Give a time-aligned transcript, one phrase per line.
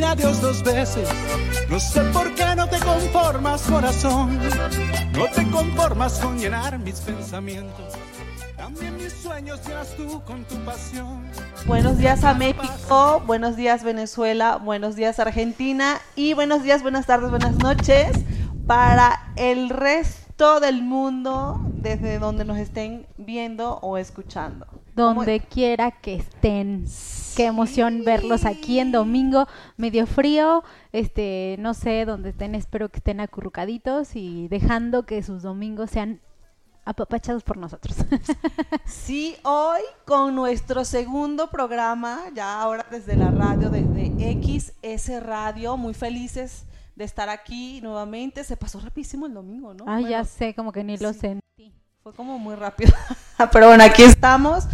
[0.00, 1.08] sufrir a Dios dos veces.
[1.68, 4.38] No sé por qué no te conformas, corazón.
[5.12, 7.94] No te conformas con llenar mis pensamientos.
[8.56, 11.24] También mis sueños llenas tú con tu pasión.
[11.66, 17.30] Buenos días a México, buenos días Venezuela, buenos días Argentina y buenos días, buenas tardes,
[17.30, 18.12] buenas noches
[18.66, 24.79] para el resto del mundo desde donde nos estén viendo o escuchando.
[25.00, 26.84] Donde quiera que estén.
[27.36, 32.98] Qué emoción verlos aquí en domingo, medio frío, este, no sé dónde estén, espero que
[32.98, 36.20] estén acurrucaditos y dejando que sus domingos sean
[36.84, 37.96] apapachados por nosotros.
[38.86, 44.10] Sí, hoy con nuestro segundo programa, ya ahora desde la radio, desde
[44.42, 46.64] XS Radio, muy felices
[46.96, 48.42] de estar aquí nuevamente.
[48.42, 49.84] Se pasó rapidísimo el domingo, ¿no?
[49.86, 51.20] Ay, ya sé, como que ni lo sí.
[51.20, 51.72] sentí.
[52.02, 52.92] Fue como muy rápido.
[53.52, 54.64] Pero bueno, aquí estamos.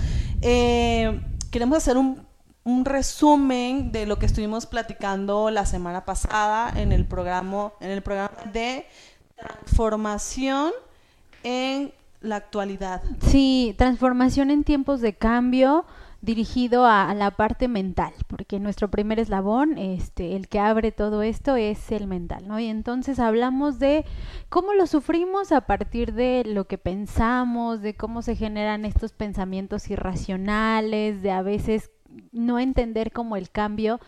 [0.48, 2.24] Eh, queremos hacer un,
[2.84, 8.36] resumen de lo que estuvimos platicando la semana pasada en el programa, en el programa
[8.52, 8.86] de
[9.34, 10.70] transformación
[11.42, 13.02] en la actualidad.
[13.26, 15.84] Sí, transformación en tiempos de cambio
[16.26, 21.56] dirigido a, la parte mental, porque nuestro primer eslabón, este, el que abre todo esto
[21.56, 22.58] es el mental, ¿no?
[22.58, 24.04] Y entonces hablamos de
[24.48, 29.88] cómo lo sufrimos a partir de lo que pensamos, de cómo se generan estos pensamientos
[29.88, 31.92] irracionales, de a veces
[32.32, 34.00] no entender como el cambio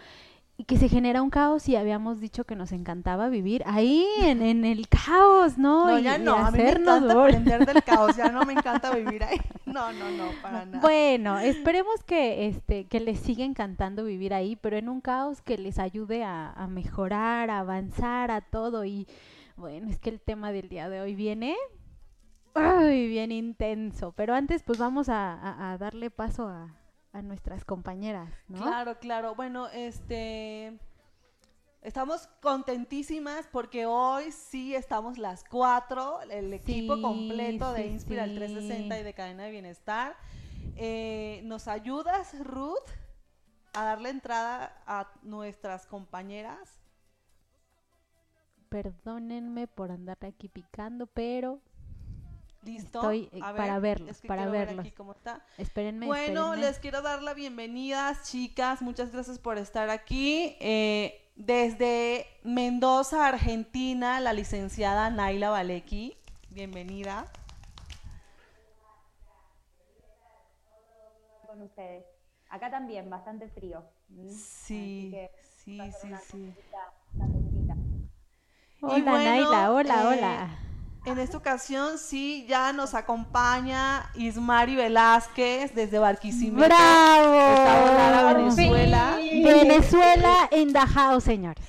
[0.61, 4.43] y que se genera un caos y habíamos dicho que nos encantaba vivir ahí en,
[4.43, 5.87] en el caos, ¿no?
[5.87, 8.91] No, ya y no, a mí me encanta aprender del caos, ya no me encanta
[8.93, 9.41] vivir ahí.
[9.67, 10.81] No, no, no, para nada.
[10.81, 15.57] Bueno, esperemos que este que les siga encantando vivir ahí, pero en un caos que
[15.59, 18.85] les ayude a, a mejorar, a avanzar, a todo.
[18.85, 19.07] Y
[19.57, 21.55] bueno, es que el tema del día de hoy viene
[22.55, 24.11] ay, bien intenso.
[24.17, 26.75] Pero antes, pues vamos a, a- a darle paso a,
[27.19, 28.63] a nuestras compañeras, ¿no?
[28.63, 29.35] Claro, claro.
[29.35, 30.79] Bueno, este.
[31.83, 38.25] Estamos contentísimas porque hoy sí estamos las cuatro, el equipo Sí, completo de sí, Inspira
[38.25, 38.37] el sí.
[38.37, 40.17] 360 y de Cadena de Bienestar.
[40.77, 42.89] Eh, ¿Nos ayudas, Ruth,
[43.75, 46.79] a darle entrada a nuestras compañeras?
[48.69, 51.61] Perdónenme por andar aquí picando, pero
[52.63, 52.99] ¿Listo?
[52.99, 54.85] Estoy, eh, A para verlos, es que para quiero ver verlos.
[54.87, 55.45] aquí cómo está.
[55.57, 56.07] espérenme.
[56.07, 56.67] Bueno, espérenme.
[56.67, 58.83] les quiero dar la bienvenida, chicas.
[58.83, 60.57] Muchas gracias por estar aquí.
[60.61, 66.17] Eh, desde Mendoza, Argentina, la licenciada Naila Valecki.
[66.51, 67.31] Bienvenida.
[71.47, 72.05] con ustedes.
[72.51, 73.83] Acá también, bastante frío.
[74.11, 74.31] ¿m?
[74.31, 75.15] Sí,
[75.65, 76.55] sí, sí, sí.
[78.81, 80.59] Hola, bueno, Naila, hola, eh, hola.
[81.09, 86.67] En esta ocasión sí, ya nos acompaña Ismari Velázquez desde Barquisimeto.
[86.67, 88.35] ¡Bravo!
[88.37, 89.17] Venezuela.
[89.17, 91.65] Venezuela en house, señores.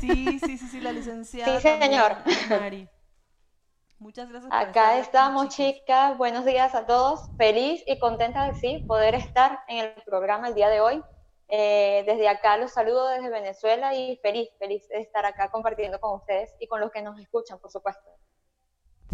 [0.00, 1.60] Sí, sí, sí, sí, la licenciada.
[1.60, 2.18] Sí, señor.
[2.24, 2.88] Ismari.
[3.98, 5.80] Muchas gracias por Acá estamos, chicas.
[5.80, 6.16] chicas.
[6.16, 7.30] Buenos días a todos.
[7.36, 11.02] Feliz y contenta de sí poder estar en el programa el día de hoy.
[11.48, 16.14] Eh, desde acá los saludo desde Venezuela y feliz, feliz de estar acá compartiendo con
[16.14, 18.08] ustedes y con los que nos escuchan, por supuesto.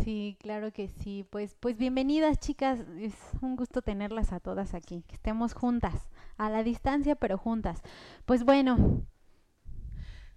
[0.05, 1.27] Sí, claro que sí.
[1.31, 2.81] Pues, pues bienvenidas, chicas.
[2.99, 5.03] Es un gusto tenerlas a todas aquí.
[5.07, 5.95] Que estemos juntas,
[6.37, 7.83] a la distancia, pero juntas.
[8.27, 9.05] Pues bueno.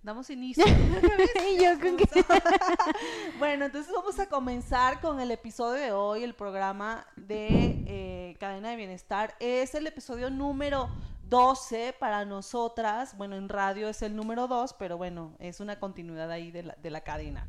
[0.01, 0.65] Damos inicio.
[0.67, 2.05] Y yo con que-
[3.39, 8.71] bueno, entonces vamos a comenzar con el episodio de hoy, el programa de eh, Cadena
[8.71, 9.35] de Bienestar.
[9.39, 10.89] Es el episodio número
[11.29, 13.15] 12 para nosotras.
[13.15, 16.75] Bueno, en radio es el número 2, pero bueno, es una continuidad ahí de la,
[16.75, 17.47] de la cadena.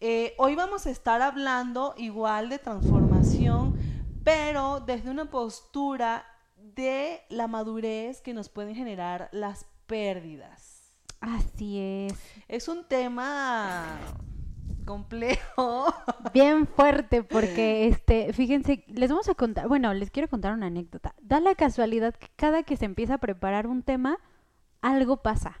[0.00, 3.78] Eh, hoy vamos a estar hablando igual de transformación,
[4.22, 6.24] pero desde una postura
[6.56, 10.92] de la madurez que nos pueden generar las pérdidas.
[11.20, 12.18] Así es.
[12.48, 13.98] Es un tema
[14.84, 15.94] complejo.
[16.32, 21.14] Bien fuerte porque este, fíjense, les vamos a contar, bueno, les quiero contar una anécdota.
[21.22, 24.18] Da la casualidad que cada que se empieza a preparar un tema,
[24.82, 25.60] algo pasa.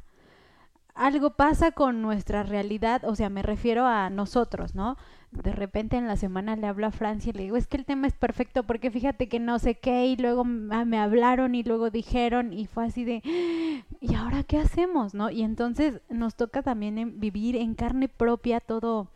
[0.94, 4.96] Algo pasa con nuestra realidad, o sea, me refiero a nosotros, ¿no?
[5.32, 7.84] De repente en la semana le hablo a Francia y le digo, es que el
[7.84, 11.64] tema es perfecto porque fíjate que no sé qué y luego m- me hablaron y
[11.64, 13.22] luego dijeron y fue así de,
[14.00, 15.30] ¿y ahora qué hacemos, no?
[15.30, 19.08] Y entonces nos toca también vivir en carne propia todo,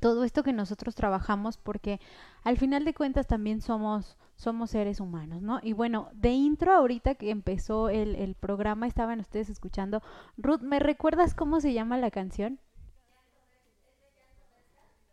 [0.00, 2.00] todo esto que nosotros trabajamos porque
[2.44, 5.58] al final de cuentas también somos somos seres humanos, ¿no?
[5.64, 10.00] Y bueno, de intro ahorita que empezó el, el programa estaban ustedes escuchando.
[10.36, 12.60] Ruth, ¿me recuerdas cómo se llama la canción?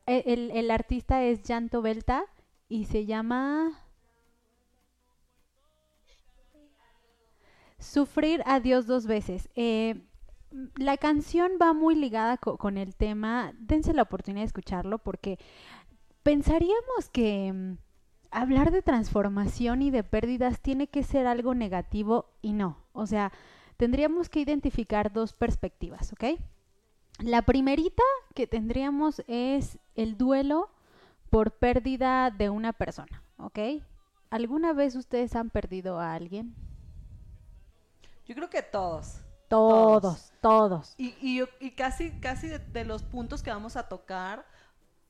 [0.06, 2.24] El, el, el artista es Llanto Belta
[2.70, 3.82] y se llama...
[7.80, 9.50] Sufrir a Dios dos veces.
[9.56, 10.06] Eh,
[10.76, 13.54] la canción va muy ligada con el tema.
[13.58, 15.40] Dense la oportunidad de escucharlo porque
[16.24, 17.85] pensaríamos que mm,
[18.36, 22.78] hablar de transformación y de pérdidas tiene que ser algo negativo y no.
[22.92, 23.32] O sea,
[23.78, 26.40] tendríamos que identificar dos perspectivas, ¿ok?
[27.20, 28.04] La primerita
[28.34, 30.70] que tendríamos es el duelo
[31.30, 33.60] por pérdida de una persona, ¿ok?
[34.30, 36.56] ¿Alguna vez ustedes han perdido a alguien?
[38.26, 39.22] Yo creo que todos.
[39.48, 40.96] Todos, todos.
[40.98, 44.46] Y, y, casi, casi de, los puntos que vamos a tocar,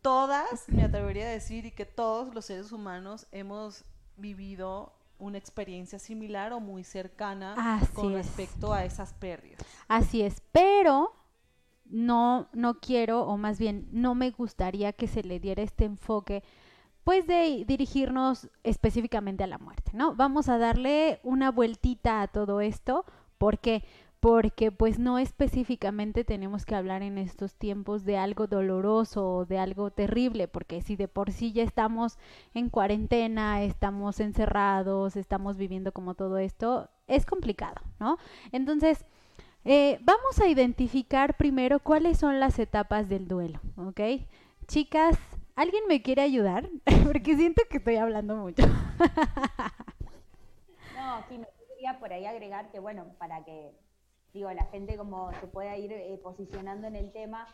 [0.05, 3.83] todas, me atrevería a decir, y que todos los seres humanos hemos
[4.17, 9.59] vivido una experiencia similar o muy cercana con respecto a esas pérdidas.
[9.87, 11.11] Así es, pero
[11.85, 16.43] no, no quiero, o más bien no me gustaría que se le diera este enfoque,
[17.03, 20.13] pues de dirigirnos específicamente a la muerte, ¿no?
[20.13, 23.05] Vamos a darle una vueltita a todo esto,
[23.39, 23.83] ¿por qué?
[24.25, 29.59] Porque pues no específicamente tenemos que hablar en estos tiempos de algo doloroso o de
[29.59, 32.17] algo terrible, porque si de por sí ya estamos
[32.55, 38.17] en cuarentena, estamos encerrados, estamos viviendo como todo esto, es complicado, ¿no?
[38.51, 39.05] Entonces,
[39.63, 44.25] eh, vamos a identificar primero cuáles son las etapas del duelo, ¿ok?
[44.67, 45.19] Chicas,
[45.55, 46.67] ¿alguien me quiere ayudar?
[47.05, 48.65] Porque siento que estoy hablando mucho.
[50.95, 51.45] no, sí, me
[51.93, 53.71] por ahí agregar que, bueno, para que,
[54.35, 57.47] digo, la gente como se pueda ir eh, posicionando en el tema,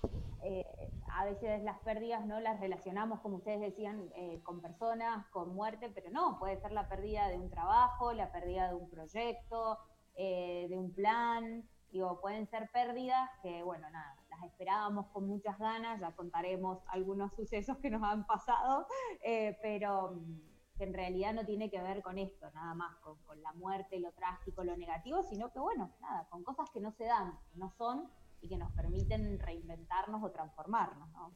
[0.43, 0.65] eh,
[1.13, 4.09] a veces las pérdidas no las relacionamos, como ustedes decían,
[4.43, 8.67] con personas, con muerte, pero no, puede ser la pérdida de un trabajo, la pérdida
[8.69, 9.77] de un proyecto,
[10.15, 15.99] de un plan, Digo, pueden ser pérdidas que, bueno, nada, las esperábamos con muchas ganas,
[15.99, 18.87] ya contaremos algunos sucesos que nos han pasado,
[19.21, 20.50] eh, pero mm,
[20.81, 24.11] que en realidad no tiene que ver con esto, nada más, con, la muerte, lo
[24.13, 27.69] trágico, lo negativo, sino que, bueno, nada, con cosas que no se dan, que no
[27.77, 28.09] son
[28.41, 31.35] y que nos permiten reinventarnos o transformarnos, ¿no?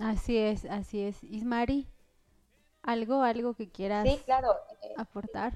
[0.00, 1.24] Así es, así es.
[1.24, 1.88] Ismari,
[2.84, 4.54] ¿algo, algo que quieras sí, claro.
[4.80, 5.54] Eh, aportar?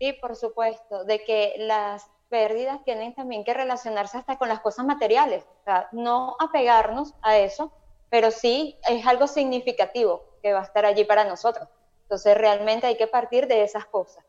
[0.00, 4.84] Sí, por supuesto, de que las pérdidas tienen también que relacionarse hasta con las cosas
[4.84, 7.72] materiales, o sea, no apegarnos a eso,
[8.10, 11.68] pero sí es algo significativo que va a estar allí para nosotros.
[12.12, 14.22] Entonces realmente hay que partir de esas cosas.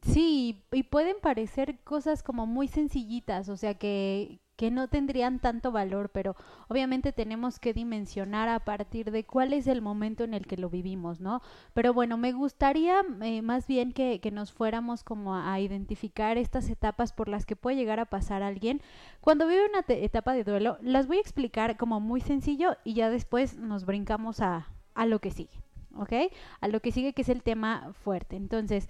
[0.00, 5.70] Sí, y pueden parecer cosas como muy sencillitas, o sea que, que no tendrían tanto
[5.70, 6.34] valor, pero
[6.68, 10.70] obviamente tenemos que dimensionar a partir de cuál es el momento en el que lo
[10.70, 11.42] vivimos, ¿no?
[11.74, 16.70] Pero bueno, me gustaría eh, más bien que, que, nos fuéramos como a, identificar estas
[16.70, 18.80] etapas por las que puede llegar a pasar alguien.
[19.20, 23.10] Cuando vive una etapa de duelo, las voy a explicar como muy sencillo y ya
[23.10, 25.60] después nos brincamos a, a lo que sigue,
[25.96, 26.12] ¿ok?
[26.60, 28.36] A lo que sigue que es el tema fuerte.
[28.36, 28.88] Entonces,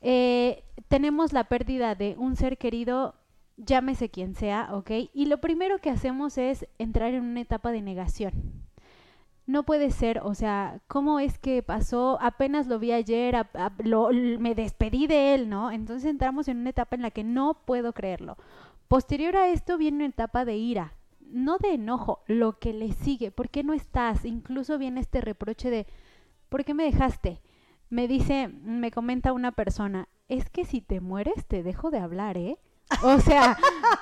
[0.00, 3.14] eh, tenemos la pérdida de un ser querido
[3.56, 4.90] llámese quien sea, ¿ok?
[5.12, 8.32] Y lo primero que hacemos es entrar en una etapa de negación.
[9.46, 12.18] No puede ser, o sea, ¿cómo es que pasó?
[12.20, 13.34] Apenas lo vi ayer,
[14.38, 15.70] me despedí de él, ¿no?
[15.70, 18.36] Entonces entramos en una etapa en la que no puedo creerlo.
[18.86, 23.30] Posterior a esto viene una etapa de ira, no de enojo, lo que le sigue,
[23.30, 24.24] ¿por qué no estás?
[24.24, 25.86] Incluso viene este reproche de,
[26.52, 27.40] ¿por qué me dejaste?
[27.88, 32.36] Me dice, me comenta una persona, es que si te mueres te dejo de hablar,
[32.36, 32.58] ¿eh?
[33.02, 33.56] O sea,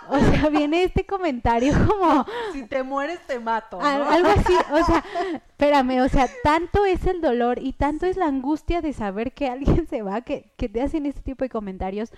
[0.08, 2.26] o sea, viene este comentario como...
[2.52, 3.80] Si te mueres, te mato.
[3.80, 5.04] algo así, o sea,
[5.46, 9.48] espérame, o sea, tanto es el dolor y tanto es la angustia de saber que
[9.48, 12.12] alguien se va que, que te hacen este tipo de comentarios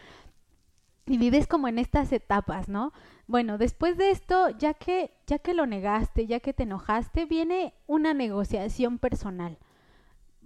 [1.05, 2.95] y vives como en estas etapas, ¿no?
[3.27, 7.75] Bueno, después de esto, ya que, ya que lo negaste, ya que te enojaste, viene
[7.87, 9.59] una negociación personal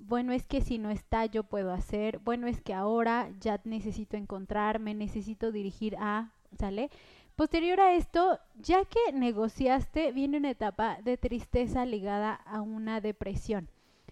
[0.07, 4.17] bueno, es que si no está, yo puedo hacer, bueno, es que ahora ya necesito
[4.17, 6.91] encontrarme, necesito dirigir a, ¿sale?
[7.35, 13.69] Posterior a esto, ya que negociaste, viene una etapa de tristeza ligada a una depresión.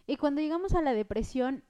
[0.06, 1.64] Y cuando llegamos a la depresión,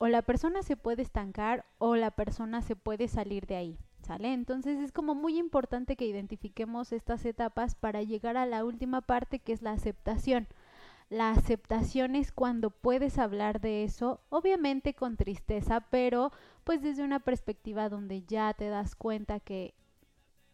[0.00, 4.32] o la persona se puede estancar o la persona se puede salir de ahí, ¿sale?
[4.32, 9.40] Entonces es como muy importante que identifiquemos estas etapas para llegar a la última parte
[9.40, 10.48] que es la aceptación.
[11.10, 16.30] La aceptación es cuando puedes hablar de eso, obviamente con tristeza, pero
[16.62, 19.74] pues desde una perspectiva donde ya te das cuenta que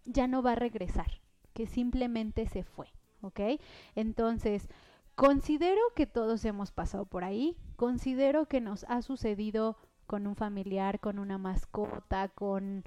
[0.07, 1.21] ya no va a regresar,
[1.53, 2.89] que simplemente se fue,
[3.21, 3.61] ¿ok?
[3.97, 4.67] Entonces,
[5.15, 11.01] considero que todos hemos pasado por ahí, considero que nos ha sucedido con un familiar,
[11.01, 12.83] con una mascota, con,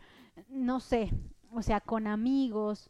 [0.50, 1.12] no sé,
[1.52, 2.90] o sea, con amigos,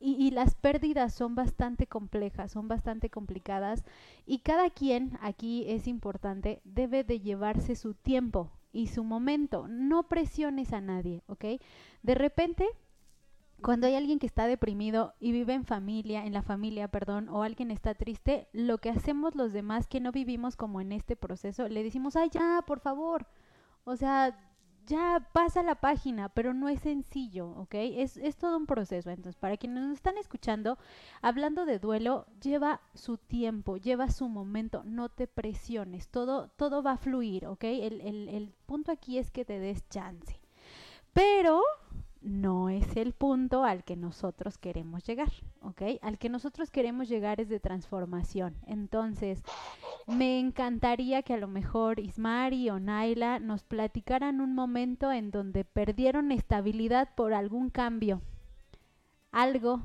[0.00, 3.84] y, las pérdidas son bastante complejas, son bastante complicadas
[4.26, 9.68] y cada quien, aquí es importante, debe de llevarse su tiempo y su momento.
[9.68, 11.44] No presiones a nadie, ¿ok?
[12.02, 12.66] De repente,
[13.60, 17.42] cuando hay alguien que está deprimido y vive en familia, en la familia, perdón, o
[17.42, 21.68] alguien está triste, lo que hacemos los demás que no vivimos como en este proceso,
[21.68, 23.26] le decimos, ay, ya, por favor.
[23.84, 24.38] O sea,
[24.90, 27.74] ya pasa la página, pero no es sencillo, ¿ok?
[27.74, 29.10] Es, es todo un proceso.
[29.10, 30.78] Entonces, para quienes nos están escuchando,
[31.22, 36.92] hablando de duelo, lleva su tiempo, lleva su momento, no te presiones, todo, todo va
[36.92, 37.64] a fluir, ¿ok?
[37.64, 40.40] El, el, el punto aquí es que te des chance.
[41.12, 41.62] Pero
[42.22, 45.82] no es el punto al que nosotros queremos llegar, ¿ok?
[46.02, 48.56] Al que nosotros queremos llegar es de transformación.
[48.66, 49.42] Entonces,
[50.06, 55.64] me encantaría que a lo mejor Ismari o Naila nos platicaran un momento en donde
[55.64, 58.20] perdieron estabilidad por algún cambio.
[59.32, 59.82] Algo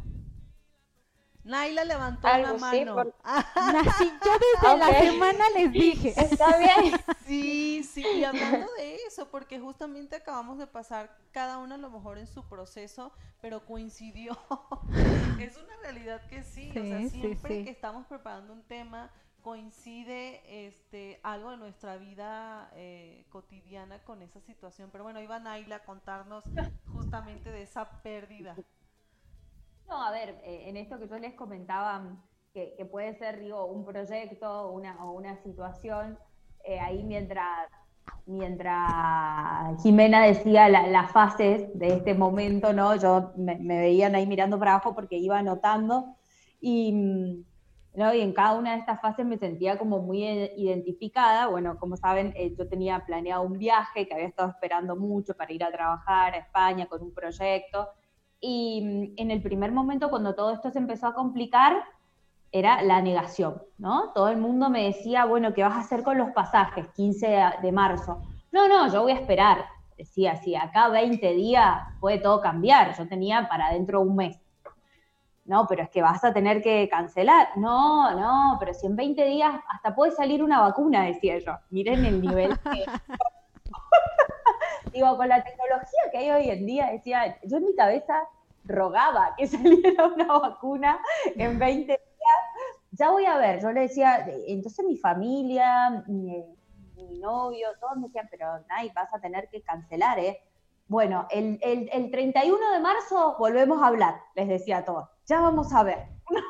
[1.46, 2.96] Naila levantó la mano.
[3.98, 6.10] Sí, yo desde la semana les dije.
[6.18, 7.00] Está bien.
[7.26, 11.90] Sí, sí, y hablando de eso, porque justamente acabamos de pasar cada uno a lo
[11.90, 13.12] mejor en su proceso,
[13.42, 14.38] pero coincidió.
[15.40, 19.12] es una realidad que sí, o sea, siempre que estamos preparando un tema,
[19.42, 24.90] coincide este algo de nuestra vida eh, cotidiana con esa situación.
[24.92, 26.44] Pero bueno, iba Naila a contarnos
[26.92, 28.56] justamente de esa pérdida.
[29.88, 32.24] No, a ver, eh, en esto que yo les comentaba, mm,
[32.54, 36.18] que, puede ser, digo, un proyecto una, o una situación,
[36.64, 37.70] eh, ahí mientras,
[38.26, 42.96] mientras Jimena decía las fases de este momento, ¿no?
[42.96, 46.16] Yo me, veían ahí mirando para abajo porque iba anotando
[46.62, 47.46] y, mm,
[47.96, 48.14] ¿no?
[48.14, 51.48] y en cada una de estas fases me sentía como muy identificada.
[51.48, 55.54] Bueno, como saben, eh, yo tenía planeado un viaje que había estado esperando mucho para
[55.54, 57.90] ir a trabajar a España con un proyecto
[58.40, 61.84] y mm, en el primer momento, cuando todo esto se empezó a complicar,
[62.52, 64.12] era la negación, ¿no?
[64.14, 66.88] Todo el mundo me decía, bueno, ¿qué vas a hacer con los pasajes?
[66.90, 68.22] 15 de marzo.
[68.52, 69.66] No, no, yo voy a esperar.
[69.98, 72.98] Decía, si acá 20 días puede todo cambiar.
[72.98, 74.40] Yo tenía para dentro un mes.
[75.44, 77.50] No, pero es que vas a tener que cancelar.
[77.58, 81.58] No, no, pero si en 20 días hasta puede salir una vacuna, decía yo.
[81.70, 82.58] Miren el nivel
[84.96, 88.30] Digo, con la tecnología que hay hoy en día, decía, yo en mi cabeza
[88.64, 91.02] rogaba que saliera una vacuna
[91.36, 92.00] en 20 días.
[92.92, 96.46] Ya voy a ver, yo le decía, entonces mi familia, mi,
[97.20, 100.40] novio, todos me decían, pero Nay, vas a tener que cancelar, ¿eh?
[100.88, 105.10] Bueno, el, el, 31 de marzo volvemos a hablar, les decía a todos.
[105.26, 106.08] Ya vamos a ver.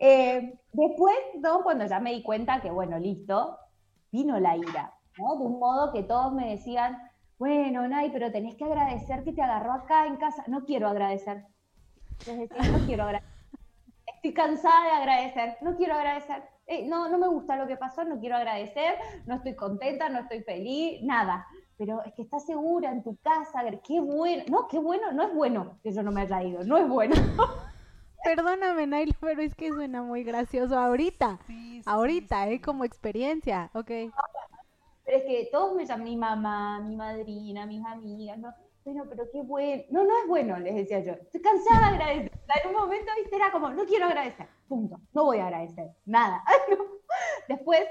[0.00, 1.62] Eh, después, ¿no?
[1.62, 3.56] cuando ya me di cuenta que, bueno, listo,
[4.10, 5.36] vino la ira, ¿no?
[5.36, 6.98] De un modo que todos me decían,
[7.38, 10.44] bueno, Nay, pero tenés que agradecer que te agarró acá en casa.
[10.46, 11.44] No quiero agradecer.
[12.26, 13.36] no quiero agradecer.
[14.06, 15.56] Estoy cansada de agradecer.
[15.60, 16.42] No quiero agradecer.
[16.68, 18.96] Eh, no, no me gusta lo que pasó, no quiero agradecer,
[19.26, 21.46] no estoy contenta, no estoy feliz, nada.
[21.76, 24.42] Pero es que estás segura en tu casa, qué bueno.
[24.48, 27.14] No, qué bueno, no es bueno que yo no me haya ido, no es bueno.
[28.24, 31.38] Perdóname, Naila, pero es que suena muy gracioso ahorita.
[31.84, 32.60] ahorita, ¿eh?
[32.60, 33.90] Como experiencia, ok.
[35.06, 38.52] Pero es que todos me llaman mi mamá, mi madrina, mis amigas, ¿no?
[38.84, 39.84] Bueno, pero qué bueno.
[39.90, 41.12] No, no es bueno, les decía yo.
[41.12, 42.32] Estoy cansada de agradecer.
[42.62, 44.48] En un momento, viste, era como, no quiero agradecer.
[44.68, 45.00] Punto.
[45.14, 45.90] No voy a agradecer.
[46.04, 46.44] Nada.
[47.48, 47.84] Después,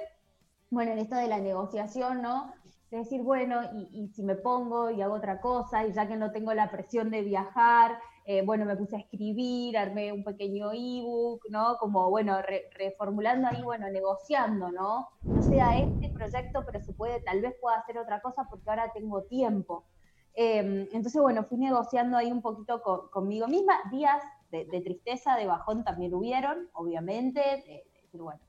[0.69, 2.53] bueno, en esto de la negociación, ¿no?
[2.91, 6.17] De decir, bueno, y, y si me pongo y hago otra cosa, y ya que
[6.17, 10.71] no tengo la presión de viajar, eh, bueno, me puse a escribir, armé un pequeño
[10.73, 11.77] ebook, ¿no?
[11.77, 12.39] Como, bueno,
[12.73, 15.09] reformulando ahí, bueno, negociando, ¿no?
[15.21, 18.91] No sea este proyecto, pero se puede, tal vez pueda hacer otra cosa porque ahora
[18.91, 19.85] tengo tiempo.
[20.33, 23.75] Em, entonces, bueno, fui negociando ahí un poquito conmigo misma.
[23.91, 27.39] Días de, tristeza, de bajón también hubieron, obviamente.
[27.39, 28.41] De, decir, bueno,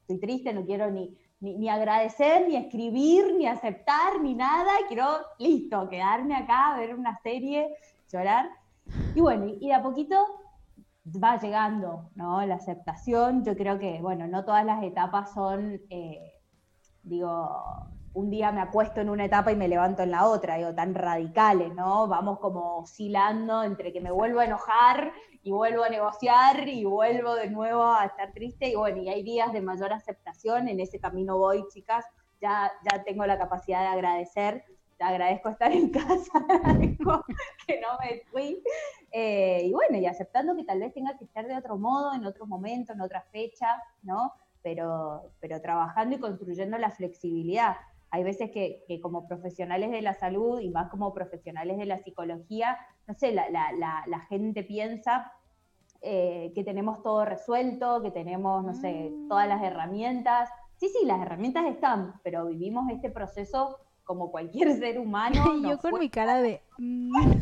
[0.00, 4.72] estoy triste, no quiero ni, ni, ni, agradecer, ni escribir, ni aceptar, ni nada.
[4.88, 5.06] Quiero,
[5.38, 7.76] listo, quedarme acá, ver una serie,
[8.10, 8.48] llorar.
[9.14, 10.16] Y bueno, y de a poquito
[11.22, 12.44] va llegando, ¿no?
[12.44, 13.44] La aceptación.
[13.44, 16.32] Yo creo que, bueno, no todas las etapas son, eh,
[17.02, 17.48] digo,
[18.14, 20.94] un día me acuesto en una etapa y me levanto en la otra, digo, tan
[20.94, 22.08] radicales, ¿no?
[22.08, 27.34] Vamos como oscilando entre que me vuelvo a enojar y vuelvo a negociar y vuelvo
[27.34, 30.98] de nuevo a estar triste y bueno, y hay días de mayor aceptación, en ese
[30.98, 32.04] camino voy, chicas,
[32.40, 34.64] ya, ya tengo la capacidad de agradecer
[35.04, 36.44] agradezco estar en casa,
[37.66, 38.62] que no me fui.
[39.12, 42.24] Eh, y bueno, y aceptando que tal vez tenga que estar de otro modo, en
[42.24, 44.32] otro momento, en otra fecha, ¿no?
[44.62, 47.76] Pero, pero trabajando y construyendo la flexibilidad.
[48.10, 52.78] Hay veces que, como profesionales de la salud y más como profesionales de la psicología,
[53.06, 55.30] no sé, la, la, la, gente piensa
[56.00, 60.48] eh, que tenemos todo resuelto, que tenemos, no sé, todas las herramientas.
[60.76, 63.78] Sí, sí, las herramientas están, pero vivimos este proceso
[64.08, 65.54] como cualquier ser humano.
[65.54, 66.62] Y yo con fue- mi cara de...
[66.78, 67.12] mm,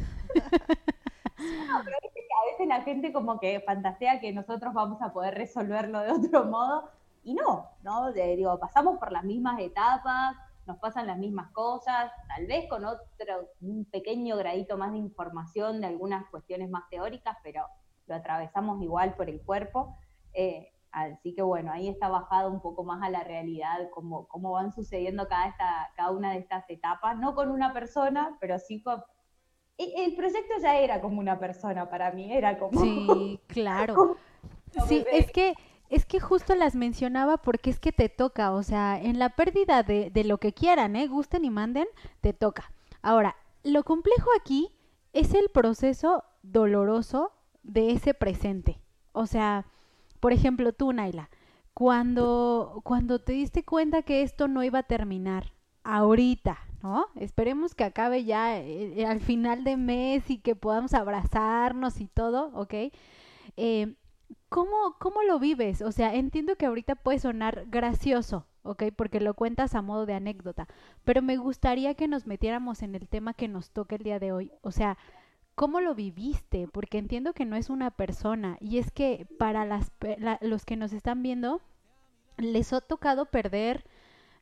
[1.38, 5.12] No, pero viste que a veces la gente como que fantasea que nosotros vamos a
[5.12, 6.90] poder resolverlo de otro modo
[7.22, 8.12] y no, ¿no?
[8.12, 10.34] De- digo, pasamos por las mismas etapas,
[10.66, 15.80] nos pasan las mismas cosas, tal vez con otro, un pequeño gradito más de información
[15.80, 17.64] de algunas cuestiones más teóricas, pero
[18.06, 19.96] lo atravesamos igual por el cuerpo.
[20.32, 20.72] Eh,
[21.04, 24.72] así que bueno, ahí está bajado un poco más a la realidad, cómo, cómo van
[24.72, 29.02] sucediendo cada, esta, cada una de estas etapas, no con una persona, pero sí con
[29.78, 32.80] e- el proyecto ya era como una persona para mí, era como...
[32.80, 33.94] Sí, claro.
[33.94, 35.18] como Sí, bebé.
[35.18, 35.54] es que,
[35.90, 39.82] es que justo las mencionaba porque es que te toca, o sea, en la pérdida
[39.82, 41.06] de, de lo que quieran, ¿eh?
[41.08, 41.86] Gusten y manden,
[42.20, 42.72] te toca.
[43.02, 44.72] Ahora, lo complejo aquí
[45.12, 48.80] es el proceso doloroso de ese presente.
[49.12, 49.66] O sea,
[50.20, 51.30] por ejemplo, tú, Naila,
[51.74, 55.52] cuando, cuando te diste cuenta que esto no iba a terminar
[55.84, 57.06] ahorita, ¿no?
[57.16, 62.50] Esperemos que acabe ya eh, al final de mes y que podamos abrazarnos y todo,
[62.54, 62.74] ¿ok?
[63.56, 63.94] Eh,
[64.48, 65.82] ¿cómo, ¿Cómo lo vives?
[65.82, 68.84] O sea, entiendo que ahorita puede sonar gracioso, ¿ok?
[68.96, 70.66] Porque lo cuentas a modo de anécdota,
[71.04, 74.32] pero me gustaría que nos metiéramos en el tema que nos toca el día de
[74.32, 74.52] hoy.
[74.62, 74.96] O sea,
[75.56, 76.68] ¿cómo lo viviste?
[76.68, 80.76] Porque entiendo que no es una persona y es que para las, la- los que
[80.76, 81.62] nos están viendo,
[82.38, 83.84] les ha tocado perder,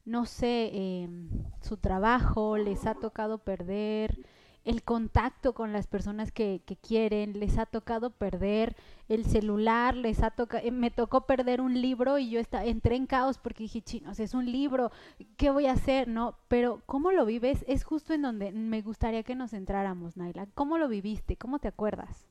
[0.04, 1.28] no sé, em,
[1.62, 4.18] su trabajo, les ha tocado perder
[4.64, 8.76] el contacto con las personas que, quieren, les ha tocado perder
[9.08, 13.38] el celular, les ha tocado, me tocó perder un libro y yo entré en caos
[13.38, 14.90] porque dije, chinos, es un libro,
[15.36, 16.08] ¿qué voy a hacer?
[16.08, 17.64] No, pero ¿cómo lo vives?
[17.68, 20.46] Es justo en donde me gustaría que nos centráramos, Naila.
[20.54, 21.36] ¿Cómo lo viviste?
[21.36, 22.26] ¿Cómo te acuerdas?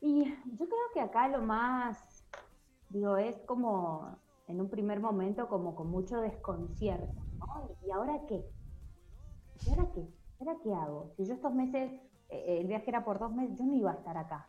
[0.00, 2.24] Y yo creo que acá lo más,
[2.90, 7.70] digo, es como en un primer momento como con mucho desconcierto, ¿no?
[7.86, 8.44] ¿Y ahora qué?
[9.66, 10.06] ¿Y ahora qué?
[10.38, 11.10] ¿Y ahora qué hago?
[11.16, 11.90] Si yo estos meses,
[12.28, 14.48] eh, el viaje era por dos meses, yo no iba a estar acá.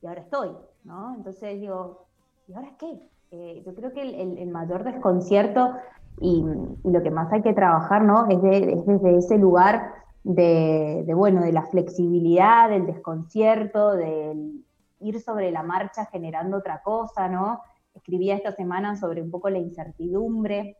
[0.00, 0.50] Y ahora estoy,
[0.84, 1.14] ¿no?
[1.14, 2.06] Entonces digo,
[2.46, 3.00] ¿y ahora qué?
[3.30, 5.74] Eh, yo creo que el, mayor desconcierto
[6.20, 6.42] y,
[6.84, 8.26] lo que más hay que trabajar, ¿no?
[8.28, 9.92] Es, de- es desde ese lugar
[10.24, 14.64] de, bueno, de la flexibilidad, del desconcierto, del
[15.00, 17.60] ir sobre la marcha generando otra cosa, ¿no?
[17.94, 20.76] Escribía esta semana sobre un poco la incertidumbre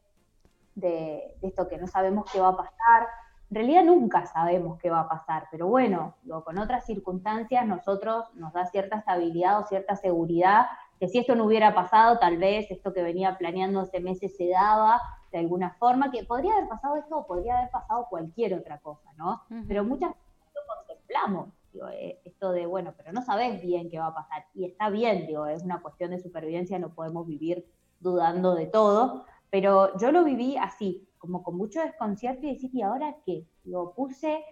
[0.74, 3.08] de esto que no sabemos qué va a pasar.
[3.50, 8.26] En realidad nunca sabemos qué va a pasar, pero bueno, digo, con otras circunstancias nosotros
[8.34, 10.66] nos da cierta estabilidad o cierta seguridad
[11.00, 14.48] que si esto no hubiera pasado, tal vez esto que venía planeando hace meses se
[14.48, 18.78] daba de alguna forma, que podría haber pasado esto o podría haber pasado cualquier otra
[18.78, 19.42] cosa, ¿no?
[19.66, 23.98] Pero muchas veces lo contemplamos, digo, eh, esto de, bueno, pero no sabes bien qué
[23.98, 27.66] va a pasar, y está bien, digo, es una cuestión de supervivencia, no podemos vivir
[28.00, 32.82] dudando de todo, pero yo lo viví así, como con mucho desconcierto y decir, ¿y
[32.82, 33.44] ahora qué?
[33.64, 34.44] Digo, puse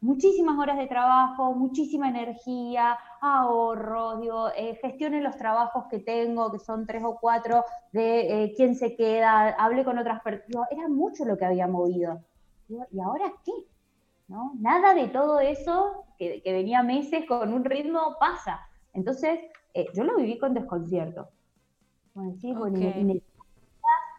[0.00, 6.58] muchísimas horas de trabajo, muchísima energía, ahorros, digo, eh, gestioné los trabajos que tengo, que
[6.58, 11.24] son tres o cuatro, de eh, quién se queda, hablé con otras personas, era mucho
[11.24, 12.22] lo que había movido.
[12.68, 13.52] Digo, ¿y ahora qué?
[14.28, 14.52] ¿No?
[14.60, 18.60] Nada de todo eso que, que venía meses con un ritmo pasa.
[18.92, 19.40] Entonces,
[19.74, 21.28] eh, yo lo viví con desconcierto.
[22.14, 23.00] Bueno, sí, bueno, y- Ok.
[23.00, 23.33] y necesitas,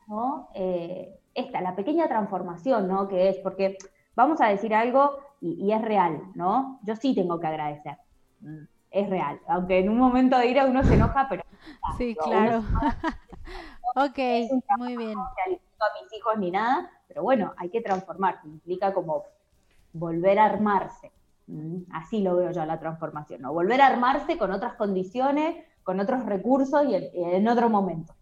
[0.07, 0.49] ¿no?
[0.53, 3.07] Eh, esta, la pequeña transformación, ¿no?
[3.07, 3.77] Que es, porque
[4.15, 6.79] vamos a decir algo y, y es real, ¿no?
[6.83, 7.97] Yo sí tengo que agradecer.
[8.41, 9.39] Mm, Es real.
[9.47, 11.43] Aunque en un momento de ira uno se enoja, pero
[11.97, 12.63] Sí, claro.
[13.95, 14.19] ok,
[14.77, 15.13] muy bien.
[15.15, 15.23] no
[15.85, 19.23] a mis hijos ni nada, pero bueno, hay que transformarse, implica como
[19.93, 21.11] volver a armarse.
[21.47, 23.53] Mm, Así lo veo yo la transformación, ¿no?
[23.53, 28.13] Volver a armarse con otras condiciones, con otros recursos y en, en otro momento.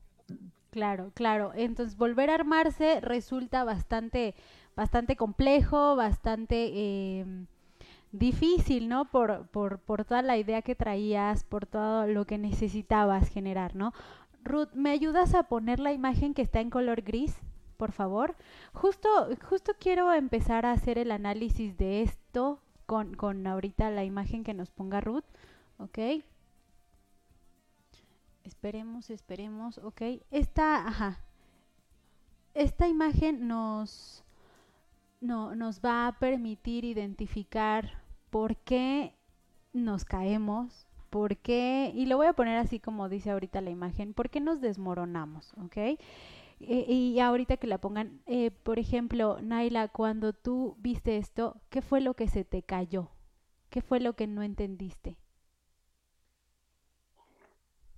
[0.73, 1.51] Claro, claro.
[1.55, 4.33] Entonces, volver a armarse resulta bastante,
[4.75, 7.25] bastante complejo, bastante eh,
[8.12, 9.05] difícil, ¿no?
[9.12, 13.93] Por, por, por toda la idea que traías, por todo lo que necesitabas generar, ¿no?
[14.43, 17.38] Ruth, ¿me ayudas a poner la imagen que está en color gris,
[17.77, 18.36] por favor?
[18.73, 19.09] Justo,
[19.47, 24.55] justo quiero empezar a hacer el análisis de esto con, con ahorita la imagen que
[24.55, 25.25] nos ponga Ruth,
[25.77, 25.99] ¿ok?
[28.43, 30.01] Esperemos, esperemos, ok.
[30.32, 31.19] Esta, ajá.
[32.53, 34.23] Esta imagen nos,
[35.21, 39.15] no, nos va a permitir identificar por qué
[39.73, 44.13] nos caemos, por qué, y lo voy a poner así como dice ahorita la imagen,
[44.13, 45.77] por qué nos desmoronamos, ¿ok?
[45.77, 45.97] Eh,
[46.60, 52.01] y ahorita que la pongan, eh, por ejemplo, Naila, cuando tú viste esto, ¿qué fue
[52.01, 53.10] lo que se te cayó?
[53.69, 55.17] ¿Qué fue lo que no entendiste?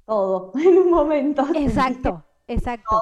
[0.06, 1.46] Todo, en un momento.
[1.54, 3.02] Exacto, exacto.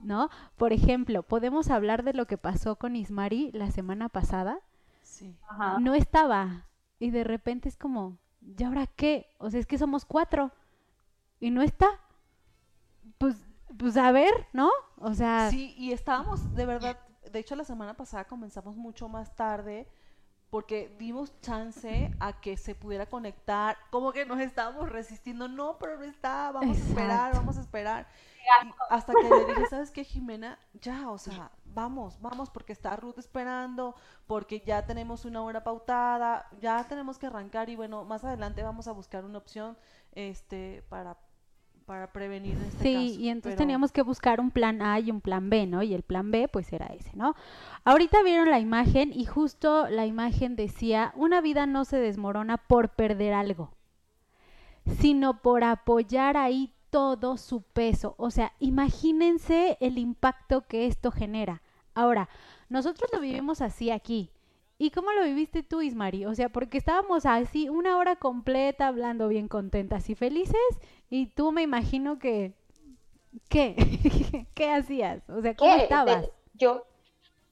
[0.00, 0.28] ¿no?
[0.56, 4.60] Por ejemplo, podemos hablar de lo que pasó con Ismari la semana pasada.
[5.02, 5.36] Sí.
[5.48, 5.78] Ajá.
[5.80, 6.68] No estaba.
[6.98, 9.26] Y de repente es como, ¿y ahora qué?
[9.38, 10.52] O sea, es que somos cuatro.
[11.40, 11.88] Y no está.
[13.18, 13.36] Pues,
[13.78, 14.70] pues a ver, ¿no?
[14.98, 16.98] O sea, Sí, y estábamos, de verdad,
[17.30, 19.88] de hecho la semana pasada comenzamos mucho más tarde
[20.54, 25.98] porque dimos chance a que se pudiera conectar, como que nos estábamos resistiendo, no, pero
[25.98, 28.06] no está, vamos a esperar, vamos a esperar.
[28.62, 30.56] Y hasta que le dije, ¿sabes qué, Jimena?
[30.74, 33.96] Ya, o sea, vamos, vamos, porque está Ruth esperando,
[34.28, 38.86] porque ya tenemos una hora pautada, ya tenemos que arrancar y bueno, más adelante vamos
[38.86, 39.76] a buscar una opción
[40.12, 41.16] este para
[41.86, 43.20] para prevenir este Sí, caso.
[43.20, 45.82] y entonces pero- teníamos que buscar un plan A y un plan B, ¿no?
[45.82, 47.34] Y el plan B pues era ese, ¿no?
[47.84, 52.90] Ahorita vieron la imagen y justo la imagen decía, una vida no se desmorona por
[52.90, 53.70] perder algo,
[55.00, 58.14] sino por apoyar ahí todo su peso.
[58.18, 61.62] O sea, imagínense el impacto que esto genera.
[61.94, 62.28] Ahora,
[62.68, 64.30] nosotros lo vivimos así aquí.
[64.76, 66.24] ¿Y cómo lo viviste tú, Ismari?
[66.26, 70.56] O sea, porque estábamos así una hora completa hablando bien contentas y felices
[71.14, 72.54] y tú me imagino que...
[73.48, 73.76] ¿Qué?
[74.54, 75.22] ¿Qué hacías?
[75.30, 75.84] O sea, ¿cómo ¿Qué?
[75.84, 76.28] estabas?
[76.54, 76.86] Yo,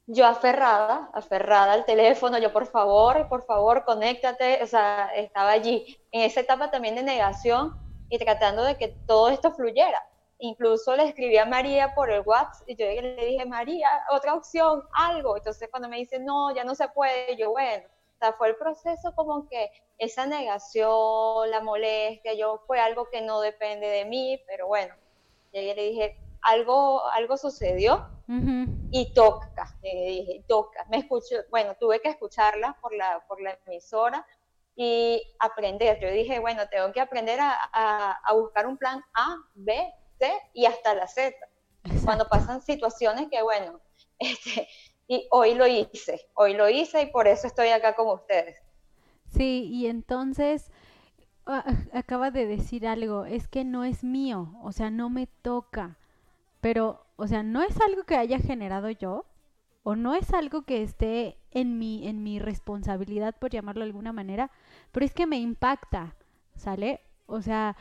[0.08, 5.96] yo aferrada, aferrada al teléfono, yo por favor, por favor, conéctate, o sea, estaba allí,
[6.10, 10.02] en esa etapa también de negación y tratando de que todo esto fluyera.
[10.38, 14.82] Incluso le escribí a María por el WhatsApp y yo le dije, María, otra opción,
[14.92, 15.36] algo.
[15.36, 18.56] Entonces cuando me dice, no, ya no se puede, yo, bueno, o sea, fue el
[18.56, 19.70] proceso como que
[20.04, 24.94] esa negación, la molestia, yo fue algo que no depende de mí, pero bueno,
[25.52, 28.06] llegué y le dije, algo, algo sucedió,
[28.90, 30.84] y toca, le dije, toca.
[30.90, 34.26] Me escucho, bueno, tuve que escucharla por la, por la emisora
[34.74, 35.98] y aprender.
[36.00, 40.32] Yo dije, bueno, tengo que aprender a, a- a buscar un plan A, B, C
[40.52, 41.34] y hasta la Z.
[42.04, 43.80] Cuando pasan situaciones que, bueno,
[44.18, 44.68] este,
[45.06, 48.58] y hoy lo hice, hoy lo hice y por eso estoy acá con ustedes.
[49.32, 50.70] Sí, y entonces
[51.46, 55.98] ah, acaba de decir algo, es que no es mío, o sea, no me toca.
[56.60, 59.26] Pero, o sea, no es algo que haya generado yo,
[59.84, 64.12] o no es algo que esté en mi, en mi responsabilidad, por llamarlo de alguna
[64.12, 64.50] manera,
[64.92, 66.16] pero es que me impacta,
[66.56, 67.00] ¿sale?
[67.26, 67.76] O sea,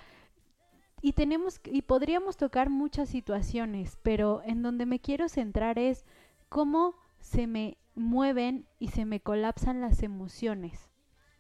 [1.02, 6.06] y tenemos, y podríamos tocar muchas situaciones, pero en donde me quiero centrar es
[6.50, 10.91] cómo se me mueven y se me colapsan las emociones.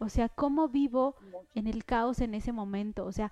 [0.01, 1.15] O sea, cómo vivo
[1.53, 3.05] en el caos en ese momento.
[3.05, 3.31] O sea,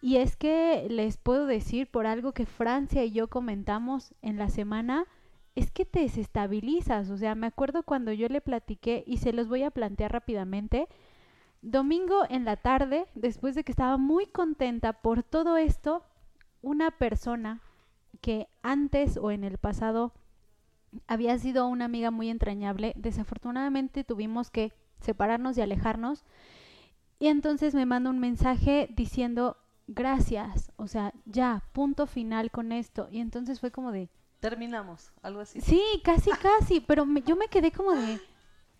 [0.00, 4.50] y es que les puedo decir por algo que Francia y yo comentamos en la
[4.50, 5.04] semana,
[5.56, 7.10] es que te desestabilizas.
[7.10, 10.86] O sea, me acuerdo cuando yo le platiqué y se los voy a plantear rápidamente.
[11.60, 16.04] Domingo en la tarde, después de que estaba muy contenta por todo esto,
[16.62, 17.60] una persona
[18.20, 20.12] que antes o en el pasado
[21.08, 26.24] había sido una amiga muy entrañable, desafortunadamente tuvimos que separarnos y alejarnos.
[27.18, 29.56] Y entonces me manda un mensaje diciendo,
[29.86, 33.08] gracias, o sea, ya, punto final con esto.
[33.10, 34.08] Y entonces fue como de,
[34.40, 35.60] terminamos, algo así.
[35.60, 38.20] sí, casi, casi, pero me- yo me quedé como de,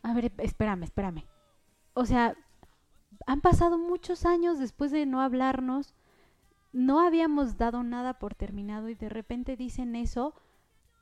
[0.03, 1.25] a ver, espérame, espérame.
[1.95, 2.37] O sea,
[3.27, 5.95] han pasado muchos años después de no hablarnos,
[6.73, 10.35] no habíamos dado nada por terminado y de repente dicen eso,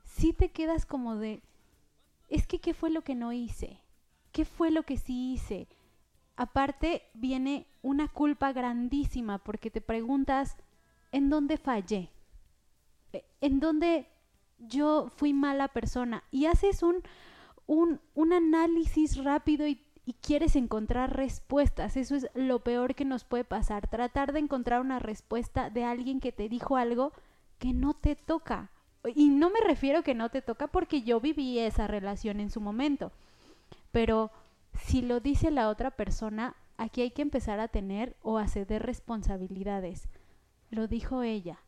[0.05, 1.43] sí te quedas como de,
[2.29, 3.81] es que ¿qué fue lo que no hice?
[4.37, 5.67] ¿Qué fue lo que sí hice?
[6.37, 10.59] Aparte viene una culpa grandísima porque te preguntas,
[11.11, 12.11] ¿en dónde fallé?
[13.15, 14.11] Eh, ¿En dónde
[14.59, 16.23] yo fui mala persona?
[16.31, 16.97] Y haces un,
[17.67, 21.97] un, un análisis rápido y, y quieres encontrar respuestas.
[21.97, 23.89] Eso es lo peor que nos puede pasar.
[23.89, 27.15] Tratar de encontrar una respuesta de alguien que te dijo algo
[27.59, 28.71] que no te toca.
[29.15, 32.61] Y no me refiero que no te toca porque yo viví esa relación en su
[32.61, 33.13] momento.
[33.97, 34.31] Pero
[34.75, 38.83] si lo dice la otra persona, aquí hay que empezar a tener o a ceder
[38.83, 40.11] responsabilidades.
[40.69, 41.61] Lo dijo ella.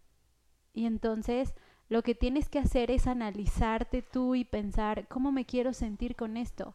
[0.75, 1.55] Y entonces
[1.89, 6.37] lo que tienes que hacer es analizarte tú y pensar cómo me quiero sentir con
[6.37, 6.75] esto.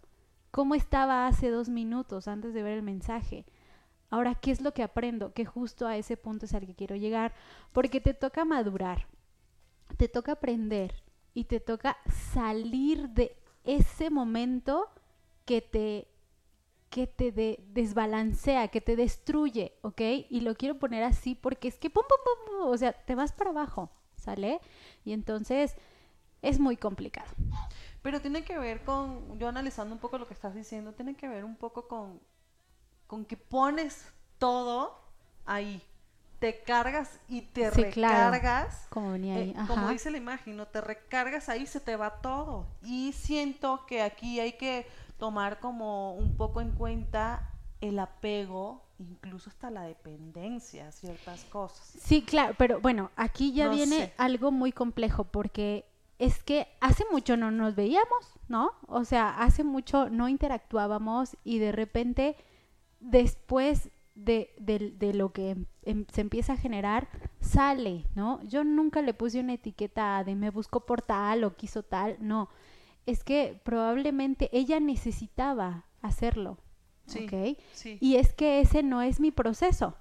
[0.49, 3.45] ¿Cómo estaba hace dos minutos antes de ver el mensaje?
[4.09, 5.35] Ahora, ¿qué es lo que aprendo?
[5.35, 7.31] Que justo a ese punto es al que quiero llegar.
[7.73, 9.05] Porque te toca madurar,
[9.97, 11.03] te toca aprender
[11.35, 14.89] y te toca salir de ese momento
[15.45, 16.07] que te
[16.89, 20.01] que te de- desbalancea, que te destruye, ¿ok?
[20.29, 23.15] Y lo quiero poner así porque es que pum, pum, pum, pum, o sea, te
[23.15, 24.59] vas para abajo, ¿sale?
[25.03, 25.75] Y entonces
[26.43, 27.31] es muy complicado.
[28.03, 31.27] Pero tiene que ver con, yo analizando un poco lo que estás diciendo, tiene que
[31.27, 32.21] ver un poco con,
[33.07, 34.99] con que pones todo
[35.45, 35.81] ahí.
[36.39, 38.31] te cargas y te Sí, claro.
[38.31, 38.87] recargas.
[38.89, 39.49] Como venía ahí.
[39.51, 39.67] Eh, Ajá.
[39.73, 40.67] como dice la imagen, ¿no?
[40.67, 42.67] te recargas ahí, se te va todo.
[42.83, 44.85] Y siento que aquí hay que
[45.23, 51.95] tomar como un poco en cuenta el apego, incluso hasta la dependencia ciertas cosas.
[51.97, 54.13] Sí, claro, pero bueno, aquí ya No viene sé.
[54.17, 55.85] algo muy complejo porque
[56.19, 58.71] es que hace mucho no nos veíamos, ¿no?
[58.87, 62.35] O sea, hace mucho no interactuábamos y de repente
[62.99, 67.07] después de, de- de lo que em- em- se empieza a generar,
[67.39, 68.41] sale, ¿no?
[68.43, 72.49] Yo nunca le puse una etiqueta de me buscó por tal o quiso tal, no.
[73.05, 76.57] Es que probablemente ella necesitaba hacerlo,
[77.05, 77.57] Sí, ¿ok?
[77.73, 77.97] sí.
[77.99, 79.97] Y es que ese no es mi proceso.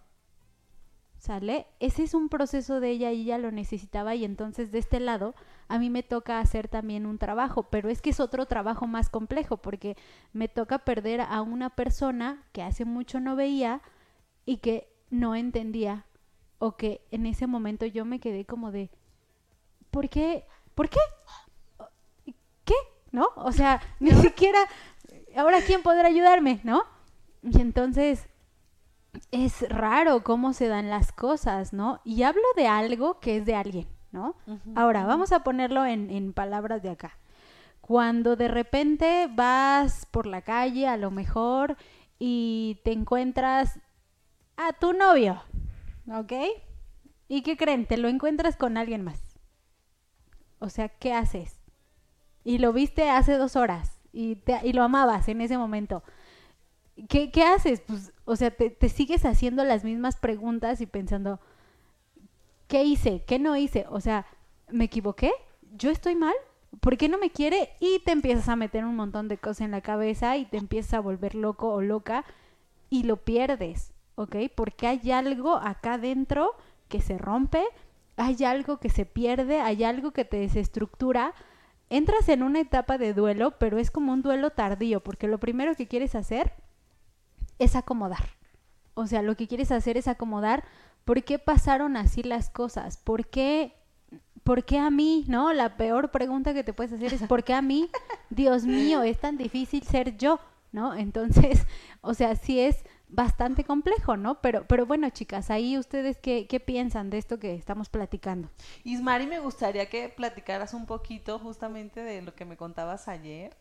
[1.18, 1.66] ¿Sale?
[1.78, 5.36] Ese es un proceso de ella y ella lo necesitaba y entonces de este lado
[5.68, 9.08] a mí me toca hacer también un trabajo, pero es que es otro trabajo más
[9.08, 9.96] complejo porque
[10.32, 13.82] me toca perder a una persona que hace mucho no veía
[14.46, 16.06] y que no entendía
[16.58, 18.90] o que en ese momento yo me quedé como de
[19.92, 20.44] ¿por qué?
[20.74, 20.98] ¿Por qué?
[23.12, 23.28] ¿No?
[23.36, 24.58] O sea, ni siquiera
[25.36, 26.84] ahora quién podrá ayudarme, ¿no?
[27.42, 28.28] Y entonces
[29.30, 32.00] es raro cómo se dan las cosas, ¿no?
[32.04, 34.36] Y hablo de algo que es de alguien, ¿no?
[34.74, 37.18] Ahora, vamos a ponerlo en, en palabras de acá.
[37.80, 41.76] Cuando de repente vas por la calle, a lo mejor,
[42.18, 43.80] y te encuentras
[44.56, 45.42] a tu novio,
[46.06, 46.32] ¿ok?
[47.28, 47.86] ¿Y qué creen?
[47.86, 49.38] Te lo encuentras con alguien más.
[50.58, 51.61] O sea, ¿qué haces?
[52.44, 56.02] Y lo viste hace dos horas y, te- y lo amabas en ese momento.
[57.08, 57.80] ¿Qué, qué haces?
[57.80, 61.40] Pues, o sea, te, te sigues haciendo las mismas preguntas y pensando,
[62.68, 63.22] ¿qué hice?
[63.26, 63.86] ¿Qué no hice?
[63.90, 64.26] O sea,
[64.70, 65.32] ¿me equivoqué?
[65.76, 66.34] ¿Yo estoy mal?
[66.80, 67.70] ¿Por qué no me quiere?
[67.80, 70.94] Y te empiezas a meter un montón de cosas en la cabeza y te empiezas
[70.94, 72.24] a volver loco o loca
[72.90, 74.36] y lo pierdes, ¿ok?
[74.54, 76.54] Porque hay algo acá dentro
[76.88, 77.62] que se rompe,
[78.16, 81.34] hay algo que se pierde, hay algo que te desestructura.
[81.92, 85.74] Entras en una etapa de duelo, pero es como un duelo tardío, porque lo primero
[85.74, 86.54] que quieres hacer
[87.58, 88.30] es acomodar.
[88.94, 90.64] O sea, lo que quieres hacer es acomodar
[91.04, 93.74] por qué pasaron así las cosas, por qué,
[94.42, 95.52] por qué a mí, ¿no?
[95.52, 97.90] La peor pregunta que te puedes hacer es ¿por qué a mí?
[98.30, 100.40] Dios mío, es tan difícil ser yo,
[100.72, 100.94] ¿no?
[100.94, 101.66] Entonces,
[102.00, 104.40] o sea, sí es bastante complejo, ¿no?
[104.40, 108.48] Pero, pero bueno, chicas, ahí ustedes qué, qué piensan de esto que estamos platicando.
[108.84, 113.56] Ismari, me gustaría que platicaras un poquito justamente de lo que me contabas ayer,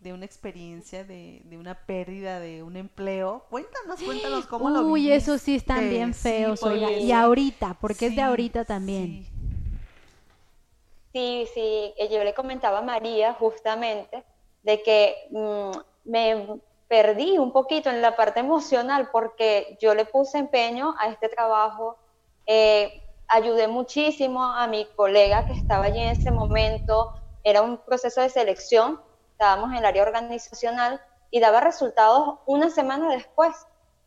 [0.00, 3.46] de una experiencia, de, de una pérdida de un empleo.
[3.50, 6.92] Cuéntanos, cuéntanos cómo lo Uy, eso sí están bien Sí, feos, oiga.
[6.96, 9.20] Y ahorita, porque es de Sí, ahorita también.
[9.22, 9.32] sí.
[11.12, 14.24] Sí, sí, yo le comentaba a María justamente
[14.62, 15.70] de que mm,
[16.04, 21.28] me perdí un poquito en la parte emocional porque yo le puse empeño a este
[21.28, 21.98] trabajo,
[22.46, 27.12] eh, ayudé muchísimo a mi colega que estaba allí en ese momento,
[27.44, 29.00] era un proceso de selección,
[29.32, 33.54] estábamos en el área organizacional y daba resultados una semana después.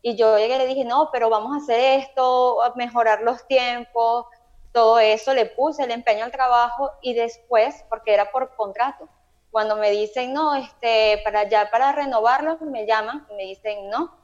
[0.02, 4.26] Y yo llegué y le dije, no, pero vamos a hacer esto, mejorar los tiempos,
[4.72, 9.08] todo eso, le puse el empeño al trabajo y después, porque era por contrato,
[9.52, 14.16] cuando me dicen, no, este, para ya para renovarlo, me llaman y me dicen, no,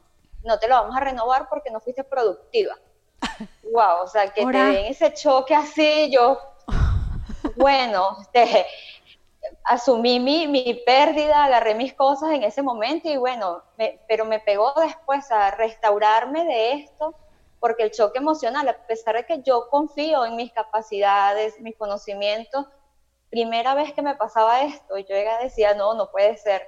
[0.43, 2.75] no te lo vamos a renovar porque no fuiste productiva.
[3.73, 6.41] wow, o sea, que Ahora- te den ese choque así, yo,
[7.57, 8.67] bueno, este,
[9.65, 14.41] asumí mi, mi pérdida, agarré mis cosas en ese momento y bueno, me- pero me
[14.41, 17.15] pegó después a restaurarme de esto,
[17.61, 22.67] porque el choque emocional, a pesar de que yo confío en mis capacidades, mis conocimientos,
[23.31, 26.67] primera vez que me pasaba esto, yo llegaba decía, no, no puede ser.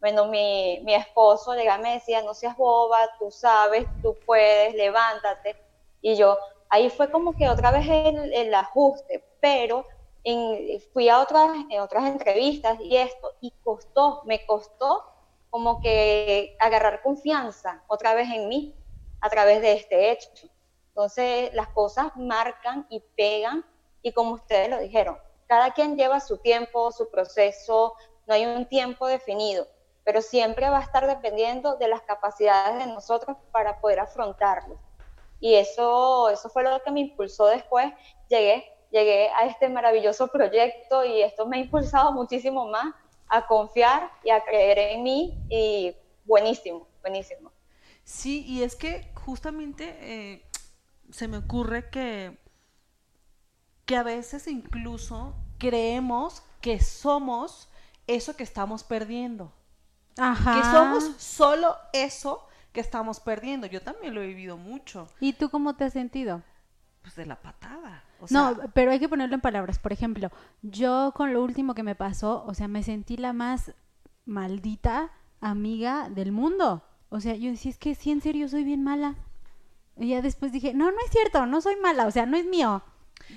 [0.00, 5.56] Bueno, mi, mi esposo llegaba me decía, no seas boba, tú sabes, tú puedes, levántate.
[6.00, 6.38] Y yo,
[6.70, 9.86] ahí fue como que otra vez el, el ajuste, pero
[10.24, 15.04] en- fui a otras, en otras entrevistas y esto, y costó, me costó
[15.50, 18.76] como que agarrar confianza otra vez en mí
[19.20, 20.48] a través de este hecho.
[20.88, 23.64] Entonces, las cosas marcan y pegan,
[24.02, 25.18] y como ustedes lo dijeron,
[25.50, 27.94] cada quien lleva su tiempo, su proceso,
[28.28, 29.66] no hay un tiempo definido,
[30.04, 34.78] pero siempre va a estar dependiendo de las capacidades de nosotros para poder afrontarlo.
[35.40, 37.92] Y eso, eso fue lo que me impulsó después.
[38.28, 42.94] Llegué, llegué a este maravilloso proyecto y esto me ha impulsado muchísimo más
[43.26, 47.50] a confiar y a creer en mí y buenísimo, buenísimo.
[48.04, 50.46] Sí, y es que justamente eh,
[51.10, 52.38] se me ocurre que,
[53.90, 57.68] que a veces incluso creemos que somos
[58.06, 59.52] eso que estamos perdiendo.
[60.16, 60.54] Ajá.
[60.54, 63.66] Que somos solo eso que estamos perdiendo.
[63.66, 65.08] Yo también lo he vivido mucho.
[65.18, 66.40] ¿Y tú cómo te has sentido?
[67.02, 68.04] pues de la patada.
[68.20, 69.80] O no, pero hay que ponerlo en palabras.
[69.80, 70.30] Por ejemplo,
[70.62, 73.74] yo con lo último que me pasó, o sea, me sentí la más
[74.24, 76.84] maldita amiga del mundo.
[77.08, 79.16] O sea, yo decía, es que sí, en serio, soy bien mala.
[79.96, 82.46] Y ya después dije, no, no es cierto, no soy mala, o sea, no es
[82.46, 82.84] mío.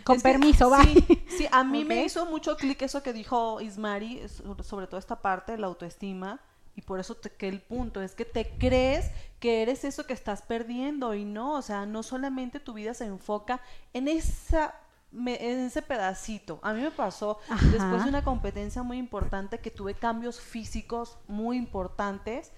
[0.03, 0.83] Con Es permiso, va.
[0.83, 1.05] Sí,
[1.37, 4.21] sí, a mí me hizo mucho clic eso que dijo Ismari,
[4.63, 6.39] sobre, todo esta parte de la autoestima,
[6.75, 10.13] y por eso te, que el punto es que te crees que eres eso que
[10.13, 13.61] estás perdiendo y no, o sea, no solamente tu vida se enfoca
[13.93, 14.75] en esa
[15.11, 16.59] me- en ese pedacito.
[16.63, 17.63] A mí me pasó Ajá.
[17.67, 22.51] después de una competencia muy importante que tuve cambios físicos muy importantes,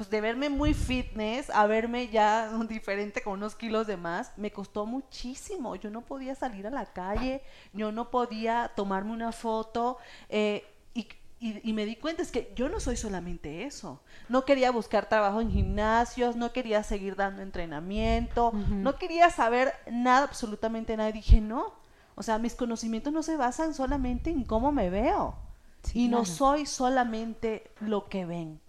[0.00, 4.50] pues de verme muy fitness a verme ya diferente con unos kilos de más, me
[4.50, 5.76] costó muchísimo.
[5.76, 7.42] Yo no podía salir a la calle,
[7.74, 9.98] yo no podía tomarme una foto
[10.30, 11.06] eh, y,
[11.38, 14.00] y- y me di cuenta es que yo no soy solamente eso.
[14.30, 20.24] No quería buscar trabajo en gimnasios, no quería seguir dando entrenamiento, no quería saber nada,
[20.24, 21.10] absolutamente nada.
[21.10, 21.74] Y dije, no,
[22.14, 25.34] o sea, mis conocimientos no se basan solamente en cómo me veo.
[25.82, 28.60] Sí, y no soy solamente lo que ven,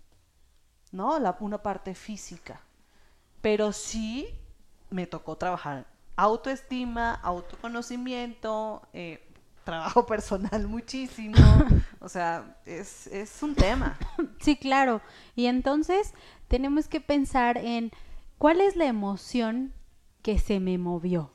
[0.91, 1.19] ¿no?
[1.19, 2.61] La, una parte física.
[3.41, 4.27] Pero sí
[4.89, 9.27] me tocó trabajar autoestima, autoconocimiento, eh,
[9.63, 11.37] trabajo personal muchísimo.
[11.99, 13.97] o sea, es, es un tema.
[14.39, 15.01] Sí, claro.
[15.35, 16.13] Y entonces
[16.47, 17.91] tenemos que pensar en
[18.39, 19.71] cuál es la emoción
[20.23, 21.31] que se me movió,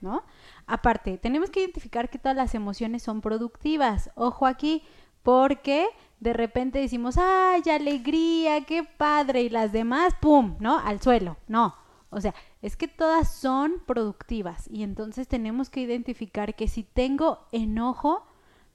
[0.00, 0.24] ¿no?
[0.66, 4.10] Aparte, tenemos que identificar que todas las emociones son productivas.
[4.14, 4.82] Ojo aquí,
[5.22, 5.88] porque
[6.20, 9.42] de repente decimos, ¡ay, alegría, qué padre!
[9.42, 10.78] Y las demás, ¡pum!, ¿no?
[10.78, 11.36] Al suelo.
[11.48, 11.74] No.
[12.10, 17.40] O sea, es que todas son productivas y entonces tenemos que identificar que si tengo
[17.50, 18.24] enojo,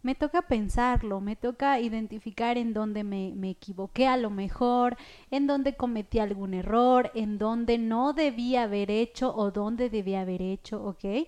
[0.02, 4.98] me toca pensarlo, me toca identificar en dónde me, me equivoqué a lo mejor,
[5.32, 10.42] en dónde cometí algún error, en dónde no debía haber hecho o dónde debía haber
[10.42, 11.28] hecho, ¿ok?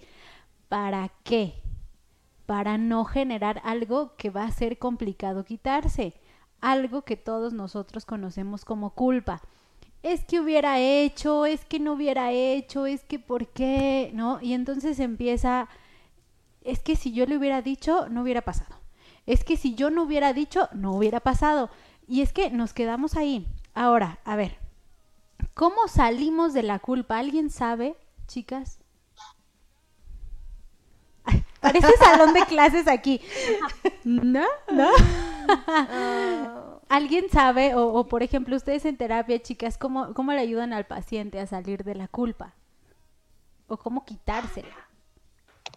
[0.68, 1.61] ¿Para qué?
[2.52, 6.14] Para no generar algo que va a ser complicado quitarse,
[6.60, 9.42] algo que todos nosotros conocemos como culpa.
[10.04, 14.42] Es que hubiera hecho, es que no hubiera hecho, es que por qué, ¿no?
[14.42, 15.70] Y entonces empieza
[16.60, 18.76] es que si yo le hubiera dicho, no hubiera pasado.
[19.26, 21.70] Es que si yo no hubiera dicho, no hubiera pasado.
[22.06, 23.48] Y es que nos quedamos ahí.
[23.74, 24.58] Ahora, a ver,
[25.54, 27.18] ¿cómo salimos de la culpa?
[27.18, 27.96] ¿Alguien sabe,
[28.28, 28.81] chicas?
[31.62, 33.22] Parece salón de clases aquí.
[34.04, 34.46] ¿No?
[34.72, 34.90] ¿No?
[36.90, 40.86] ¿Alguien sabe, o, o, por ejemplo, ustedes en terapia, chicas, cómo, cómo le ayudan al
[40.86, 42.54] paciente a salir de la culpa?
[43.68, 44.76] ¿O cómo quitársela?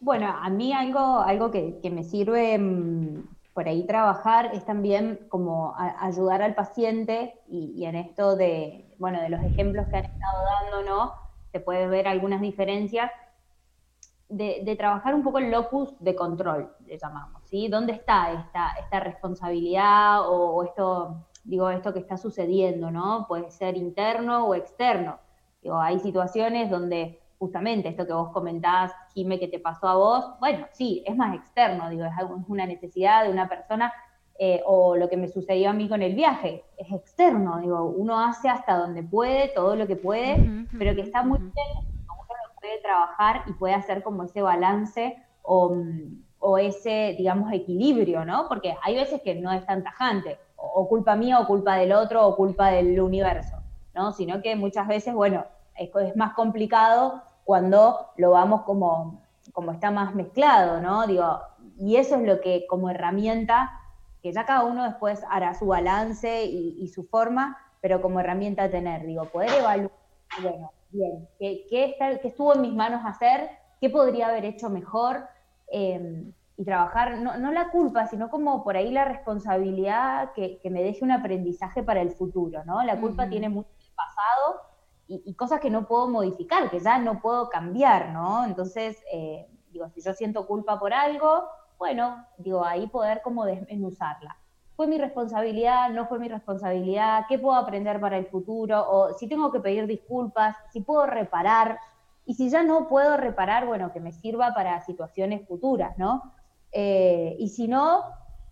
[0.00, 3.22] Bueno, a mí algo, algo que, que me sirve mm,
[3.54, 8.84] por ahí trabajar es también como a- ayudar al paciente y, y en esto de,
[8.98, 11.12] bueno, de los ejemplos que han estado dando, ¿no?
[11.52, 13.10] Se puede ver algunas diferencias
[14.28, 17.68] de, de trabajar un poco el locus de control, le llamamos, ¿sí?
[17.68, 23.26] ¿Dónde está esta, esta responsabilidad o, o esto, digo, esto que está sucediendo, ¿no?
[23.28, 25.18] Puede ser interno o externo.
[25.62, 30.24] Digo, hay situaciones donde justamente esto que vos comentás, Jime, que te pasó a vos,
[30.40, 33.92] bueno, sí, es más externo, digo, es, algo- es una necesidad de una persona,
[34.38, 38.18] eh, o lo que me sucedió a mí con el viaje, es externo, digo, uno
[38.20, 41.84] hace hasta donde puede, todo lo que puede, pero que está muy bien,
[42.64, 45.76] puede trabajar y puede hacer como ese balance o,
[46.38, 48.48] o ese, digamos, equilibrio, ¿no?
[48.48, 51.92] Porque hay veces que no es tan tajante, o, o culpa mía, o culpa del
[51.92, 53.56] otro, o culpa del universo,
[53.94, 54.12] ¿no?
[54.12, 55.44] Sino que muchas veces, bueno,
[55.76, 59.20] es, es más complicado cuando lo vamos como,
[59.52, 61.06] como está más mezclado, ¿no?
[61.06, 61.40] Digo,
[61.78, 63.78] y eso es lo que como herramienta,
[64.22, 68.64] que ya cada uno después hará su balance y, y su forma, pero como herramienta
[68.64, 69.90] a tener, digo, poder evaluar,
[70.40, 73.50] bueno, bien, ¿qué, qué está- qué estuvo en mis manos hacer?
[73.80, 75.28] ¿Qué podría haber hecho mejor?
[75.68, 80.70] Eh, y trabajar, no, no la culpa, sino como por ahí la responsabilidad que, que
[80.70, 82.82] me deje un aprendizaje para el futuro, ¿no?
[82.84, 84.62] La culpa tiene mucho del pasado
[85.08, 88.44] y, y cosas que no puedo modificar, que ya no puedo cambiar, ¿no?
[88.44, 91.44] Entonces, eh, digo, si yo siento culpa por algo,
[91.78, 94.36] bueno, digo, ahí poder como desmenuzarla.
[94.76, 95.90] ¿Fue mi responsabilidad?
[95.90, 97.24] ¿No fue mi responsabilidad?
[97.28, 98.84] ¿Qué puedo aprender para el futuro?
[98.90, 101.78] O si tengo que pedir disculpas, si puedo reparar.
[102.26, 106.32] Y si ya no puedo reparar, bueno, que me sirva para situaciones futuras, ¿no?
[106.72, 108.02] Eh, y si no,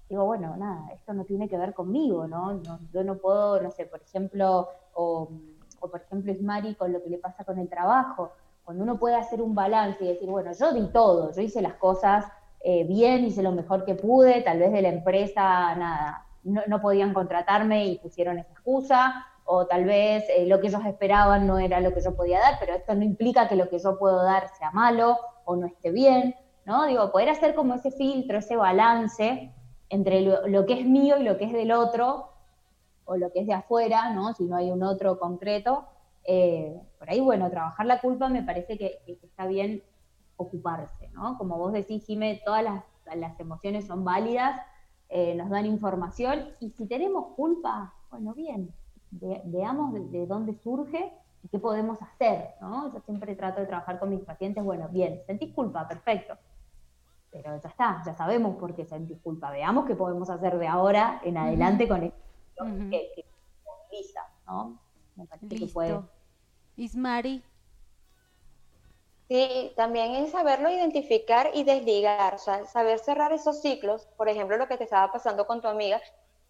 [0.09, 2.53] digo, bueno, nada, esto no tiene que ver conmigo, ¿no?
[2.55, 5.29] No- yo no puedo, no sé, por ejemplo, o,
[5.81, 9.17] o por ejemplo Ismari con lo que le pasa con el trabajo, cuando uno puede
[9.17, 12.27] hacer un balance y decir, bueno, yo di todo, yo hice las cosas
[12.65, 16.81] eh, bien, hice lo mejor que pude, tal vez de la empresa, nada, no, no
[16.81, 21.59] podían contratarme y pusieron esa excusa, o tal vez eh, lo que ellos esperaban no
[21.59, 24.23] era lo que yo podía dar, pero esto no implica que lo que yo puedo
[24.23, 26.35] dar sea malo, o no esté bien,
[26.65, 26.87] ¿no?
[26.87, 29.53] Digo, poder hacer como ese filtro, ese balance
[29.89, 32.31] entre lo, que es mío y lo que es del otro,
[33.05, 34.33] o lo que es de afuera, ¿no?
[34.35, 35.85] Si no hay un otro concreto.
[36.25, 39.83] Eh, por ahí, bueno, trabajar la culpa me parece que, está bien
[40.37, 41.39] ocuparse, ¿no?
[41.39, 44.61] Como vos decís, Jimé, todas las, emociones son válidas,
[45.09, 48.73] eh, nos dan información, y si tenemos culpa, bueno, bien,
[49.11, 51.13] veamos de, dónde surge
[51.43, 52.93] y qué podemos hacer, ¿no?
[52.93, 56.39] Yo siempre trato de trabajar con mis pacientes, bueno, bien, sentís culpa, perfecto,
[57.31, 61.21] pero ya está, ya sabemos por qué sentís culpa, veamos qué podemos hacer de ahora
[61.25, 62.23] en adelante con esto
[62.91, 63.25] que, que
[63.65, 64.79] moviliza, ¿no?
[65.17, 66.01] Me parece que puede.
[66.77, 67.43] Ismari.
[69.33, 74.77] Sí, también es saberlo identificar y desligar, saber cerrar esos ciclos, por ejemplo, lo que
[74.77, 76.03] te estaba pasando con tu amiga,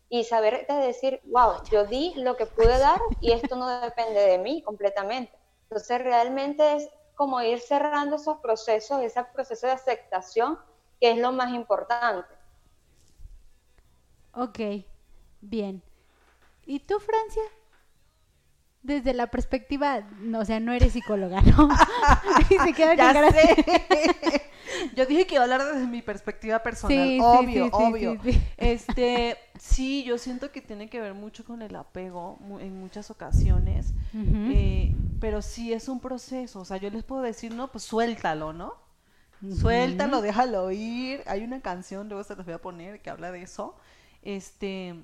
[0.08, 4.38] y saber decir, wow, yo di lo que pude dar y esto no depende de
[4.38, 5.32] mí completamente.
[5.70, 10.58] Entonces, realmente es como ir cerrando esos procesos, ese proceso de aceptación,
[11.00, 12.34] que es lo más importante.
[14.34, 14.58] Ok,
[15.40, 15.80] bien.
[16.66, 17.44] ¿Y tú, Francia?
[18.82, 21.68] Desde la perspectiva, no, o sea, no eres psicóloga, ¿no?
[22.50, 24.42] y se queda ya sé.
[24.96, 28.18] Yo dije que iba a hablar desde mi perspectiva personal, obvio, obvio.
[28.56, 33.94] este, sí, yo siento que tiene que ver mucho con el apego en muchas ocasiones,
[34.14, 38.52] eh, pero sí es un proceso, o sea, yo les puedo decir, no, pues suéltalo,
[38.52, 38.74] ¿no?
[39.50, 41.22] Suéltalo, déjalo ir.
[41.26, 43.74] Hay una canción, luego se las voy a poner, que habla de eso.
[44.22, 44.94] Este,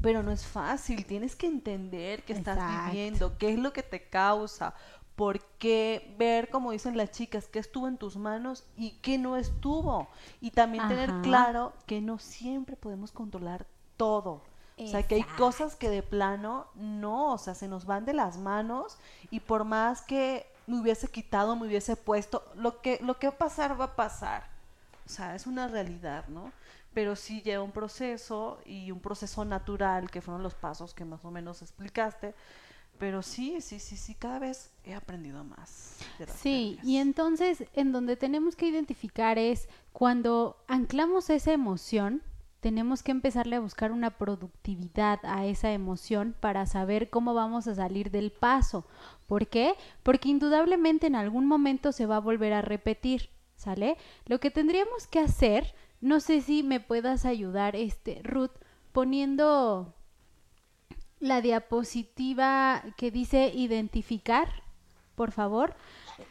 [0.00, 4.08] pero no es fácil, tienes que entender qué estás viviendo, qué es lo que te
[4.08, 4.74] causa,
[5.16, 9.36] por qué ver, como dicen las chicas, qué estuvo en tus manos y qué no
[9.36, 10.08] estuvo.
[10.40, 13.66] Y también tener claro que no siempre podemos controlar
[13.96, 14.42] todo.
[14.78, 18.14] O sea, que hay cosas que de plano no, o sea, se nos van de
[18.14, 18.96] las manos
[19.30, 23.34] y por más que me hubiese quitado, me hubiese puesto, lo que, lo que va
[23.34, 24.48] a pasar, va a pasar.
[25.06, 26.52] O sea, es una realidad, ¿no?
[26.94, 31.24] Pero sí lleva un proceso y un proceso natural, que fueron los pasos que más
[31.24, 32.34] o menos explicaste.
[32.98, 35.98] Pero sí, sí, sí, sí, cada vez he aprendido más.
[36.36, 42.22] sí, y entonces en donde tenemos que identificar es cuando anclamos esa emoción,
[42.60, 47.74] tenemos que empezarle a buscar una productividad a esa emoción para saber cómo vamos a
[47.74, 48.86] salir del paso.
[49.26, 49.74] ¿Por qué?
[50.04, 53.96] Porque indudablemente en algún momento se va a volver a repetir, ¿sale?
[54.26, 58.50] Lo que tendríamos que hacer no sé si me puedas ayudar, este, Ruth,
[58.92, 59.94] poniendo
[61.20, 64.48] la diapositiva que dice identificar,
[65.14, 65.76] por favor.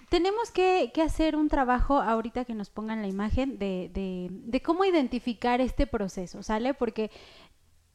[0.09, 4.83] Tenemos que, hacer un trabajo ahorita que nos pongan la imagen de, de, de cómo
[4.83, 6.73] identificar este proceso, ¿sale?
[6.73, 7.09] Porque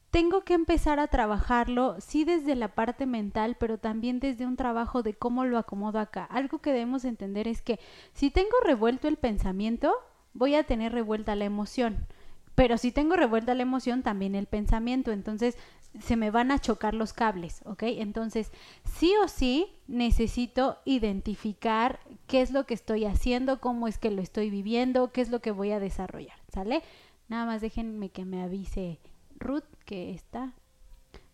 [0.09, 5.03] tengo que empezar a trabajarlo, sí desde la parte mental, pero también desde un trabajo
[5.03, 6.23] de cómo lo acomodo acá.
[6.23, 7.79] Algo que debemos entender es que
[8.13, 9.93] si tengo revuelto el pensamiento,
[10.37, 12.07] voy a tener revuelta la emoción.
[12.55, 15.11] Pero si tengo revuelta la emoción, también el pensamiento.
[15.11, 15.57] Entonces,
[15.99, 17.83] se me van a chocar los cables, ¿ok?
[17.83, 18.51] Entonces,
[18.83, 24.21] sí o sí necesito identificar qué es lo que estoy haciendo, cómo es que lo
[24.21, 26.83] estoy viviendo, qué es lo que voy a desarrollar, ¿sale?
[27.29, 28.99] Nada más déjenme que me avise
[29.39, 30.53] Ruth que está,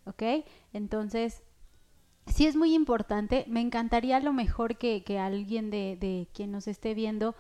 [0.06, 0.46] ¿ok?
[0.72, 1.44] Entonces,
[2.28, 3.46] sí es muy importante.
[3.48, 7.36] Me encantaría a lo mejor que, que alguien de, de quien nos esté viendo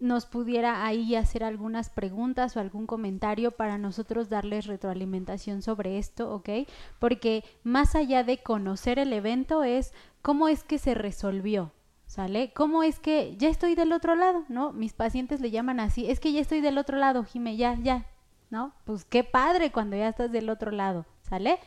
[0.00, 6.32] nos pudiera ahí hacer algunas preguntas o algún comentario para nosotros darles retroalimentación sobre esto,
[6.32, 6.50] ¿ok?
[6.98, 9.92] Porque más allá de conocer el evento es
[10.22, 11.72] cómo es que se resolvió,
[12.06, 12.52] ¿sale?
[12.52, 14.72] ¿Cómo es que ya estoy del otro lado, ¿no?
[14.72, 18.06] Mis pacientes le llaman así, es que ya estoy del otro lado, Jime, ya, ya,
[18.50, 18.72] ¿no?
[18.84, 21.58] Pues qué padre cuando ya estás del otro lado, ¿sale?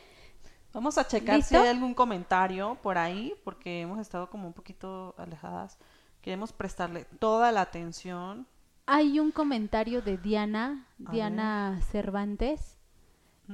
[0.72, 5.14] Vamos a checar si hay algún comentario por ahí, porque hemos estado como un poquito
[5.18, 5.78] alejadas.
[6.22, 8.46] Queremos prestarle toda la atención.
[8.86, 12.78] Hay un comentario de Diana, Diana Cervantes,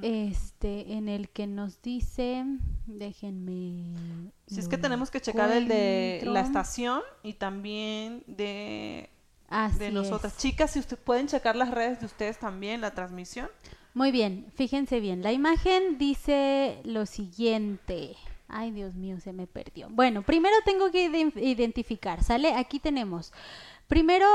[0.03, 2.45] este, en el que nos dice,
[2.87, 4.31] déjenme.
[4.47, 9.11] Si es que tenemos que checar el de la estación y también de,
[9.79, 10.37] de nosotras.
[10.37, 13.49] Chicas, si ustedes pueden checar las redes de ustedes también, la transmisión.
[13.95, 15.23] Muy bien, fíjense bien.
[15.23, 18.17] La imagen dice lo siguiente.
[18.49, 19.89] Ay, Dios mío, se me perdió.
[19.91, 21.05] Bueno, primero tengo que
[21.37, 22.55] identificar, ¿sale?
[22.55, 23.33] Aquí tenemos,
[23.87, 24.27] primero,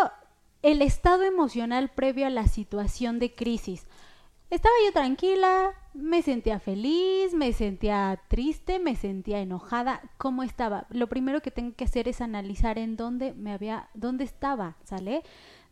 [0.61, 3.87] el estado emocional previo a la situación de crisis.
[4.49, 10.85] Estaba yo tranquila, me sentía feliz, me sentía triste, me sentía enojada, ¿cómo estaba?
[10.89, 15.23] Lo primero que tengo que hacer es analizar en dónde me había, dónde estaba, ¿sale?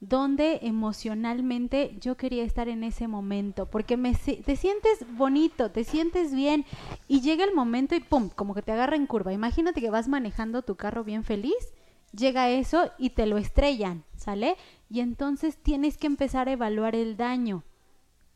[0.02, 6.34] Donde emocionalmente yo quería estar en ese momento, porque me, te sientes bonito, te sientes
[6.34, 6.66] bien
[7.08, 9.32] y llega el momento y pum, como que te agarra en curva.
[9.32, 11.56] Imagínate que vas manejando tu carro bien feliz
[12.14, 14.58] llega eso y te lo estrellan, ¿sale?
[14.90, 17.64] Y entonces tienes que empezar a evaluar el daño.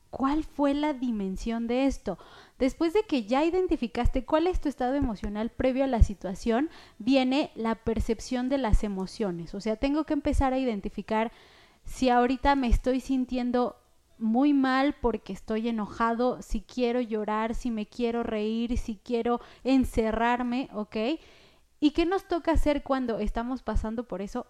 [0.09, 2.17] ¿Cuál fue la dimensión de esto?
[2.57, 7.51] Después de que ya identificaste cuál es tu estado emocional previo a la situación, viene
[7.55, 9.53] la percepción de las emociones.
[9.53, 11.33] O sea, tengo que empezar a identificar
[11.85, 13.77] si ahorita me estoy sintiendo
[14.17, 20.69] muy mal porque estoy enojado, si quiero llorar, si me quiero reír, si quiero encerrarme,
[20.73, 20.95] ¿ok?
[21.79, 24.47] ¿Y qué nos toca hacer cuando estamos pasando por eso?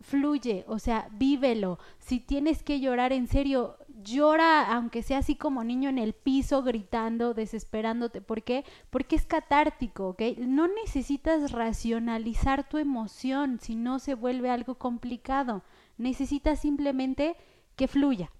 [0.00, 1.78] Fluye, o sea, vívelo.
[1.98, 6.62] Si tienes que llorar en serio, llora, aunque sea así como niño en el piso,
[6.62, 8.20] gritando, desesperándote.
[8.20, 8.64] ¿Por qué?
[8.90, 10.22] Porque es catártico, ¿ok?
[10.38, 15.62] No necesitas racionalizar tu emoción si no se vuelve algo complicado.
[15.98, 17.36] Necesitas simplemente
[17.76, 18.30] que fluya,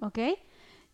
[0.00, 0.18] ¿ok?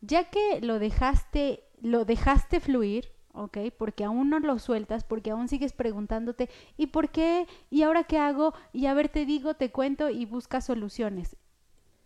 [0.01, 3.59] Ya que lo dejaste, lo dejaste fluir, ¿ok?
[3.77, 7.47] Porque aún no lo sueltas, porque aún sigues preguntándote, ¿y por qué?
[7.71, 8.55] ¿Y ahora qué hago?
[8.73, 11.37] Y a ver, te digo, te cuento y busca soluciones.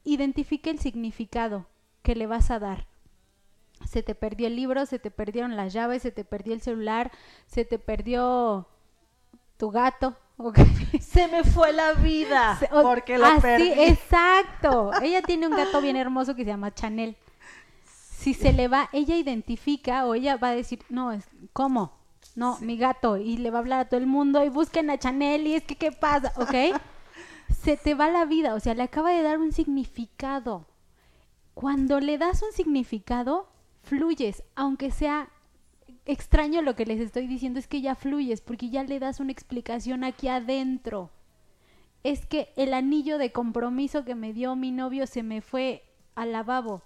[0.05, 1.67] Identifica el significado
[2.03, 2.87] que le vas a dar.
[3.85, 7.13] Se te perdió el libro, se te perdieron las llaves, se te perdió el celular,
[7.47, 8.69] se te perdió
[9.57, 10.59] tu gato, ¿ok?
[11.01, 13.73] Se me fue la vida porque lo así, perdí.
[13.73, 14.93] Exacto.
[15.03, 17.17] Ella tiene un gato bien hermoso que se llama Chanel
[18.27, 21.93] si se le va, ella identifica o ella va a decir, no, es, ¿cómo?
[22.35, 24.99] No, mi gato, y le va a hablar a todo el mundo y busquen a
[24.99, 26.33] Chanel y es que, ¿qué pasa?
[26.35, 26.77] ¿Ok?
[27.63, 30.67] se te va la vida, o sea, le acaba de dar un significado.
[31.55, 33.49] Cuando le das un significado,
[33.85, 35.31] fluyes, aunque sea
[36.07, 39.33] extraño lo que les estoy diciendo, es que ya fluyes, porque ya le das una
[39.33, 41.11] explicación aquí adentro.
[42.03, 45.83] Es que el anillo de compromiso que me dio mi novio se me fue
[46.15, 46.83] al lavabo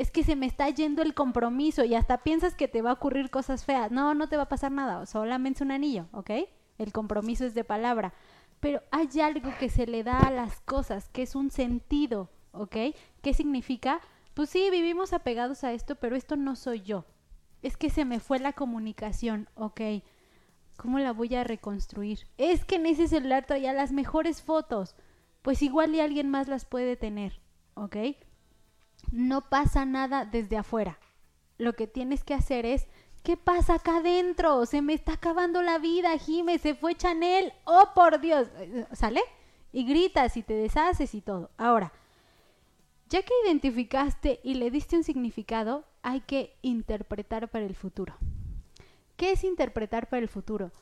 [0.00, 2.94] es que se me está yendo el compromiso y hasta piensas que te va a
[2.94, 3.90] ocurrir cosas feas.
[3.90, 6.30] No, no te va a pasar nada, solamente es un anillo, ¿ok?
[6.78, 8.14] El compromiso es de palabra.
[8.60, 12.76] Pero hay algo que se le da a las cosas, que es un sentido, ¿ok?
[13.20, 14.00] ¿Qué significa?
[14.32, 17.04] Pues sí, vivimos apegados a esto, pero esto no soy yo.
[17.62, 19.80] Es que se me fue la comunicación, ¿ok?
[20.76, 22.26] ¿Cómo la voy a reconstruir?
[22.38, 24.96] Es que en ese celular traía las mejores fotos.
[25.42, 27.40] Pues igual y alguien más las puede tener,
[27.74, 27.96] ¿ok?
[29.10, 30.98] no pasa nada desde afuera.
[31.58, 32.86] Lo que tienes que hacer es,
[33.22, 34.66] ¿qué pasa acá adentro?
[34.66, 38.48] Se me está acabando la vida, Jime, se fue Chanel, oh por Dios,
[38.92, 39.20] ¿sale?
[39.72, 41.50] Y gritas y te deshaces y todo.
[41.56, 41.92] Ahora,
[43.08, 48.16] ya que identificaste y le diste un significado, hay que interpretar para el futuro.
[49.16, 50.72] ¿Qué es interpretar para el futuro?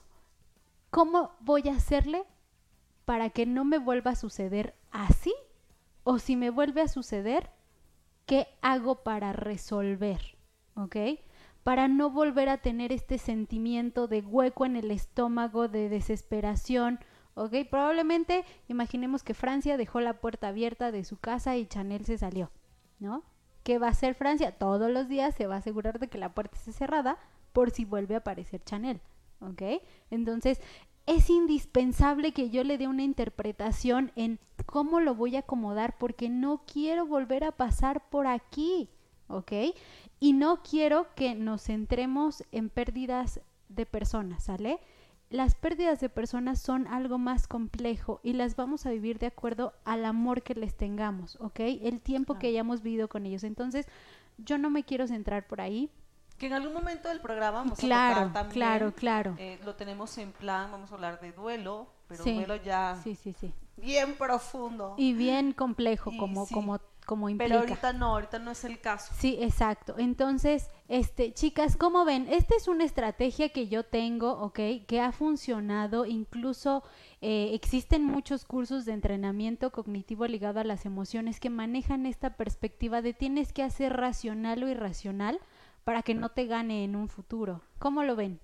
[0.90, 2.24] ¿Cómo voy a hacerle
[3.04, 5.34] para que no me vuelva a suceder así?
[6.04, 7.50] O si me vuelve a suceder,
[8.28, 10.36] ¿Qué hago para resolver?
[10.74, 10.96] ¿Ok?
[11.64, 17.00] Para no volver a tener este sentimiento de hueco en el estómago, de desesperación.
[17.32, 17.54] ¿Ok?
[17.70, 22.50] Probablemente imaginemos que Francia dejó la puerta abierta de su casa y Chanel se salió.
[22.98, 23.24] ¿No?
[23.68, 24.52] ¿Qué va a hacer Francia?
[24.52, 27.18] Todos los días se va a asegurar de que la puerta esté cerrada
[27.52, 29.02] por si vuelve a aparecer Chanel.
[29.42, 29.60] ¿Ok?
[30.10, 30.58] Entonces,
[31.04, 36.30] es indispensable que yo le dé una interpretación en cómo lo voy a acomodar porque
[36.30, 38.88] no quiero volver a pasar por aquí,
[39.26, 39.52] ¿ok?
[40.18, 44.78] Y no quiero que nos centremos en pérdidas de personas, ¿sale?
[45.30, 49.74] Las pérdidas de personas son algo más complejo y las vamos a vivir de acuerdo
[49.84, 51.60] al amor que les tengamos, ¿ok?
[51.60, 53.44] El tiempo que hayamos vivido con ellos.
[53.44, 53.86] Entonces,
[54.38, 55.90] yo no me quiero centrar por ahí
[56.38, 58.54] que en algún momento del programa vamos claro, a tocar también.
[58.54, 62.98] Claro, claro, eh, lo tenemos en plan, vamos a hablar de duelo, pero duelo ya
[63.02, 63.52] sí, sí, sí.
[63.76, 64.94] bien profundo.
[64.96, 66.78] Y bien complejo, como, como,
[67.08, 67.48] como implica.
[67.48, 69.14] Pero ahorita no, ahorita no es el caso.
[69.16, 69.94] Sí, exacto.
[69.96, 72.28] Entonces, este, chicas, ¿cómo ven?
[72.28, 74.60] Esta es una estrategia que yo tengo, ¿ok?
[74.86, 76.82] Que ha funcionado, incluso
[77.22, 83.00] eh, existen muchos cursos de entrenamiento cognitivo ligado a las emociones que manejan esta perspectiva
[83.00, 85.40] de tienes que hacer racional o irracional
[85.84, 87.62] para que no te gane en un futuro.
[87.78, 88.38] ¿Cómo lo ven?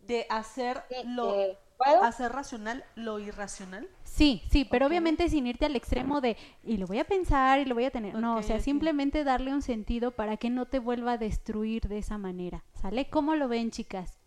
[0.00, 1.58] De hacer lo
[2.02, 3.88] hacer racional lo irracional.
[4.04, 7.64] Sí, sí, pero obviamente sin irte al extremo de y lo voy a pensar y
[7.64, 8.14] lo voy a tener.
[8.14, 11.98] no, o sea, simplemente darle un sentido para que no te vuelva a destruir de
[11.98, 12.64] esa manera.
[12.74, 13.08] ¿Sale?
[13.08, 14.20] ¿Cómo lo ven, chicas?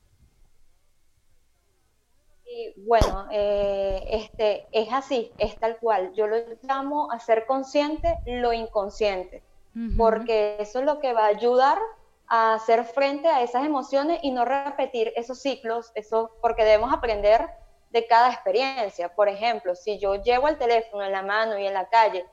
[2.86, 6.14] bueno, eh, este, es así, es tal cual.
[6.14, 9.42] Yo lo llamo hacer consciente lo inconsciente
[9.98, 11.80] porque eso es lo que va a ayudar
[12.36, 17.48] a hacer frente a esas emociones y no repetir esos ciclos, eso, porque debemos aprender
[17.92, 19.14] de cada experiencia.
[19.14, 22.26] Por ejemplo, si yo llevo el teléfono en la mano y en la calle,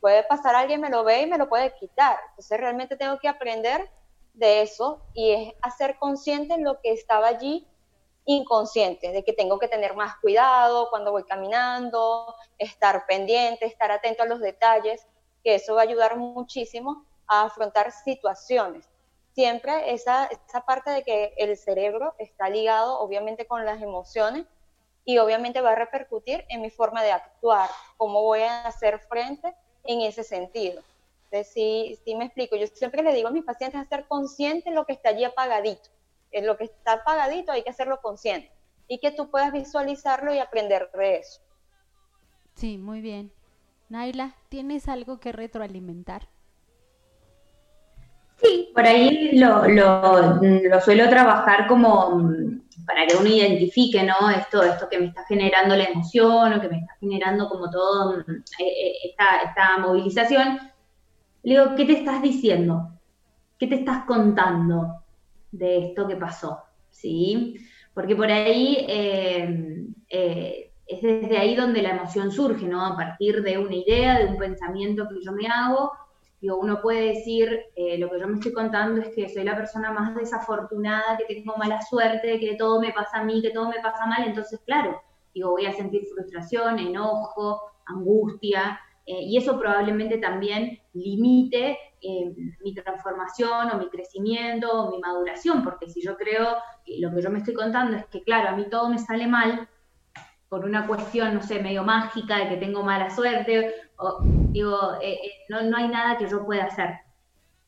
[0.00, 2.18] puede pasar alguien, me lo ve y me lo puede quitar.
[2.30, 3.88] Entonces realmente tengo que aprender
[4.34, 7.68] de eso y es hacer consciente lo que estaba allí
[8.24, 14.24] inconsciente, de que tengo que tener más cuidado cuando voy caminando, estar pendiente, estar atento
[14.24, 15.06] a los detalles,
[15.44, 18.88] que eso va a ayudar muchísimo a afrontar situaciones.
[19.36, 24.46] Siempre esa, esa parte de que el cerebro está ligado obviamente con las emociones
[25.04, 27.68] y obviamente va a repercutir en mi forma de actuar,
[27.98, 30.82] cómo voy a hacer frente en ese sentido.
[31.24, 32.56] Entonces, sí, sí me explico.
[32.56, 35.24] Yo siempre le digo a mis pacientes a ser consciente de lo que está allí
[35.24, 35.90] apagadito.
[36.30, 38.50] En lo que está apagadito hay que hacerlo consciente
[38.88, 41.42] y que tú puedas visualizarlo y aprender de eso.
[42.54, 43.30] Sí, muy bien.
[43.90, 46.26] Naila, ¿tienes algo que retroalimentar?
[48.36, 54.30] Sí, por ahí lo, lo, lo, suelo trabajar como mm, para que uno identifique, ¿no?
[54.30, 58.18] Esto, esto que me está generando la emoción o que me está generando como todo
[58.18, 60.58] mm, e, e, esta, esta movilización.
[61.42, 62.90] Le digo, ¿qué te estás diciendo?
[63.58, 65.02] ¿Qué te estás contando
[65.50, 66.62] de esto que pasó?
[66.90, 67.56] ¿Sí?
[67.94, 72.84] Porque por ahí eh, eh, es desde ahí donde la emoción surge, ¿no?
[72.84, 75.90] A partir de una idea, de un pensamiento que yo me hago
[76.40, 79.56] Digo, uno puede decir, eh, lo que yo me estoy contando es que soy la
[79.56, 83.68] persona más desafortunada, que tengo mala suerte, que todo me pasa a mí, que todo
[83.68, 85.00] me pasa mal, entonces, claro,
[85.34, 92.74] digo, voy a sentir frustración, enojo, angustia, eh, y eso probablemente también limite eh, mi
[92.74, 97.30] transformación o mi crecimiento o mi maduración, porque si yo creo, que lo que yo
[97.30, 99.68] me estoy contando es que, claro, a mí todo me sale mal,
[100.48, 105.12] por una cuestión, no sé, medio mágica de que tengo mala suerte, o, digo, eh,
[105.12, 106.90] eh, no, no, hay nada que yo pueda hacer.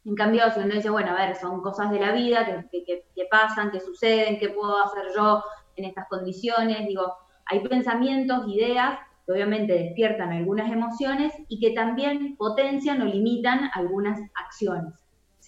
[0.05, 3.07] En cambio, si uno dice, bueno, a ver, son cosas de la vida que, que,
[3.15, 5.43] que pasan, que suceden, ¿qué puedo hacer yo
[5.77, 6.87] en estas condiciones?
[6.87, 7.13] Digo,
[7.47, 14.19] hay pensamientos, ideas que obviamente despiertan algunas emociones y que también potencian o limitan algunas
[14.35, 14.95] acciones.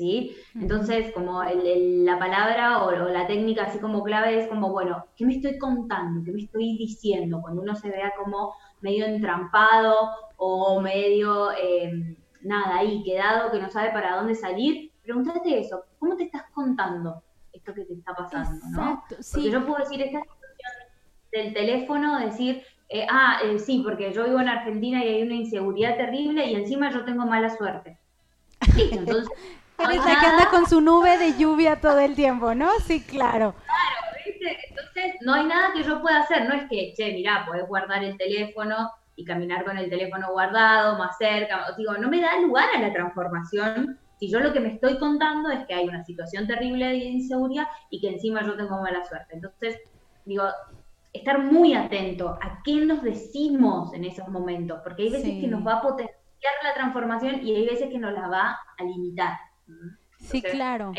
[0.00, 0.34] ¿sí?
[0.54, 5.34] Entonces, como la palabra o, la técnica así como clave es como, bueno, ¿qué me
[5.34, 6.24] estoy contando?
[6.24, 7.40] ¿Qué me estoy diciendo?
[7.42, 10.10] Cuando uno se vea como medio entrampado
[10.42, 16.16] o medio, em, nada, ahí quedado, que no sabe para dónde salir, pregúntate eso, ¿cómo
[16.16, 17.22] te estás contando
[17.52, 18.56] esto que te está pasando?
[18.56, 19.02] Exacto, ¿no?
[19.32, 20.72] Porque yo puedo decir esta situación
[21.30, 25.34] del teléfono, decir, eh, ah, eh, sí, porque yo vivo en Argentina y hay una
[25.34, 27.98] inseguridad terrible y encima yo tengo mala suerte.
[28.78, 29.28] entonces
[29.78, 32.70] la que anda con su nube de lluvia todo el tiempo, ¿no?
[32.86, 33.54] Sí, claro.
[33.66, 34.56] Claro, ¿viste?
[34.70, 36.48] Entonces, no hay nada que yo pueda hacer.
[36.48, 38.90] No es que, che, mirá, podés guardar el teléfono
[39.20, 41.66] y caminar con el teléfono guardado, más cerca.
[41.76, 45.50] Digo, no me da lugar a la transformación si yo lo que me estoy contando
[45.50, 49.34] es que hay una situación terrible de inseguridad y que encima yo tengo mala suerte.
[49.34, 49.78] Entonces,
[50.26, 50.44] digo,
[51.12, 55.66] estar muy atento a qué nos decimos en esos momentos, porque hay veces que nos
[55.66, 59.36] va a potenciar la transformación y hay veces que nos la va a limitar
[60.18, 60.92] sí, claro.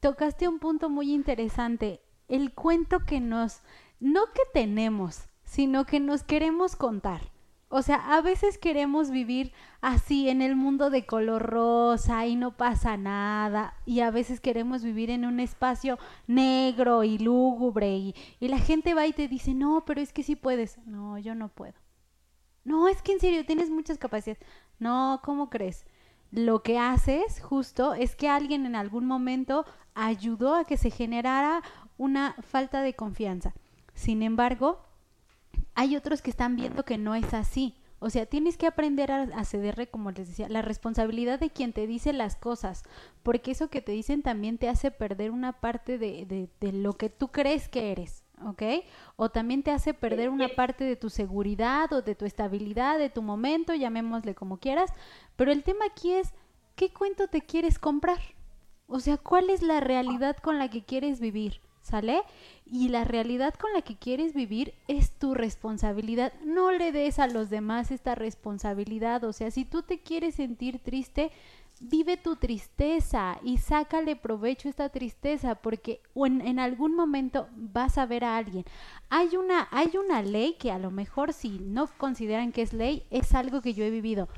[0.00, 2.00] Tocaste un punto muy interesante.
[2.28, 3.60] El cuento que nos,
[4.00, 7.20] no que tenemos, sino que nos queremos contar.
[7.68, 12.56] O sea, a veces queremos vivir así en el mundo de color rosa y no
[12.56, 13.74] pasa nada.
[13.84, 17.96] Y a veces queremos vivir en un espacio negro y lúgubre.
[17.96, 20.78] Y, y, la gente va y te dice, no, pero es que sí puedes.
[20.86, 21.74] No, yo no puedo.
[22.64, 24.44] No, es que en serio, tienes muchas capacidades.
[24.78, 25.86] No, ¿cómo crees?
[26.30, 29.64] lo que haces justo es que alguien en algún momento
[29.94, 31.62] ayudó a que se generara
[31.96, 33.54] una falta de confianza.
[33.94, 34.85] Sin embargo,
[35.76, 37.76] hay otros que están viendo que no es así.
[37.98, 41.86] O sea, tienes que aprender a, cederle, como les decía, la responsabilidad de quien te
[41.86, 42.82] dice las cosas,
[43.22, 46.94] porque eso que te dicen también te hace perder una parte de, de, de lo
[46.94, 48.24] que tú crees que eres.
[48.44, 48.62] ¿ok?
[49.16, 53.08] O también te hace perder una parte de tu seguridad o de tu estabilidad, de
[53.08, 54.92] tu momento, llamémosle como quieras,
[55.36, 56.34] pero el tema aquí es,
[56.74, 58.20] ¿qué cuento te quieres comprar?
[58.88, 61.60] O sea, ¿cuál es la realidad con la que quieres vivir?
[61.86, 62.22] ¿Sale?
[62.68, 66.32] Y la realidad con la que quieres vivir es tu responsabilidad.
[66.44, 69.22] No le des a los demás esta responsabilidad.
[69.22, 71.30] O sea, si tú te quieres sentir triste,
[71.78, 77.98] vive tu tristeza y sácale provecho a esta tristeza porque en, en, algún momento vas
[77.98, 78.64] a ver a alguien.
[79.08, 83.04] Hay una, hay una ley que a lo mejor si no consideran que es ley,
[83.10, 84.28] es algo que yo he vivido.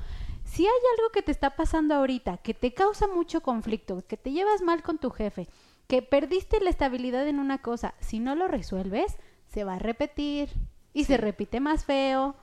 [0.43, 4.31] Si hay algo que te está pasando ahorita, que te causa mucho conflicto, que te
[4.31, 5.47] llevas mal con tu jefe,
[5.89, 9.17] que perdiste la estabilidad en una cosa, si no lo resuelves,
[9.47, 10.49] se va a repetir
[10.93, 12.35] y se repite más feo.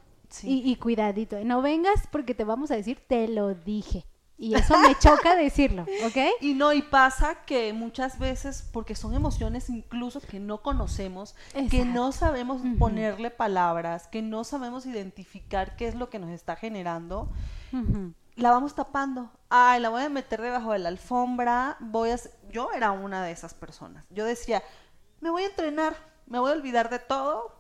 [0.42, 4.04] Y, y cuidadito, no vengas porque te vamos a decir, te lo dije.
[4.36, 6.16] Y eso me choca decirlo, ¿ok?
[6.40, 11.36] Y no, y pasa que muchas veces, porque son emociones incluso que no conocemos,
[11.70, 16.56] que no sabemos ponerle palabras, que no sabemos identificar qué es lo que nos está
[16.56, 17.30] generando,
[18.36, 19.30] la vamos tapando.
[19.48, 22.16] Ay, la voy a meter debajo de la alfombra, voy a...
[22.50, 24.04] Yo era una de esas personas.
[24.10, 24.62] Yo decía,
[25.20, 25.94] me voy a entrenar,
[26.26, 27.54] me voy a olvidar de todo.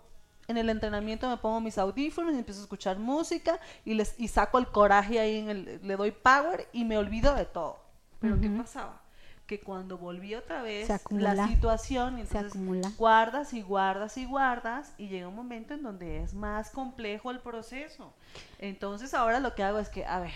[0.48, 4.28] En el entrenamiento me pongo mis audífonos y empiezo a escuchar música y, les, y
[4.28, 7.78] saco el coraje ahí, en el, le doy power y me olvido de todo.
[8.20, 9.00] Pero ¿qué pasaba?
[9.46, 11.34] Que cuando volví otra vez Se acumula.
[11.34, 12.90] la situación, y Se entonces acumula.
[12.96, 17.40] guardas y guardas y guardas y llega un momento en donde es más complejo el
[17.40, 18.12] proceso.
[18.58, 20.32] Entonces ahora lo que hago es que, a ver,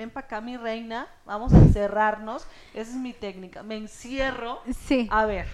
[0.00, 5.06] ven para acá mi reina, vamos a encerrarnos, esa es mi técnica, me encierro, Sí.
[5.10, 5.46] a ver,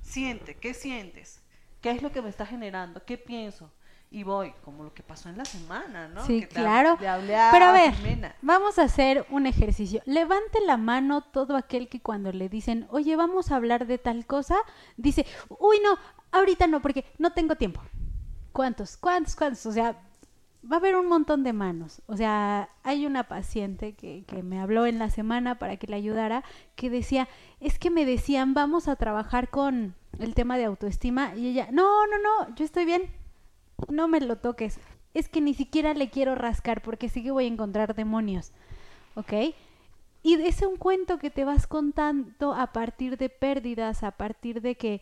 [0.00, 1.42] siente, ¿qué sientes?
[1.82, 3.04] ¿Qué es lo que me está generando?
[3.04, 3.70] ¿Qué pienso?
[4.10, 6.24] Y voy, como lo que pasó en la semana, ¿no?
[6.26, 6.96] Sí, Que claro.
[6.98, 8.34] le hablé a- Pero a a ver, Jimena.
[8.40, 10.00] vamos a hacer un ejercicio.
[10.06, 14.24] Levante la mano todo aquel que cuando le dicen, oye, vamos a hablar de tal
[14.26, 14.56] cosa,
[14.96, 15.96] dice, uy, no,
[16.32, 17.82] ahorita no, porque no tengo tiempo.
[18.52, 18.96] ¿Cuántos?
[18.96, 19.36] ¿Cuántos?
[19.36, 19.66] ¿Cuántos?
[19.66, 19.94] O sea,
[20.64, 22.02] va a haber un montón de manos.
[22.06, 25.96] O sea, hay una paciente que, que me habló en la semana para que le
[25.96, 26.44] ayudara,
[26.76, 27.28] que decía,
[27.60, 32.06] es que me decían, vamos a trabajar con el tema de autoestima, y ella, no,
[32.06, 33.10] no, no, yo estoy bien,
[33.88, 34.78] no me lo toques.
[35.14, 38.52] Es que ni siquiera le quiero rascar porque sí que voy a encontrar demonios.
[39.14, 39.32] ¿Ok?
[40.22, 44.76] Y es un cuento que te vas contando a partir de pérdidas, a partir de
[44.76, 45.00] que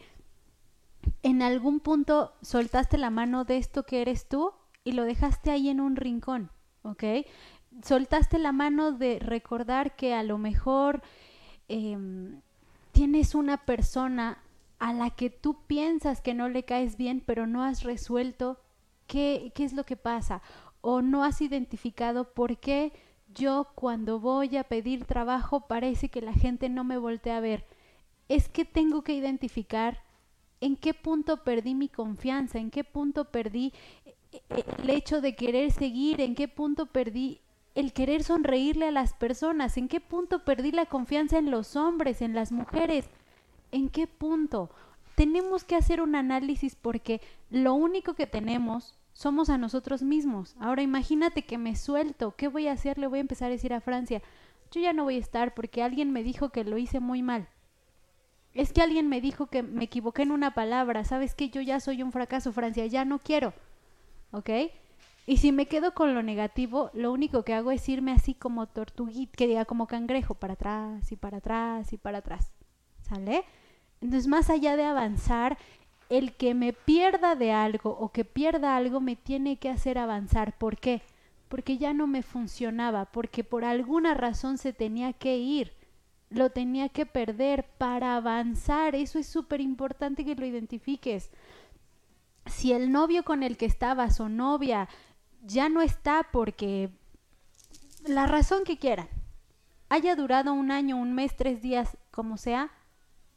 [1.23, 4.53] en algún punto soltaste la mano de esto que eres tú
[4.89, 6.51] y lo dejaste ahí en un rincón.
[6.83, 7.05] ¿Ok?
[7.83, 11.03] Soltaste la mano de recordar que a lo mejor
[11.69, 12.41] em,
[12.93, 14.39] tienes una persona
[14.79, 18.59] a la que tú piensas que no le caes bien, pero no has resuelto
[19.07, 20.41] qué, qué es lo que pasa
[20.81, 22.95] o no has identificado por qué
[23.35, 27.67] yo cuando voy a pedir trabajo parece que la gente no me voltea a ver.
[28.31, 30.03] Es que tengo que identificar
[30.63, 33.75] en qué punto perdí mi confianza, en qué punto perdí
[34.33, 37.41] el hecho de querer seguir, en qué punto perdí
[37.75, 42.23] el querer sonreírle a las personas, en qué punto perdí la confianza en los hombres,
[42.23, 43.09] en las mujeres,
[43.71, 44.71] en qué punto.
[45.15, 47.21] Tenemos que hacer un análisis porque
[47.51, 50.57] lo único que tenemos somos a nosotros mismos.
[50.61, 52.99] Ahora imagínate que me suelto, ¿qué voy a hacer?
[52.99, 54.23] Le voy a empezar a decir a Francia,
[54.71, 57.49] yo ya no voy a estar porque alguien me dijo que lo hice muy mal.
[58.55, 61.81] Es que alguien me dijo que me equivoqué en una palabra, sabes que yo ya
[61.81, 63.55] soy un fracaso, Francia, ya no quiero.
[64.31, 64.51] ¿Ok?
[65.27, 68.67] Y si me quedo con lo negativo, lo único que hago es irme así como
[68.67, 72.51] tortuguita, que diga como cangrejo, para atrás y para atrás y para atrás.
[73.03, 73.45] ¿Sale?
[74.01, 75.59] Entonces, más allá de avanzar,
[76.09, 80.57] el que me pierda de algo o que pierda algo me tiene que hacer avanzar.
[80.57, 81.03] ¿Por qué?
[81.49, 85.73] Porque ya no me funcionaba, porque por alguna razón se tenía que ir,
[86.31, 88.95] lo tenía que perder para avanzar.
[88.95, 91.31] Eso es súper importante que lo identifiques.
[92.49, 94.89] Si el novio con el que estabas o novia
[95.43, 96.91] ya no está porque
[98.07, 99.09] la razón que quieran,
[99.89, 102.71] haya durado un año, un mes, tres días, como sea,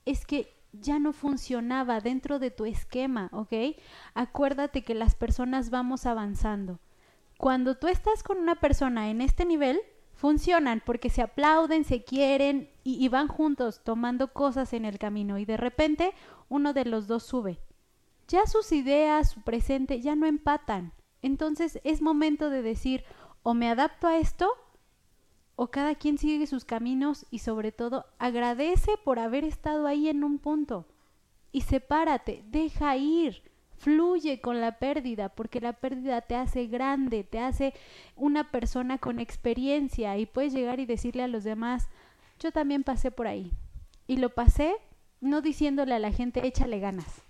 [0.05, 3.53] es que ya no funcionaba dentro de tu esquema, ¿ok?
[4.14, 6.80] Acuérdate que las personas vamos avanzando.
[7.38, 9.80] Cuando tú estás con una persona en este nivel,
[10.14, 15.39] funcionan porque se aplauden, se quieren y, y van juntos tomando cosas en el camino
[15.39, 16.14] y de repente
[16.47, 17.59] uno de los dos sube.
[18.32, 20.93] Ya sus ideas, su presente, ya no empatan.
[21.21, 23.03] Entonces es momento de decir,
[23.43, 24.49] o me adapto a esto
[25.57, 30.23] o cada quien sigue sus caminos y sobre todo agradece por haber estado ahí en
[30.23, 30.88] un punto.
[31.51, 33.43] Y sepárate, deja ir,
[33.75, 37.73] fluye con la pérdida, porque la pérdida te hace grande, te hace
[38.15, 41.89] una persona con experiencia y puedes llegar y decirle a los demás,
[42.39, 43.51] yo también pasé por ahí.
[44.07, 44.73] Y lo pasé
[45.19, 47.25] no diciéndole a la gente, échale ganas.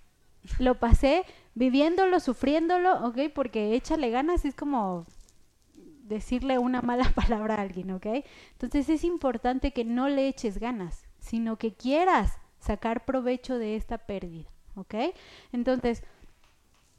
[0.59, 1.23] Lo pasé
[1.55, 3.19] viviéndolo, sufriéndolo, ¿ok?
[3.33, 5.05] Porque échale ganas es como
[6.03, 8.07] decirle una mala palabra a alguien, ¿ok?
[8.53, 13.97] Entonces es importante que no le eches ganas, sino que quieras sacar provecho de esta
[13.97, 14.95] pérdida, ¿ok?
[15.51, 16.03] Entonces,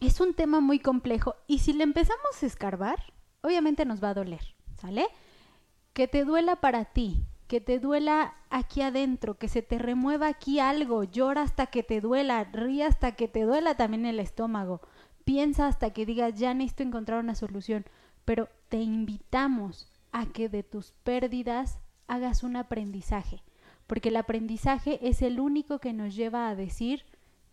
[0.00, 3.12] es un tema muy complejo y si le empezamos a escarbar,
[3.42, 4.42] obviamente nos va a doler,
[4.80, 5.06] ¿sale?
[5.92, 10.58] Que te duela para ti, que te duela aquí adentro, que se te remueva aquí
[10.58, 14.80] algo, llora hasta que te duela, ríe hasta que te duela también el estómago,
[15.24, 17.84] piensa hasta que digas, ya necesito encontrar una solución,
[18.24, 23.42] pero te invitamos a que de tus pérdidas hagas un aprendizaje,
[23.86, 27.04] porque el aprendizaje es el único que nos lleva a decir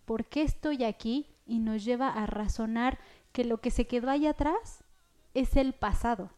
[0.05, 2.99] por qué estoy aquí y nos lleva a razonar
[3.33, 4.85] que lo que se quedó ahí atrás
[5.33, 6.29] es el pasado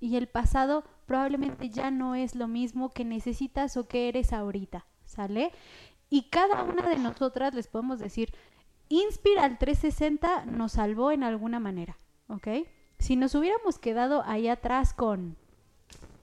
[0.00, 4.86] y el pasado probablemente ya no es lo mismo que necesitas o que eres ahorita,
[5.04, 5.50] ¿sale?
[6.10, 8.32] Y cada una de nosotras les podemos decir,
[8.88, 11.96] Inspira al 360 nos salvó en alguna manera,
[12.28, 12.48] ¿ok?
[12.98, 15.36] Si nos hubiéramos quedado ahí atrás con,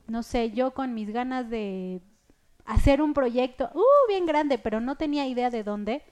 [0.08, 2.02] no sé, yo con mis ganas de
[2.66, 6.04] hacer un proyecto, uh, bien grande, pero no tenía idea de dónde,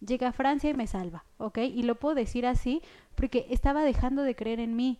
[0.00, 1.58] llega a Francia y me salva, ¿ok?
[1.58, 2.82] Y lo puedo decir así
[3.14, 4.98] porque estaba dejando de creer en mí.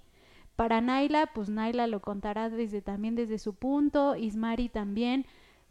[0.57, 5.27] Para Naila, pues Naila lo contará desde también desde su punto, Ismari también,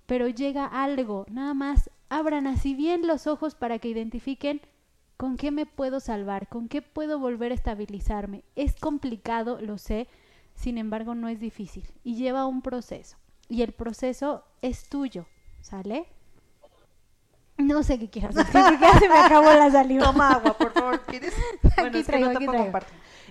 [0.05, 4.61] pero llega algo, nada más abran así bien los ojos para que identifiquen
[5.15, 8.43] con qué me puedo salvar, con qué puedo volver a estabilizarme.
[8.55, 10.07] Es complicado, lo sé,
[10.55, 13.17] sin embargo no es difícil y lleva un proceso.
[13.47, 15.25] Y el proceso es tuyo,
[15.61, 16.07] ¿sale?
[17.57, 20.05] No sé qué quieras decir porque ya se me acabó la saliva.
[20.11, 21.01] Toma agua, por favor.
[21.01, 21.33] ¿Quieres?
[21.61, 22.71] Bueno, Aquí es que no.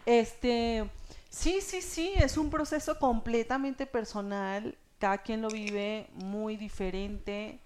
[0.07, 0.89] Este,
[1.31, 4.77] sí, sí, sí, es un proceso completamente personal.
[4.99, 7.59] Cada quien lo vive muy diferente.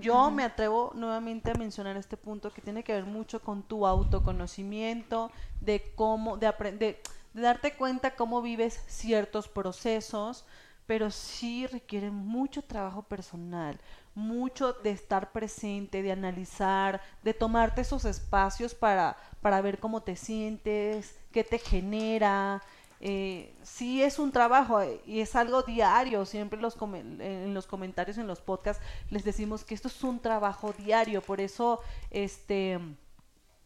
[0.00, 3.86] Yo me atrevo nuevamente a mencionar este punto que tiene que ver mucho con tu
[3.86, 5.30] autoconocimiento,
[5.60, 7.02] de cómo, de aprender,
[7.34, 10.46] de darte cuenta cómo vives ciertos procesos,
[10.86, 13.78] pero sí requiere mucho trabajo personal,
[14.14, 20.16] mucho de estar presente, de analizar, de tomarte esos espacios para, para ver cómo te
[20.16, 22.62] sientes, qué te genera.
[23.02, 26.76] Eh, sí es un trabajo eh, y es algo diario, siempre los
[27.20, 31.40] en los comentarios, en los podcasts, les decimos que esto es un trabajo diario, por
[31.40, 31.80] eso
[32.10, 32.78] este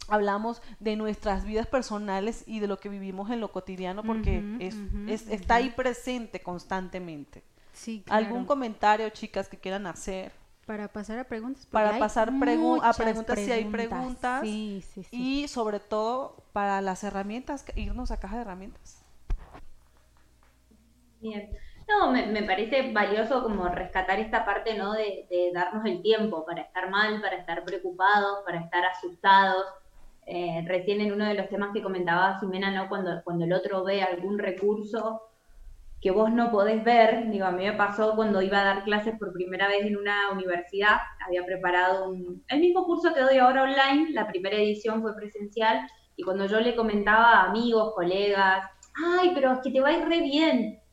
[0.09, 4.74] hablamos de nuestras vidas personales y de lo que vivimos en lo cotidiano porque es,
[5.09, 7.43] es- está ahí presente constantemente.
[7.72, 10.30] Sí, ¿Algún comentario, chicas, que quieran hacer?
[10.66, 11.66] Para pasar a preguntas.
[11.66, 14.43] Para pasar pregu- a muchas preguntas, si hay preguntas.
[14.43, 15.43] Sí, sí, sí.
[15.43, 19.03] Y sobre todo para las herramientas, irnos a caja de herramientas.
[21.25, 21.49] Bien.
[21.89, 24.93] No, me, me parece valioso como rescatar esta parte, ¿no?
[24.93, 29.64] De, darnos el tiempo para estar mal, para estar preocupados, para estar asustados.
[30.27, 32.91] Eh, recién en uno de los temas que comentaba Ximena, ¿no?
[32.91, 35.22] Cuando, cuando el otro ve algún recurso
[36.03, 39.18] que vos no podés ver, digo, a mí me pasó cuando iba a dar clases
[39.18, 43.62] por primera vez en una universidad, había preparado un, el mismo curso que doy ahora
[43.62, 48.68] online, la primera edición fue presencial, y cuando yo le comentaba a amigos, colegas,
[49.03, 50.84] ay, pero es que te va a ir bien,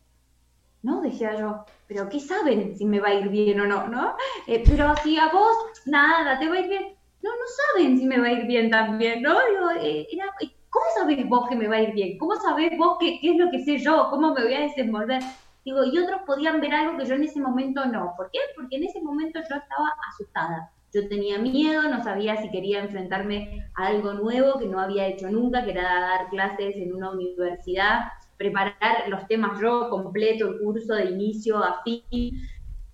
[0.84, 1.02] ¿no?
[1.02, 4.16] Decía yo, pero ¿qué saben si me va a ir bien o no, no?
[4.48, 5.56] Eh, pero si a vos,
[5.86, 6.96] nada, te va a ir bien.
[7.22, 9.34] No, no saben si me va a ir bien también, ¿no?
[9.34, 12.18] Digo, eh, era, eh, ¿cómo sabés vos que me va a ir bien?
[12.18, 14.08] ¿Cómo sabés vos qué, qué es lo que sé yo?
[14.10, 15.22] ¿Cómo me voy a desenvolver?
[15.64, 18.14] Digo, y otros podían ver algo que yo en ese momento no.
[18.18, 18.40] ¿Por qué?
[18.56, 20.72] Porque en ese momento yo estaba asustada.
[20.94, 25.30] Yo tenía miedo, no sabía si quería enfrentarme a algo nuevo que no había hecho
[25.30, 28.12] nunca, que era dar clases en una universidad,
[28.42, 32.42] preparar los temas yo completo, el curso de inicio a fin.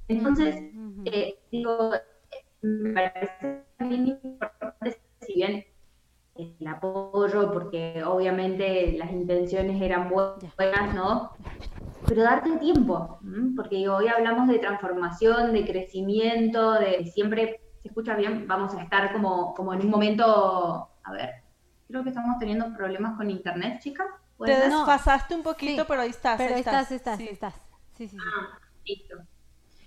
[0.10, 0.58] Entonces,
[1.06, 1.92] eh, digo,
[2.62, 5.64] me parece también importante, si bien
[6.36, 11.32] el apoyo, porque obviamente las intenciones eran buenas, ¿no?
[12.06, 13.54] Pero darte tiempo, ¿m?
[13.56, 18.84] porque digo, hoy hablamos de transformación, de crecimiento, de siempre, se escucha bien, vamos a
[18.84, 21.30] estar como, como en un momento, a ver,
[21.88, 24.08] creo que estamos teniendo problemas con internet, chicas.
[24.38, 24.68] ¿Puede Te?
[24.70, 24.86] No.
[24.86, 26.38] desfasaste un poquito, Sí, pero ahí estás.
[26.38, 27.28] Pero ahí estás, estás, Sí.
[27.30, 27.56] estás.
[27.98, 28.26] Sí, sí, sí.
[28.26, 29.16] Ah, listo.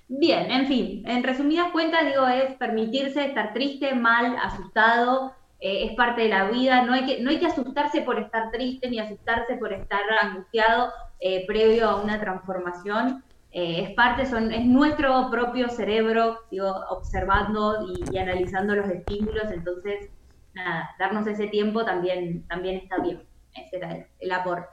[0.08, 5.96] Bien, en fin, en resumidas cuentas, digo, es permitirse estar triste, mal, asustado, eh, es
[5.96, 9.00] parte de la vida, no hay, que, no hay que asustarse por estar triste ni
[9.00, 15.30] asustarse por estar angustiado eh, previo a una transformación, eh, es parte, son, es nuestro
[15.30, 20.10] propio cerebro, digo, observando y, y analizando los estímulos, entonces,
[20.54, 24.68] nada, darnos ese tiempo también, también está bien, ese era el, el aporte.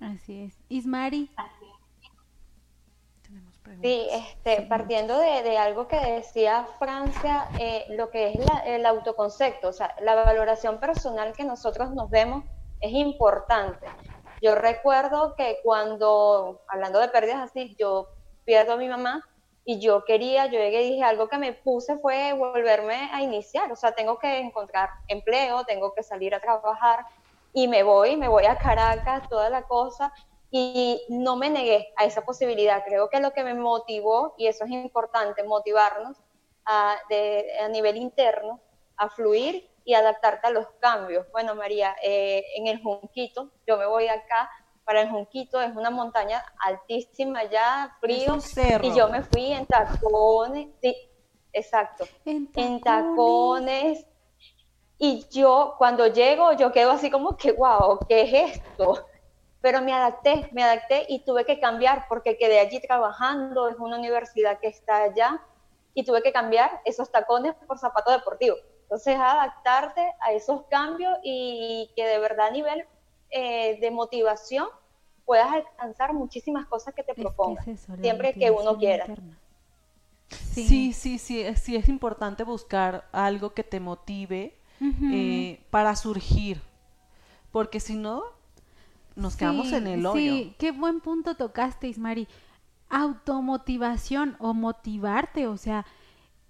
[0.00, 0.58] Así es.
[0.68, 1.30] Ismari.
[3.22, 3.90] Tenemos preguntas.
[3.90, 8.84] Sí, este, partiendo de, de algo que decía Francia, eh, lo que es la- el
[8.84, 12.44] autoconcepto, o sea, la valoración personal que nosotros nos vemos
[12.80, 13.86] es importante.
[14.42, 18.08] Yo recuerdo que cuando, hablando de pérdidas así, yo
[18.44, 19.24] pierdo a mi mamá
[19.64, 23.72] y yo quería, yo llegué y dije, algo que me puse fue volverme a iniciar,
[23.72, 27.06] o sea, tengo que encontrar empleo, tengo que salir a trabajar
[27.54, 30.12] y me voy, me voy a Caracas, toda la cosa,
[30.50, 32.84] y no me negué a esa posibilidad.
[32.84, 36.18] Creo que lo que me motivó, y eso es importante, motivarnos
[36.66, 38.60] a, de- a nivel interno,
[38.96, 41.26] a fluir y adaptarte a los cambios.
[41.32, 44.50] Bueno, María, eh, en el Junquito, yo me voy acá,
[44.84, 48.34] para el Junquito es una montaña altísima ya, frío,
[48.82, 50.94] y yo me fui en tacones, sí,
[51.52, 54.06] exacto, En en tacones.
[55.06, 59.06] Y yo, cuando llego, yo quedo así como que, wow, ¿qué es esto?
[59.60, 63.98] Pero me adapté, me adapté y tuve que cambiar porque quedé allí trabajando, es una
[63.98, 65.42] universidad que está allá,
[65.92, 68.58] y tuve que cambiar esos tacones por zapatos deportivos.
[68.84, 72.86] Entonces, adaptarte a esos cambios y que de verdad a nivel
[73.30, 74.68] eh, de motivación
[75.26, 78.78] puedas alcanzar muchísimas cosas que te Es que propongas, es eso, la siempre que uno
[78.78, 79.04] quiera.
[79.06, 79.38] interna.
[80.28, 86.60] Sí, sí, sí, es, sí es importante buscar algo que te motive, Eh, para surgir.
[87.50, 88.24] Porque si no,
[89.16, 90.18] nos quedamos Sí, en el hoyo.
[90.18, 92.28] Sí, qué buen punto tocaste, Ismari.
[92.90, 95.86] Automotivación o motivarte, o sea,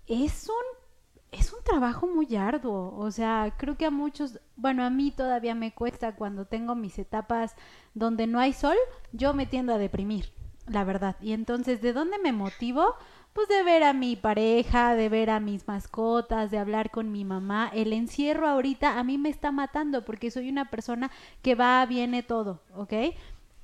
[0.07, 0.85] es un
[1.33, 5.57] es un trabajo muy arduo, o sea, creo que a muchos, bueno, a mí todavía
[5.57, 7.57] me cuesta cuando tengo mis etapas
[7.93, 8.77] donde no hay sol,
[9.12, 10.31] yo me tiendo a deprimir,
[10.68, 11.16] la verdad.
[11.20, 12.95] Y entonces, ¿de dónde me motivo?
[13.35, 17.24] Pues de ver a mi pareja, de ver a mis mascotas, de hablar con mi
[17.24, 17.68] mamá.
[17.74, 21.11] El encierro ahorita a mí me está matando porque soy una persona
[21.43, 22.93] que va, viene todo, ¿ok?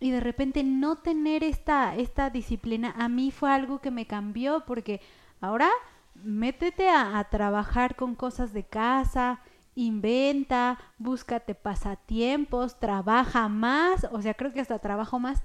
[0.00, 4.64] Y de repente no tener esta, esta disciplina a mí fue algo que me cambió
[4.66, 5.00] porque
[5.40, 5.70] ahora
[6.14, 9.40] métete a, a trabajar con cosas de casa,
[9.76, 15.44] inventa, búscate pasatiempos, trabaja más, o sea, creo que hasta trabajo más.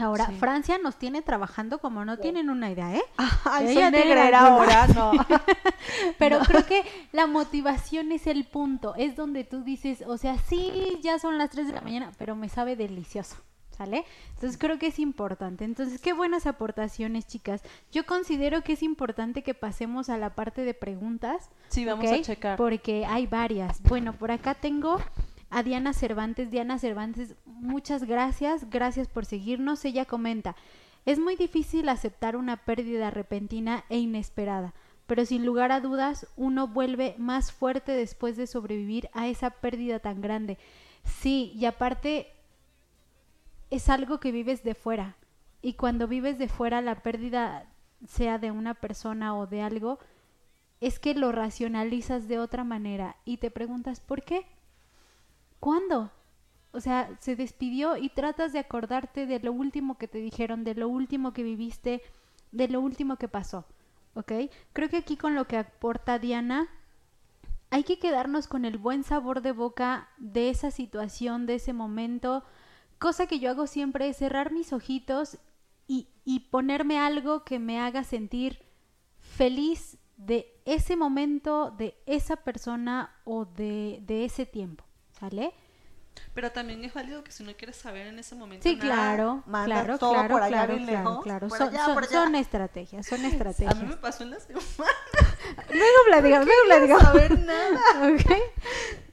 [0.00, 0.34] Ahora, Sí.
[0.36, 3.02] Francia nos tiene trabajando como no tienen una idea, ¿eh?
[3.62, 4.52] Ella negrera razón.
[4.52, 5.12] ahora, no.
[6.18, 6.82] Pero creo que
[7.12, 11.50] la motivación es el punto, es donde tú dices, o sea, sí, ya son las
[11.50, 13.36] 3 de la mañana, pero me sabe delicioso,
[13.70, 14.04] ¿sale?
[14.34, 15.64] Entonces creo que es importante.
[15.64, 17.62] Entonces, qué buenas aportaciones, chicas.
[17.92, 21.50] Yo considero que es importante que pasemos a la parte de preguntas.
[21.68, 22.56] Sí, vamos a checar.
[22.56, 23.80] Porque hay varias.
[23.82, 25.00] Bueno, por acá tengo
[25.50, 26.50] a Diana Cervantes.
[26.50, 28.68] Diana Cervantes, muchas gracias.
[28.70, 29.84] Gracias por seguirnos.
[29.84, 30.56] Ella comenta,
[31.06, 34.74] es muy difícil aceptar una pérdida repentina e inesperada,
[35.06, 40.00] pero sin lugar a dudas uno vuelve más fuerte después de sobrevivir a esa pérdida
[40.00, 40.58] tan grande.
[41.04, 42.32] Sí, y aparte
[43.70, 45.16] es algo que vives de fuera.
[45.62, 47.66] Y cuando vives de fuera la pérdida,
[48.06, 50.00] sea de una persona o de algo,
[50.80, 54.46] es que lo racionalizas de otra manera y te preguntas, ¿por qué?
[55.60, 56.10] ¿Cuándo?
[56.72, 60.74] O sea, se despidió y tratas de acordarte de lo último que te dijeron, de
[60.74, 62.02] lo último que viviste,
[62.52, 63.64] de lo último que pasó.
[64.14, 64.32] ¿Ok?
[64.72, 66.68] Creo que aquí con lo que aporta Diana,
[67.70, 72.44] hay que quedarnos con el buen sabor de boca de esa situación, de ese momento.
[72.98, 75.38] Cosa que yo hago siempre es cerrar mis ojitos
[75.86, 78.62] y, y ponerme algo que me haga sentir
[79.18, 84.85] feliz de ese momento, de esa persona o de, de ese tiempo.
[85.18, 85.52] ¿Sale?
[86.34, 89.42] Pero también es válido que si no quieres saber en ese momento Sí, nada, claro,
[89.46, 91.48] mandas claro, todo claro, por allá claro, bien claro, lejos, claro.
[91.48, 92.12] por Son, allá, son- por allá.
[92.12, 93.76] son estrategias, son A mí estrategias.
[93.82, 94.64] me pasó en la semana.
[95.70, 97.02] Luego platicamos, luego platicamos.
[97.02, 97.80] saber nada.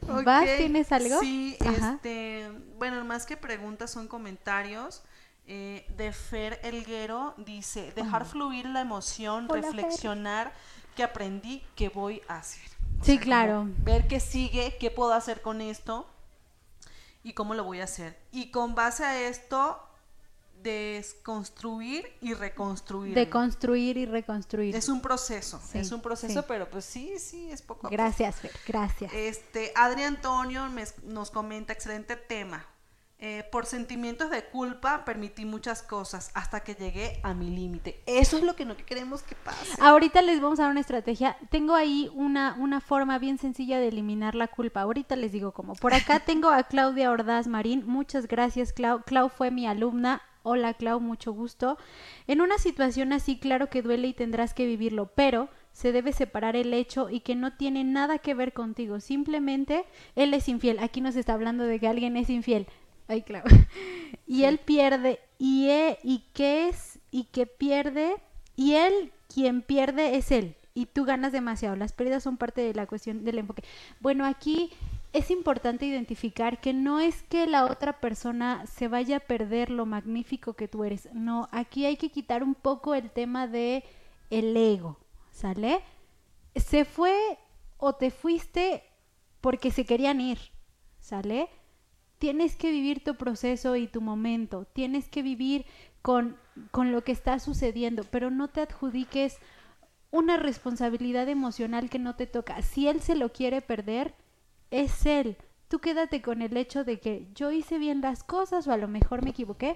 [0.10, 0.24] Ok.
[0.26, 0.44] ¿Vas?
[0.44, 1.20] Ok, ¿Tienes algo?
[1.20, 1.94] Sí, Ajá.
[1.96, 5.04] este, bueno, más que preguntas son comentarios.
[5.46, 9.82] Eh, de Fer Elguero dice, dejar fluir la emoción, Hola, Fer.
[10.96, 12.64] Qué aprendí, qué voy a hacer.
[13.02, 13.68] O Sí, claro.
[13.80, 16.08] Ver qué sigue, qué puedo hacer con esto
[17.24, 18.18] y cómo lo voy a hacer.
[18.32, 19.80] Y con base a esto,
[20.62, 23.14] desconstruir y reconstruir.
[23.16, 24.76] De construir y reconstruir.
[24.76, 26.46] Es un proceso, Sí, es un proceso, sí.
[26.48, 27.92] pero pues sí, sí, es poco a poco.
[27.92, 29.12] Gracias, Fer, gracias.
[29.14, 32.66] Este, Adri Antonio me- nos comenta, excelente tema.
[33.26, 38.02] Eh, por sentimientos de culpa permití muchas cosas hasta que llegué a mi límite.
[38.06, 39.78] Eso es lo que no queremos que pase.
[39.80, 41.38] Ahorita les vamos a dar una estrategia.
[41.50, 44.82] Tengo ahí una, una forma bien sencilla de eliminar la culpa.
[44.82, 45.74] Ahorita les digo cómo.
[45.76, 47.86] Por acá tengo a Claudia Ordaz Marín.
[47.88, 49.04] Muchas gracias, Clau.
[49.04, 50.22] Clau fue mi alumna.
[50.42, 51.78] Hola, Clau, mucho gusto.
[52.28, 56.58] En una situación así, claro que duele y tendrás que vivirlo, pero se debe separar
[56.58, 59.00] el hecho y que no tiene nada que ver contigo.
[59.00, 59.86] Simplemente
[60.18, 60.80] él es infiel.
[60.80, 62.68] Aquí nos está hablando de que alguien es infiel.
[63.08, 63.44] Ay, Clau.
[64.28, 65.20] Y él pierde.
[65.38, 67.00] ¿Y, e- ¿Y qué es?
[67.12, 68.16] ¿Y que pierde?
[68.56, 70.56] Y él, quien pierde es él.
[70.74, 71.76] Y tú ganas demasiado.
[71.76, 73.64] Las pérdidas son parte de la cuestión del enfoque.
[74.00, 74.72] Bueno, aquí
[75.12, 79.86] es importante identificar que no es que la otra persona se vaya a perder lo
[79.86, 81.10] magnífico que tú eres.
[81.14, 83.84] No, aquí hay que quitar un poco el tema de
[84.32, 84.98] el ego,
[85.32, 85.82] ¿sale?
[86.56, 87.16] Se fue
[87.78, 88.84] o te fuiste
[89.42, 90.40] porque se querían ir,
[91.00, 91.50] ¿sale?
[92.24, 95.66] Tienes que vivir tu proceso y tu momento, tienes que vivir
[96.02, 96.38] con,
[96.72, 99.40] con lo que está sucediendo, pero no te adjudiques
[100.10, 102.62] una responsabilidad emocional que no te toca.
[102.62, 104.16] Si él se lo quiere perder,
[104.72, 105.36] es él.
[105.68, 108.88] Tú quédate con el hecho de que yo hice bien las cosas o a lo
[108.88, 109.76] mejor me equivoqué,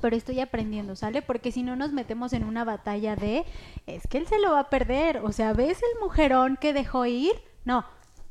[0.00, 1.22] pero estoy aprendiendo, ¿sale?
[1.22, 3.44] Porque si no nos metemos en una batalla de,
[3.86, 7.06] es que él se lo va a perder, o sea, ¿ves el mujerón que dejó
[7.06, 7.30] ir?
[7.64, 7.84] No,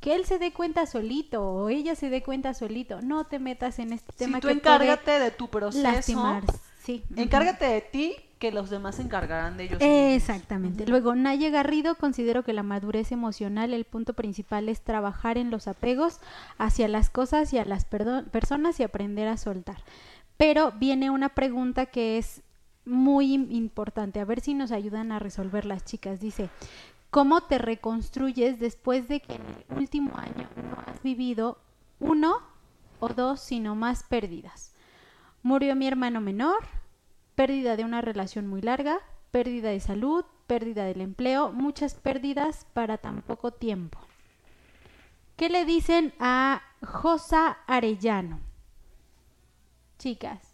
[0.04, 3.02] que él se dé cuenta solito o ella se dé cuenta solito.
[3.02, 6.44] No te metas en este tema si tú que puede encárgate de tu proceso, lastimar.
[6.84, 7.06] Sí.
[7.16, 9.78] encárgate de ti, que los demás se encargarán de ellos.
[9.82, 10.86] Exactamente.
[10.86, 15.70] Luego, Naya Garrido, considero que la madurez emocional, el punto principal es trabajar en los
[15.70, 16.20] apegos
[16.58, 19.78] hacia las cosas y a las personas y aprender a soltar.
[20.36, 22.42] Pero viene una pregunta que es
[22.86, 26.20] muy im- importante, a ver si nos ayudan a resolver las chicas.
[26.20, 26.50] Dice,
[27.14, 31.60] ¿Cómo te reconstruyes después de que en el último año no has vivido
[32.00, 32.40] uno
[33.00, 34.74] o dos, sino más pérdidas?
[35.44, 36.66] Murió mi hermano menor,
[37.36, 38.98] pérdida de una relación muy larga,
[39.30, 44.00] pérdida de salud, pérdida del empleo, muchas pérdidas para tan poco tiempo.
[45.36, 48.40] ¿Qué le dicen a Josa Arellano?
[50.00, 50.53] Chicas.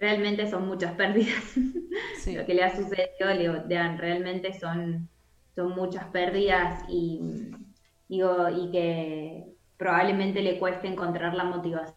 [0.00, 1.56] Realmente son muchas pérdidas.
[2.26, 3.32] Lo que le ha sucedido,
[3.68, 5.08] le, realmente son,
[5.54, 7.50] son muchas pérdidas y,
[8.08, 9.44] digo, y que
[9.76, 11.96] probablemente le cueste encontrar la motivación.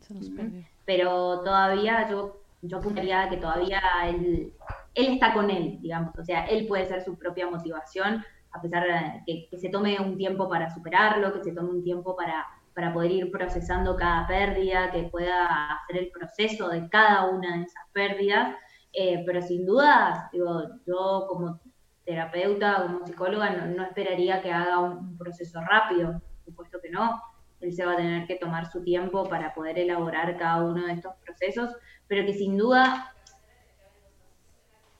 [0.00, 4.52] Se nos perdió pero todavía yo, yo apuntaría que todavía él,
[4.96, 8.82] él está con él, digamos, o sea, él puede ser su propia motivación, a pesar
[8.82, 12.44] de que, que se tome un tiempo para superarlo, que se tome un tiempo para,
[12.80, 17.64] para poder ir procesando cada pérdida, que pueda hacer el proceso de cada una de
[17.64, 18.56] esas pérdidas,
[18.94, 21.60] eh, pero sin duda, digo, yo como
[22.06, 27.20] terapeuta, como psicóloga, no, no esperaría que haga un, proceso rápido, por supuesto que no,
[27.60, 30.94] él se va a tener que tomar su tiempo para poder elaborar cada uno de
[30.94, 31.76] estos procesos,
[32.08, 33.12] pero que sin duda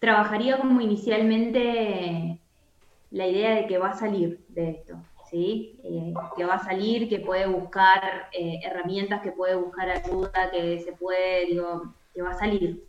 [0.01, 2.43] trabajaría como inicialmente
[3.11, 5.81] la idea de que va a salir de esto, ¿sí?
[5.85, 10.81] Eh, que va a salir, que puede buscar eh, herramientas, que puede buscar ayuda, que
[10.81, 12.85] se puede, digo, que va a salir,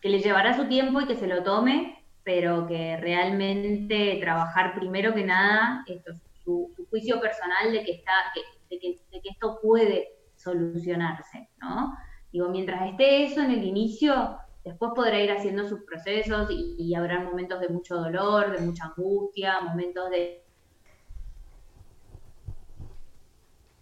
[0.00, 5.14] que le llevará su tiempo y que se lo tome, pero que realmente trabajar primero
[5.14, 6.12] que nada esto,
[6.44, 8.40] su, su juicio personal de que está, que,
[8.70, 11.96] de que, esto puede solucionarse, ¿no?
[12.32, 17.20] Digo, mientras esté eso en el inicio, después podrá ir haciendo sus procesos y, habrá
[17.20, 20.41] momentos de mucho dolor, de mucha angustia, momentos de...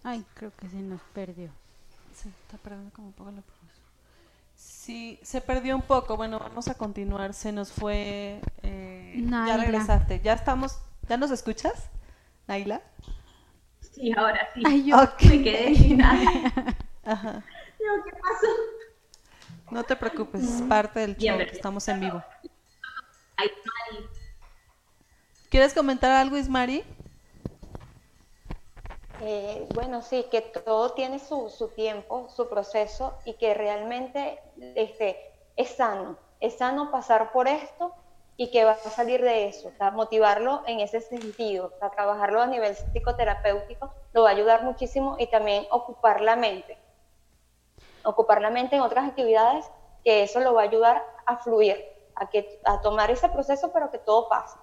[0.03, 1.51] Ay, creo que se nos perdió.
[2.15, 3.43] Se está perdiendo como un poco la
[4.55, 6.17] Sí, se perdió un poco.
[6.17, 7.33] Bueno, vamos a continuar.
[7.35, 8.41] Se nos fue.
[8.63, 10.21] Eh, ya regresaste.
[10.21, 10.79] Ya estamos.
[11.09, 11.89] ¿Ya nos escuchas,
[12.47, 12.83] Naila?
[13.81, 14.63] Sí, ahora sí.
[14.63, 16.77] Me quedé sin nada.
[17.05, 17.45] Ajá.
[18.05, 18.47] ¿qué pasó?
[19.71, 22.25] No te preocupes, es parte del show, estamos en vivo.
[25.49, 26.85] ¿Quieres comentar algo, Ismari?
[29.23, 34.41] Eh, bueno, sí, que todo tiene su, su, tiempo, su proceso y que realmente
[34.75, 36.17] este, es sano.
[36.41, 37.93] Es sano pasar por esto
[38.39, 42.75] y que va a salir de eso, motivarlo en ese sentido, o trabajarlo a nivel
[42.75, 46.79] psicoterapéutico, lo va a ayudar muchísimo y también ocupar la mente,
[48.03, 49.71] ocupar la mente en otras actividades,
[50.03, 51.77] que eso lo va a ayudar a fluir,
[52.15, 54.57] a, que, a tomar ese proceso, pero que todo pase.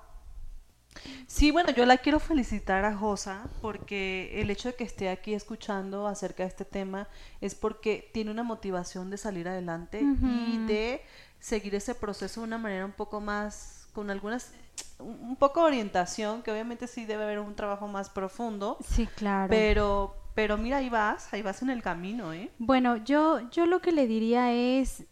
[1.28, 5.34] Sí, bueno, yo la quiero felicitar a Josa porque el hecho de que esté aquí
[5.34, 7.08] escuchando acerca de este tema
[7.42, 11.02] es porque tiene una motivación de salir adelante y de
[11.40, 14.52] seguir ese proceso de una manera un poco más, con algunas,
[15.00, 18.78] un poco de orientación, que obviamente sí debe haber un trabajo más profundo.
[18.88, 19.50] Sí, claro.
[19.50, 22.52] Pero, pero mira, ahí vas, ahí vas en el camino, ¿eh?
[22.58, 25.06] Bueno, yo, yo lo que le diría es,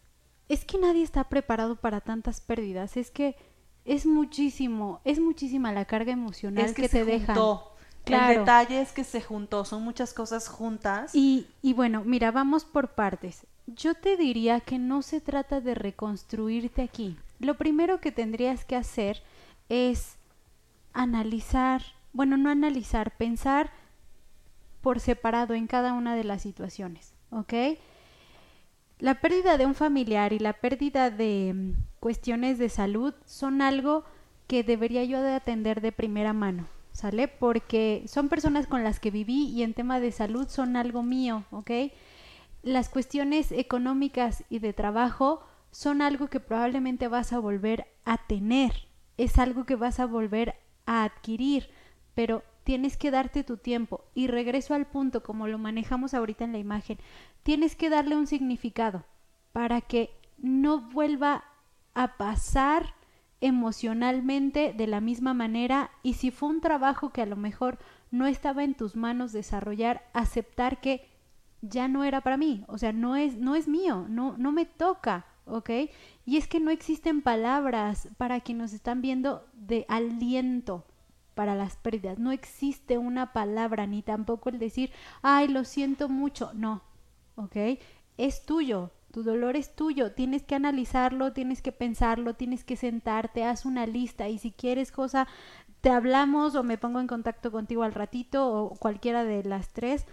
[0.49, 3.35] es que nadie está preparado para tantas pérdidas, es que
[3.85, 7.33] es muchísimo, es muchísima la carga emocional que, te deja.
[8.03, 8.33] Claro.
[8.33, 11.13] El detalle es que se juntó, son muchas cosas juntas.
[11.15, 13.47] Y, y bueno, mira, vamos por partes.
[13.67, 17.17] Yo te diría que no se trata de reconstruirte aquí.
[17.39, 19.23] Lo primero que tendrías que hacer
[19.69, 20.17] es
[20.93, 21.81] analizar,
[22.13, 23.71] bueno, no analizar, pensar
[24.81, 27.53] por separado en cada una de las situaciones, ¿ok?
[28.99, 31.73] La pérdida de un familiar y la pérdida de
[32.05, 34.03] cuestiones de salud son algo
[34.45, 37.27] que debería yo de atender de primera mano, ¿sale?
[37.27, 41.45] Porque son personas con las que viví y en tema de salud son algo mío,
[41.49, 41.71] ¿ok?
[42.61, 45.41] las cuestiones económicas y de trabajo
[45.71, 48.87] son algo que probablemente vas a volver a tener,
[49.17, 50.53] es algo que vas a volver
[50.85, 51.71] a adquirir,
[52.13, 56.51] pero tienes que darte tu tiempo y regreso al punto como lo manejamos ahorita en
[56.51, 56.99] la imagen,
[57.41, 59.05] tienes que darle un significado
[59.53, 61.45] para que no vuelva
[61.95, 62.93] a pasar
[63.41, 67.79] emocionalmente de la misma manera y si fue un trabajo que a lo mejor
[68.11, 71.07] no estaba en tus manos desarrollar, aceptar que
[71.61, 74.65] ya no era para mí, o sea, no es, no es mío, no, no me
[74.65, 75.69] toca, ¿ok?
[76.25, 80.85] Y es que no existen palabras para quienes nos están viendo de aliento
[81.33, 84.91] para las pérdidas, no existe una palabra, ni tampoco el decir,
[85.21, 86.81] ay, lo siento mucho, no,
[87.35, 87.79] ¿ok?
[88.17, 93.45] Es tuyo, tu dolor es tuyo, tienes que analizarlo, tienes que pensarlo, tienes que sentarte,
[93.45, 95.25] haz una lista y si quieres cosa,
[95.79, 100.05] te hablamos o me pongo en contacto contigo al ratito o cualquiera de las tres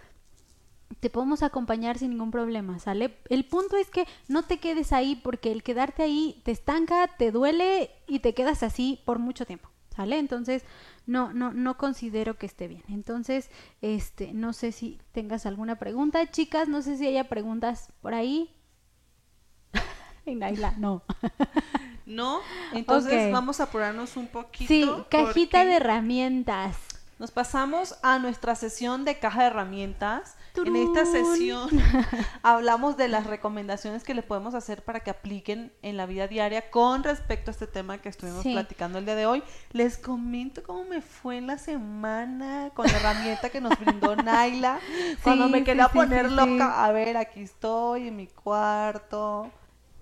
[1.00, 3.16] te podemos acompañar sin ningún problema, ¿sale?
[3.28, 7.32] El punto es que no te quedes ahí porque el quedarte ahí te estanca, te
[7.32, 10.20] duele y te quedas así por mucho tiempo, ¿sale?
[10.20, 10.62] Entonces,
[11.06, 12.84] no, no, no considero que esté bien.
[12.88, 13.50] Entonces,
[13.80, 18.54] este, no sé si tengas alguna pregunta, chicas, no sé si haya preguntas por ahí.
[20.26, 21.02] y Naila, no.
[22.06, 22.40] ¿No?
[22.72, 24.68] Entonces vamos a apurarnos un poquito.
[24.68, 26.76] Sí, cajita de herramientas.
[27.18, 30.36] Nos pasamos a nuestra sesión de caja de herramientas.
[30.56, 31.70] En esta sesión
[32.42, 36.68] hablamos de las recomendaciones que le podemos hacer para que apliquen en la vida diaria
[36.70, 38.52] con respecto a este tema que estuvimos Sí.
[38.52, 39.42] platicando el día de hoy.
[39.70, 44.80] Les comento cómo me fue en la semana con la herramienta que nos brindó Naila.
[45.22, 49.48] Cuando Sí, me quería sí, poner loca, a ver, aquí estoy en mi cuarto.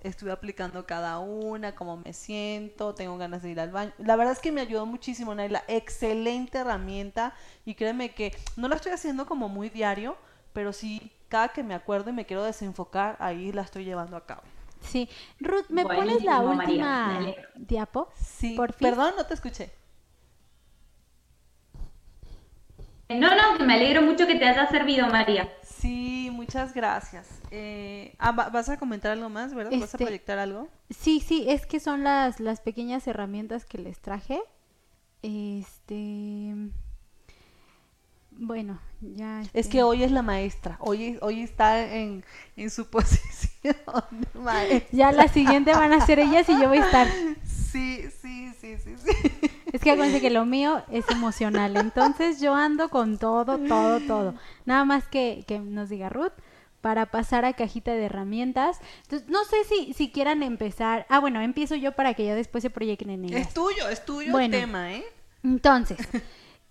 [0.01, 3.91] Estuve aplicando cada una, cómo me siento, tengo ganas de ir al baño.
[3.99, 5.63] La verdad es que me ayudó muchísimo, Naila.
[5.67, 7.33] Excelente herramienta.
[7.65, 10.17] Y créeme que no la estoy haciendo como muy diario,
[10.53, 14.25] pero sí, cada que me acuerdo y me quiero desenfocar, ahí la estoy llevando a
[14.25, 14.43] cabo.
[14.81, 15.09] Sí.
[15.39, 17.49] Ruth, ¿me pones la María, última me alegro.
[17.55, 18.09] diapo?
[18.13, 18.95] Sí, Por fin.
[18.95, 19.71] perdón, no te escuché.
[23.09, 25.51] No, no, que me alegro mucho que te haya servido, María.
[25.81, 27.27] Sí, muchas gracias.
[27.49, 29.71] Eh, ah, va- ¿Vas a comentar algo más, verdad?
[29.71, 30.67] ¿Vas a Este- proyectar algo?
[30.89, 34.39] Sí, sí, es que son las, las pequeñas herramientas que les traje.
[35.23, 36.53] Este.
[38.31, 39.41] Bueno, ya.
[39.41, 42.23] Es este, que hoy es la maestra, hoy, hoy está en,
[42.55, 43.75] en su posición
[44.33, 44.87] de maestra.
[44.91, 47.07] Ya la siguiente van a ser ellas y yo voy a estar.
[47.71, 49.50] Sí, sí, sí, sí, sí.
[49.71, 51.77] Es que acuérdense que lo mío es emocional.
[51.77, 54.35] Entonces yo ando con todo, todo, todo.
[54.65, 56.33] Nada más que, que nos diga Ruth
[56.81, 58.79] para pasar a cajita de herramientas.
[59.03, 61.05] Entonces, no sé si, si quieran empezar.
[61.09, 63.47] Ah, bueno, empiezo yo para que ya después se proyecten en ellas.
[63.47, 64.55] Es tuyo, es tuyo Bueno.
[64.55, 65.05] el tema, ¿eh?
[65.43, 65.97] Entonces,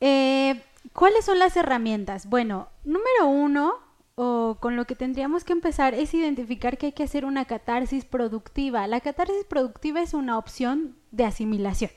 [0.01, 0.63] eh,
[0.93, 2.27] ¿cuáles son las herramientas?
[2.27, 3.75] Bueno, número uno,
[4.17, 8.05] o con lo que tendríamos que empezar, es identificar que hay que hacer una catarsis
[8.05, 8.87] productiva.
[8.87, 11.91] La catarsis productiva es una opción de asimilación.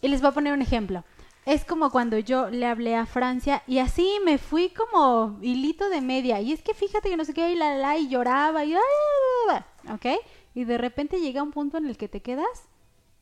[0.00, 1.04] Y les voy a poner un ejemplo.
[1.46, 6.00] Es como cuando yo le hablé a Francia y así me fui como hilito de
[6.00, 6.40] media.
[6.40, 9.66] Y es que fíjate que no sé qué, y la, la, y lloraba, y, ah,
[9.92, 10.06] ¿ok?
[10.54, 12.68] Y de repente llega un punto en el que te quedas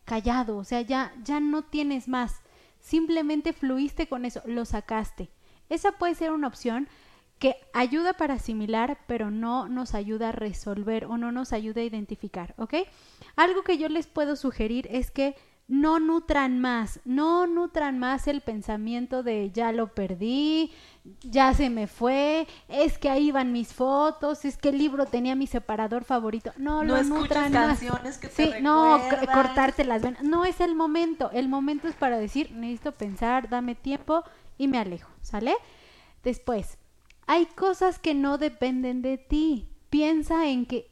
[0.04, 2.40] callado, o sea, ya, ya no tienes más.
[2.80, 5.28] Simplemente fluiste con eso, lo sacaste.
[5.68, 6.88] Esa puede ser una opción
[7.38, 11.84] que ayuda para asimilar, pero no nos ayuda a resolver o no nos ayuda a
[11.84, 12.74] identificar, ¿ok?
[13.36, 15.36] Algo que yo les puedo sugerir es que
[15.68, 20.72] no nutran más, no nutran más el pensamiento de ya lo perdí,
[21.20, 25.34] ya se me fue, es que ahí van mis fotos, es que el libro tenía
[25.34, 26.52] mi separador favorito.
[26.56, 27.80] No, No lo nutran más.
[27.80, 28.98] canciones que te Sí, no,
[29.32, 30.22] cortarte las venas.
[30.22, 31.30] No es el momento.
[31.32, 34.24] El momento es para decir, necesito pensar, dame tiempo
[34.56, 35.52] y me alejo, ¿sale?
[36.24, 36.78] Después,
[37.26, 39.68] hay cosas que no dependen de ti.
[39.90, 40.87] Piensa en que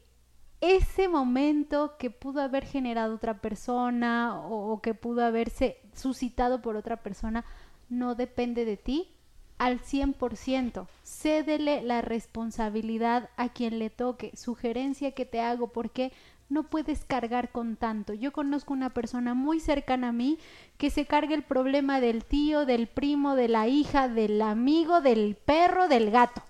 [0.61, 6.97] ese momento que pudo haber generado otra persona o, que pudo haberse suscitado por otra
[6.97, 7.45] persona
[7.89, 9.11] no depende de ti
[9.59, 10.87] al 100%.
[11.03, 14.31] Cédele la responsabilidad a quien le toque.
[14.35, 16.11] Sugerencia que te hago porque
[16.49, 18.13] no puedes cargar con tanto.
[18.13, 20.39] Yo conozco una persona muy cercana a mí
[20.77, 25.35] que se carga el problema del tío, del primo, de la hija, del amigo, del
[25.35, 26.41] perro, del gato.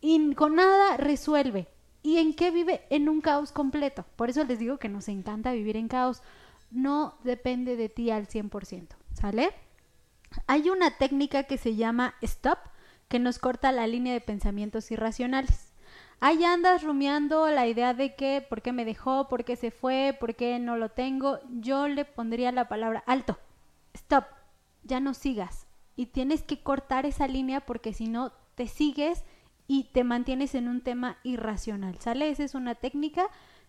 [0.00, 1.66] Y con nada resuelve.
[2.06, 2.86] ¿Y en qué vive?
[2.88, 4.04] En un caos completo.
[4.14, 6.22] Por eso les digo que nos encanta vivir en caos.
[6.70, 8.90] No depende de ti al 100%.
[9.12, 9.50] ¿Sale?
[10.46, 12.58] Hay una técnica que se llama stop,
[13.08, 15.72] que nos corta la línea de pensamientos irracionales.
[16.20, 20.16] Ahí andas rumiando la idea de que por qué me dejó, por qué se fue,
[20.20, 21.40] por qué no lo tengo.
[21.58, 23.36] Yo le pondría la palabra alto,
[23.94, 24.26] stop,
[24.84, 25.66] ya no sigas.
[25.96, 29.24] Y tienes que cortar esa línea porque si no te sigues
[29.68, 31.98] y te mantienes en un tema irracional.
[31.98, 32.30] ¿Sale?
[32.30, 33.28] Esa es una técnica.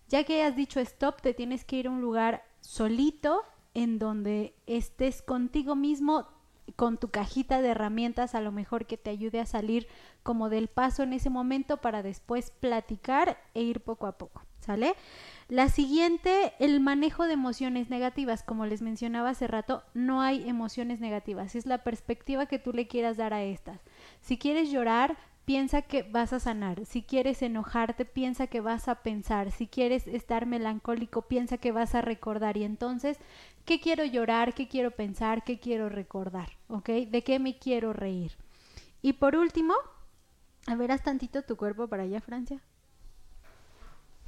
[0.10, 3.44] Ya que has dicho stop, te tienes que ir a un lugar solito
[3.74, 6.28] en donde estés contigo mismo,
[6.76, 9.88] con tu cajita de herramientas a lo mejor que te ayude a salir
[10.24, 14.96] como del paso en ese momento para después platicar e ir poco a poco, ¿sale?
[15.48, 18.44] La siguiente, el manejo de emociones negativas.
[18.44, 21.56] Como les mencionaba hace rato, no hay emociones negativas.
[21.56, 23.80] Es la perspectiva que tú le quieras dar a estas.
[24.20, 25.18] Si quieres llorar,
[25.48, 26.86] piensa que vas a sanar.
[26.86, 29.54] Si quieres enojarte, piensa que vas a pensar.
[29.54, 32.58] Si quieres estar melancólico, piensa que vas a recordar.
[32.58, 33.18] Y entonces,
[33.64, 34.54] ¿qué quiero llorar?
[34.54, 35.46] ¿Qué quiero pensar?
[35.46, 36.50] ¿Qué quiero recordar?
[36.68, 36.90] ¿Ok?
[36.90, 38.34] ¿De qué me quiero reír?
[39.02, 39.74] Y por último,
[40.66, 42.60] a ver, haz tantito tu cuerpo para allá, Francia.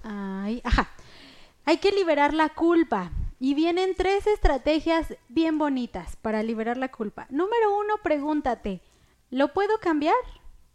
[0.03, 0.89] Ay, ajá.
[1.65, 3.11] Hay que liberar la culpa.
[3.41, 7.27] Y vienen tres estrategias bien bonitas para liberar la culpa.
[7.29, 8.81] Número uno, pregúntate,
[9.31, 10.15] ¿lo puedo cambiar?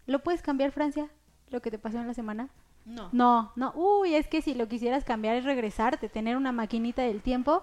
[0.06, 1.10] ¿Lo puedes cambiar, Francia?
[1.54, 2.50] lo que te pasó en la semana?
[2.84, 3.08] No.
[3.12, 3.72] No, no.
[3.74, 7.62] Uy, es que si lo quisieras cambiar es regresarte, tener una maquinita del tiempo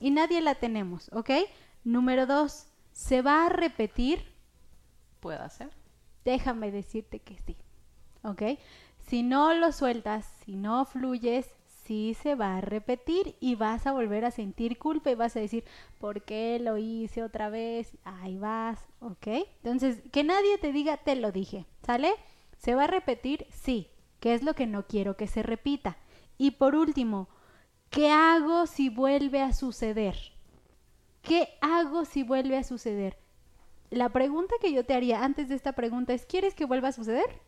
[0.00, 1.30] y nadie la tenemos, ¿ok?
[1.84, 4.24] Número dos, ¿se va a repetir?
[5.20, 5.70] Puede ser.
[6.24, 7.56] Déjame decirte que sí,
[8.22, 8.58] ¿ok?
[8.98, 13.92] Si no lo sueltas, si no fluyes, sí se va a repetir y vas a
[13.92, 15.64] volver a sentir culpa y vas a decir,
[15.98, 17.96] ¿por qué lo hice otra vez?
[18.04, 19.26] Ahí vas, ¿ok?
[19.62, 22.12] Entonces, que nadie te diga, te lo dije, ¿sale?
[22.56, 23.46] ¿Se va a repetir?
[23.50, 23.88] Sí,
[24.20, 25.96] que es lo que no quiero que se repita.
[26.38, 27.28] Y por último,
[27.90, 30.16] ¿qué hago si vuelve a suceder?
[31.22, 33.18] ¿Qué hago si vuelve a suceder?
[33.90, 36.92] La pregunta que yo te haría antes de esta pregunta es, ¿quieres que vuelva a
[36.92, 37.40] suceder?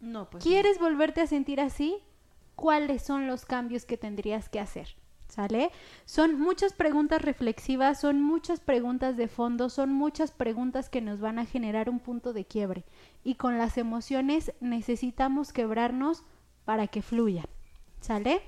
[0.00, 0.44] No, pues.
[0.44, 2.02] ¿Quieres volverte a sentir así?
[2.54, 4.96] ¿Cuáles son los cambios que tendrías que hacer?
[5.28, 5.70] ¿Sale?
[6.04, 11.38] Son muchas preguntas reflexivas, son muchas preguntas de fondo, son muchas preguntas que nos van
[11.40, 12.84] a generar un punto de quiebre.
[13.24, 16.22] Y con las emociones necesitamos quebrarnos
[16.64, 17.46] para que fluyan.
[18.00, 18.42] ¿Sale?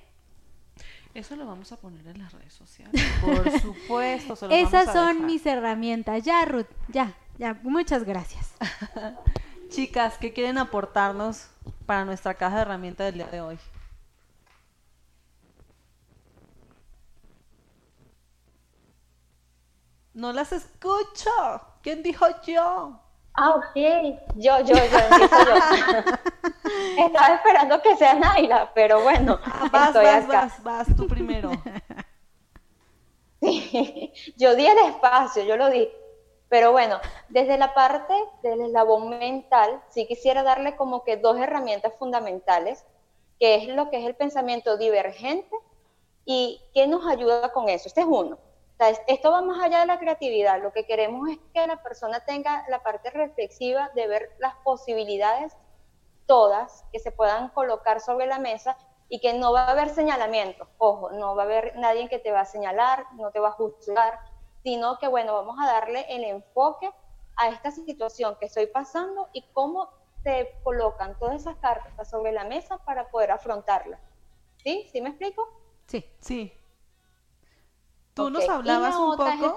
[1.14, 3.02] Eso lo vamos a poner en las redes sociales.
[3.22, 4.36] Por supuesto.
[4.36, 5.26] Se Esas vamos a son dejar.
[5.26, 6.22] mis herramientas.
[6.24, 7.58] Ya, Ruth, ya, ya.
[7.62, 8.54] Muchas gracias.
[9.70, 11.48] Chicas, ¿qué quieren aportarnos
[11.86, 13.58] para nuestra caja de herramientas del día de hoy?
[20.16, 21.30] No las escucho.
[21.82, 22.98] ¿Quién dijo yo?
[23.34, 23.74] Ah, ok.
[24.36, 25.98] Yo, yo, yo, yo.
[27.06, 30.40] Estaba esperando que sea Naila, pero bueno, Ah, vas, estoy vas, acá.
[30.40, 31.50] vas, vas tú primero.
[33.42, 35.88] Sí, yo di el espacio, yo lo di.
[36.48, 36.98] Pero bueno,
[37.28, 42.84] desde la parte del eslabón mental, sí quisiera darle como que dos herramientas fundamentales,
[43.38, 45.54] que es lo que es el pensamiento divergente
[46.24, 47.88] y qué nos ayuda con eso.
[47.88, 48.38] Este es uno.
[49.06, 50.62] Esto va más allá de la creatividad.
[50.62, 55.56] Lo que queremos es que la persona tenga la parte reflexiva de ver las posibilidades
[56.26, 58.76] todas que se puedan colocar sobre la mesa
[59.08, 60.68] y que no va a haber señalamientos.
[60.78, 63.52] Ojo, no va a haber nadie que te va a señalar, no te va a
[63.52, 64.18] juzgar,
[64.62, 66.90] sino que, bueno, vamos a darle el enfoque
[67.36, 69.88] a esta situación que estoy pasando y cómo
[70.22, 74.00] se colocan todas esas cartas sobre la mesa para poder afrontarla.
[74.56, 74.88] ¿Sí?
[74.90, 75.48] ¿Sí me explico?
[75.86, 76.04] Sí.
[76.20, 76.52] Sí.
[78.16, 79.54] Tú nos hablabas un es poco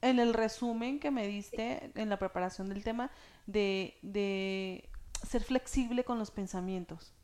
[0.00, 3.10] en el resumen que me diste en la preparación del tema
[3.46, 4.88] de, de
[5.26, 7.14] ser flexible con los pensamientos.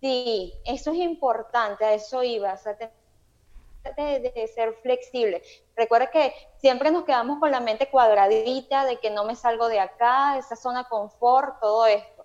[0.00, 2.92] Sí, eso es importante, a eso iba, o sea, te-
[3.96, 5.42] de, de ser flexible.
[5.76, 9.80] Recuerda que siempre nos quedamos con la mente cuadradita, de que no me salgo de
[9.80, 12.24] acá, esa zona confort, todo esto.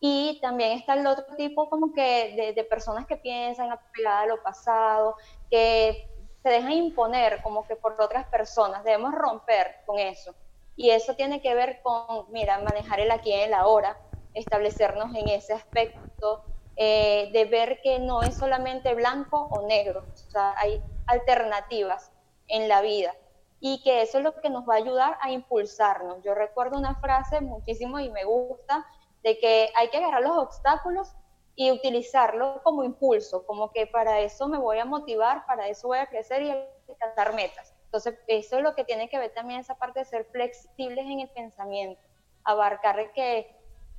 [0.00, 4.26] Y también está el otro tipo como que de, de personas que piensan apegadas a
[4.26, 5.16] lo pasado,
[5.50, 6.08] que
[6.42, 8.84] se dejan imponer como que por otras personas.
[8.84, 10.34] Debemos romper con eso.
[10.76, 13.96] Y eso tiene que ver con, mira, manejar el aquí y el ahora,
[14.34, 16.44] establecernos en ese aspecto,
[16.76, 22.10] eh, de ver que no es solamente blanco o negro, o sea, hay alternativas
[22.48, 23.14] en la vida
[23.60, 26.22] y que eso es lo que nos va a ayudar a impulsarnos.
[26.24, 28.86] Yo recuerdo una frase muchísimo y me gusta
[29.22, 31.14] de que hay que agarrar los obstáculos
[31.54, 35.98] y utilizarlo como impulso, como que para eso me voy a motivar, para eso voy
[35.98, 36.50] a crecer y
[36.90, 37.74] alcanzar metas.
[37.84, 41.20] Entonces, eso es lo que tiene que ver también esa parte de ser flexibles en
[41.20, 42.00] el pensamiento,
[42.44, 43.54] abarcar que,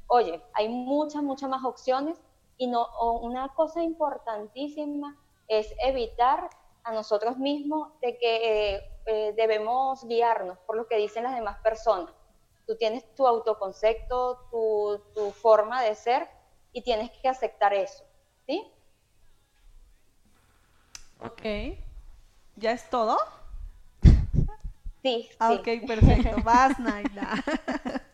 [0.07, 2.19] oye, hay muchas, muchas más opciones
[2.57, 2.87] y no,
[3.21, 6.49] una cosa importantísima es evitar
[6.83, 11.59] a nosotros mismos de que eh, eh, debemos guiarnos por lo que dicen las demás
[11.61, 12.13] personas.
[12.65, 16.27] Tú tienes tu autoconcepto, tu, tu forma de ser
[16.73, 18.03] y tienes que aceptar eso,
[18.47, 18.61] ¿sí?
[21.21, 21.77] Ok.
[22.55, 23.17] ¿Ya es todo?
[25.01, 25.59] Sí, Ah, sí.
[25.59, 26.41] ok, perfecto.
[26.43, 27.43] Vas, Naila.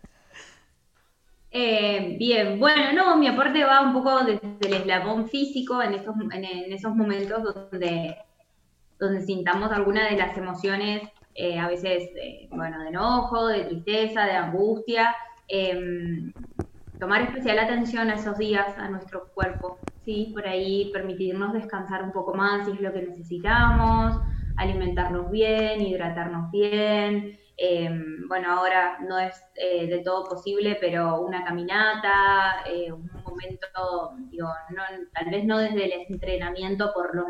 [1.51, 6.13] Eh, bien, bueno, no, mi aporte va un poco desde el eslabón físico en esos,
[6.31, 8.17] en, en esos momentos donde,
[8.99, 14.25] donde sintamos alguna de las emociones, eh, a veces, eh, bueno, de enojo, de tristeza,
[14.25, 15.15] de angustia,
[15.47, 16.31] em,
[16.99, 20.31] tomar especial atención a esos días, a nuestro cuerpo, ¿sí?
[20.33, 24.21] Por ahí permitirnos descansar un poco más si es lo que necesitamos,
[24.57, 27.89] alimentarnos bien, hidratarnos bien, eh,
[28.27, 33.67] bueno, ahora no es eh, de todo posible, pero una caminata, eh, un momento,
[34.29, 37.25] digo, no, tal vez no desde el entrenamiento por los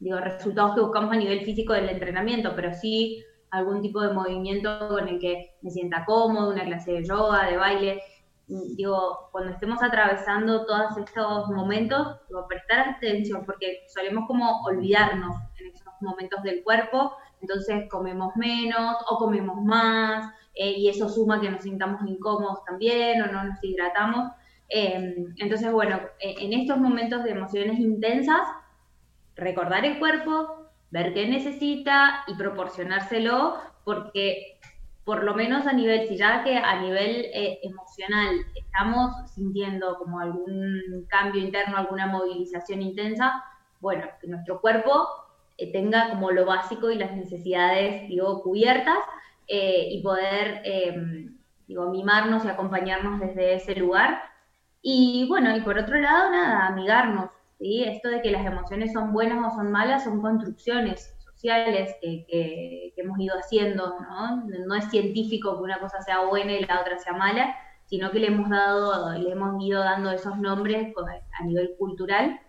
[0.00, 4.88] digo, resultados que buscamos a nivel físico del entrenamiento, pero sí algún tipo de movimiento
[4.88, 8.02] con el que me sienta cómodo, una clase de yoga, de baile.
[8.46, 15.68] Digo, cuando estemos atravesando todos estos momentos, digo, prestar atención, porque solemos como olvidarnos en
[15.68, 21.50] esos momentos del cuerpo entonces comemos menos o comemos más, eh, y eso suma que
[21.50, 24.32] nos sintamos incómodos también o no nos hidratamos.
[24.68, 28.40] Em, entonces, bueno, e, en estos momentos de emociones intensas,
[29.36, 34.53] recordar el cuerpo, ver qué necesita y proporcionárselo, porque
[35.04, 40.18] por lo menos a nivel, si ya que a nivel eh, emocional estamos sintiendo como
[40.18, 43.44] algún cambio interno, alguna movilización intensa,
[43.80, 45.06] bueno, que nuestro cuerpo
[45.58, 48.98] eh, tenga como lo básico y las necesidades, digo, cubiertas
[49.46, 51.36] eh, y poder, em,
[51.66, 54.22] digo, mimarnos y acompañarnos desde ese lugar.
[54.80, 57.84] Y bueno, y por otro lado, nada, amigarnos, ¿sí?
[57.84, 61.13] Esto de que las emociones son buenas o son malas son construcciones
[61.44, 64.46] sociales que, que, hemos ido haciendo, ¿no?
[64.46, 67.54] No es científico que una cosa sea buena y la otra sea mala,
[67.84, 70.94] sino que le hemos dado, le hemos ido dando esos nombres
[71.38, 72.40] a nivel cultural.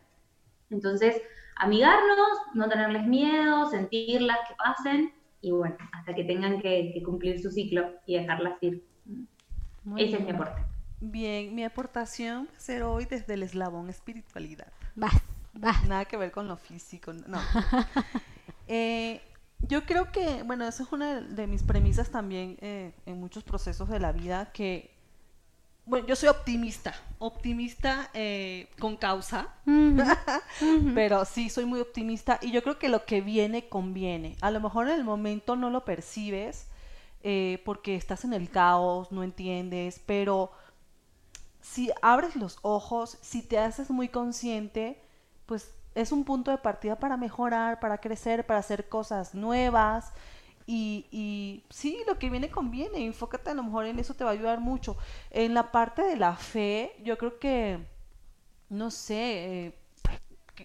[0.70, 1.22] Entonces,
[1.58, 7.52] amigarnos, no tenerles miedo, sentirlas que pasen y bueno, hasta que tengan que, cumplir su
[7.52, 8.82] ciclo y dejarlas ir.
[9.98, 10.62] Ese es mi aporte.
[11.02, 14.72] Bien, mi aportación va a ser hoy desde el eslabón espiritualidad.
[14.96, 15.22] Vas,
[15.54, 15.86] vas.
[15.86, 17.40] Nada que ver con lo físico, no.
[18.68, 19.22] Eh,
[19.68, 23.90] yo creo que, bueno, esa es una de mis premisas también eh, en muchos procesos
[23.90, 24.96] de la vida, que
[25.86, 29.50] bueno, yo soy optimista, optimista eh, con causa,
[30.96, 34.36] pero sí, soy muy optimista y yo creo que lo que viene conviene.
[34.42, 36.68] A lo mejor en el momento no lo percibes
[37.22, 40.52] eh, porque estás en el caos, no entiendes, pero
[41.62, 45.00] si abres los ojos, si te haces muy consciente,
[45.46, 50.14] pues es un punto de partida para mejorar, para crecer, para hacer cosas nuevas.
[50.68, 54.32] Y, y, sí, lo que viene conviene, enfócate a lo mejor en eso te va
[54.32, 54.98] a ayudar mucho.
[55.32, 57.80] En la parte de la fe, yo creo que,
[58.70, 59.80] no sé, eh,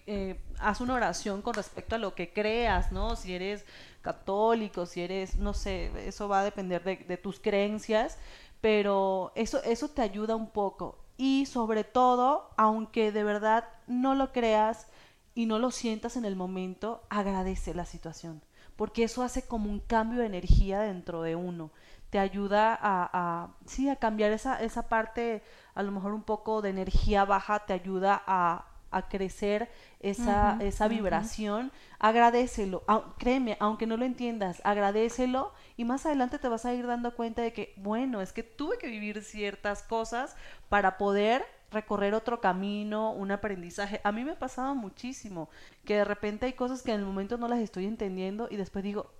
[0.07, 3.15] eh, haz una oración con respecto a lo que creas, ¿no?
[3.15, 3.65] Si eres
[4.01, 8.17] católico, si eres, no sé, eso va a depender de, de tus creencias,
[8.61, 10.97] pero eso, eso te ayuda un poco.
[11.17, 14.87] Y sobre todo, aunque de verdad no lo creas
[15.35, 18.41] y no lo sientas en el momento, agradece la situación
[18.81, 21.69] porque eso hace como un cambio de energía dentro de uno.
[22.09, 25.43] Te ayuda a, sí, a cambiar esa, esa parte,
[25.75, 30.87] a lo mejor un poco de energía baja, te ayuda a, a crecer esa, esa
[30.87, 32.83] vibración, agradecelo,
[33.19, 37.43] créeme, aunque no lo entiendas, agradecelo y más adelante te vas a ir dando cuenta
[37.43, 40.35] de que, bueno, es que tuve que vivir ciertas cosas
[40.69, 44.01] para poder recorrer otro camino, un aprendizaje.
[44.03, 45.49] A mí me ha pasado muchísimo,
[45.85, 48.83] que de repente hay cosas que en el momento no las estoy entendiendo y después
[48.83, 49.11] digo,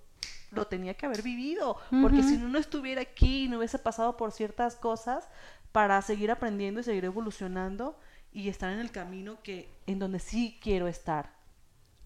[0.50, 4.18] lo tenía que haber vivido, porque si no, no estuviera aquí y no hubiese pasado
[4.18, 5.26] por ciertas cosas
[5.72, 7.98] para seguir aprendiendo y seguir evolucionando
[8.32, 11.32] y estar en el camino que en donde sí quiero estar.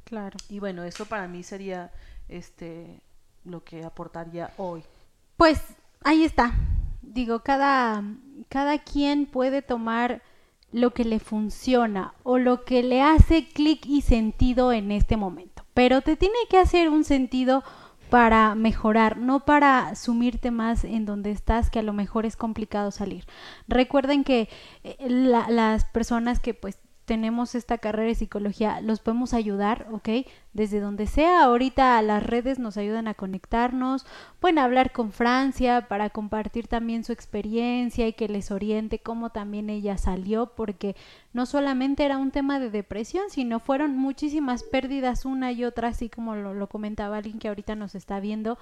[0.05, 0.39] Claro.
[0.49, 1.91] Y bueno, eso para mí sería
[2.29, 3.01] este
[3.45, 4.85] lo que aportaría hoy.
[5.37, 5.61] Pues
[6.05, 6.53] ahí está.
[7.03, 8.05] Digo, cada
[8.49, 10.23] cada quien puede tomar
[10.73, 15.65] lo que le funciona o lo que le hace clic y sentido en este momento.
[15.75, 17.63] Pero te tiene que hacer un sentido
[18.11, 22.91] para mejorar, no para sumirte más en donde estás, que a lo mejor es complicado
[22.91, 23.25] salir.
[23.69, 24.49] Recuerden que
[24.85, 30.27] eh, las personas que pues tenemos esta carrera de psicología, los podemos ayudar, ¿ok?
[30.53, 34.05] Desde donde sea, ahorita las redes nos ayudan a conectarnos,
[34.41, 39.71] pueden hablar con Francia para compartir también su experiencia y que les oriente cómo también
[39.71, 40.97] ella salió, porque
[41.33, 46.11] no solamente era un tema de depresión, sino fueron muchísimas pérdidas una y otra, así
[46.11, 48.59] como lo, lo comentaba alguien que ahorita nos está viendo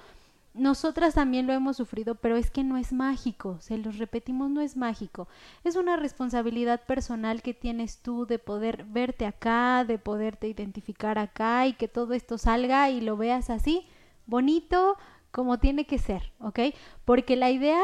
[0.55, 4.61] nosotras también lo hemos sufrido, pero es que no es mágico, se los repetimos, no
[4.61, 5.27] es mágico.
[5.63, 11.67] Es una responsabilidad personal que tienes tú de poder verte acá, de poderte identificar acá
[11.67, 13.85] y que todo esto salga y lo veas así,
[14.25, 14.97] bonito,
[15.31, 16.59] como tiene que ser, ¿ok?
[17.03, 17.81] Porque la idea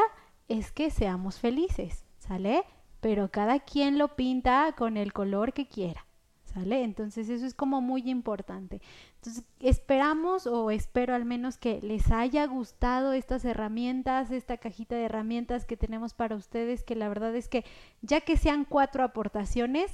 [0.48, 2.64] es que seamos felices, ¿sale?
[3.00, 6.06] Pero cada quien lo pinta con el color que quiera.
[6.44, 6.82] ¿Sale?
[6.84, 8.82] Entonces eso es como muy importante.
[9.22, 15.04] Entonces esperamos o espero al menos que les haya gustado estas herramientas, esta cajita de
[15.04, 17.64] herramientas que tenemos para ustedes, que la verdad es que
[18.00, 19.92] ya que sean cuatro aportaciones,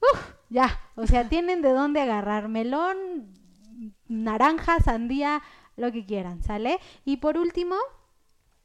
[0.00, 0.34] ¡uf!
[0.48, 2.96] ya, o sea, tienen de dónde agarrar melón,
[4.08, 5.42] naranja, sandía,
[5.76, 6.78] lo que quieran, ¿sale?
[7.04, 7.76] Y por último,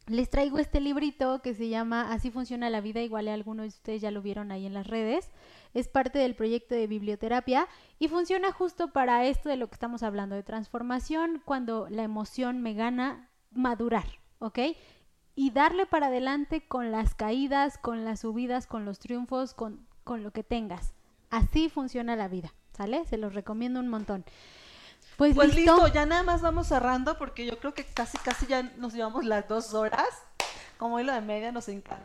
[0.09, 4.01] les traigo este librito que se llama Así funciona la vida, igual algunos de ustedes
[4.01, 5.29] ya lo vieron ahí en las redes
[5.73, 7.67] es parte del proyecto de biblioterapia
[7.99, 12.61] y funciona justo para esto de lo que estamos hablando, de transformación, cuando la emoción
[12.61, 14.05] me gana madurar,
[14.39, 14.59] ¿ok?
[15.35, 20.23] Y darle para adelante con las caídas, con las subidas, con los triunfos, con, con
[20.23, 20.93] lo que tengas.
[21.29, 23.05] Así funciona la vida, ¿sale?
[23.05, 24.25] Se los recomiendo un montón.
[25.19, 28.63] Pues, pues listo, ya nada más vamos cerrando porque yo creo que casi, casi ya
[28.77, 30.07] nos llevamos las dos horas.
[30.77, 32.01] como hilo de media nos encanta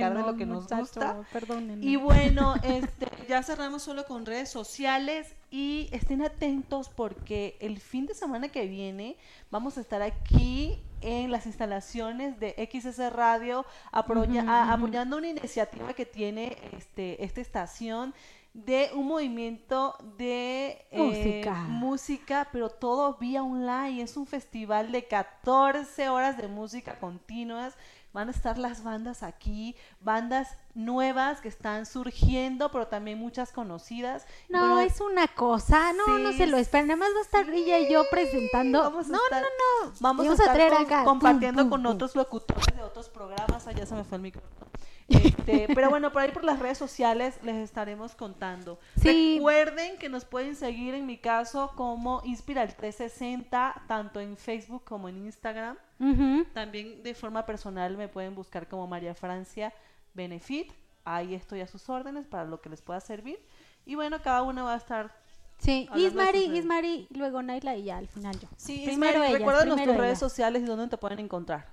[0.00, 1.20] platicar de lo que nos gusta.
[1.30, 1.84] Perdónenme.
[1.84, 8.06] Y bueno, este, ya cerramos solo con redes sociales y estén atentos porque el fin
[8.06, 9.18] de semana que viene
[9.50, 16.06] vamos a estar aquí en las instalaciones de XS Radio apoya- apoyando una iniciativa que
[16.06, 18.14] tiene este, esta estación
[18.54, 21.54] de un movimiento de eh, Música.
[21.68, 24.00] música, pero todo vía online.
[24.02, 27.74] Es un festival de 14 horas de música continuas.
[28.12, 34.24] Van a estar las bandas aquí, bandas nuevas que están surgiendo, pero también muchas conocidas.
[34.48, 36.92] No, bueno, es una cosa, no, no se lo esperen.
[36.92, 38.82] Además va a estar ella y yo presentando.
[38.84, 39.48] Vamos a no, estar, no,
[39.88, 39.92] no.
[39.98, 41.92] Vamos a vamos a traer con- acá, compartiendo pum, pum, con pum.
[41.96, 43.66] otros locutores de otros programas.
[43.66, 44.64] Allá se me fue el micrófono.
[45.08, 48.78] Este, pero bueno, por ahí por las redes sociales les estaremos contando.
[49.00, 49.34] Sí.
[49.36, 55.24] Recuerden que nos pueden seguir en mi caso como Inspiral360, tanto en Facebook como en
[55.24, 55.76] Instagram.
[56.00, 56.46] Ujú.
[56.52, 59.72] También de forma personal me pueden buscar como María Francia
[60.14, 60.72] Benefit.
[61.04, 63.38] Ahí estoy a sus órdenes para lo que les pueda servir.
[63.84, 65.12] Y bueno, cada una va a estar
[65.58, 66.56] Sí, Ismari.
[66.58, 68.48] Ismari, luego Naila y ya al final yo.
[68.56, 71.72] Sí, recuérdanos primero tus redes sociales y dónde te pueden encontrar.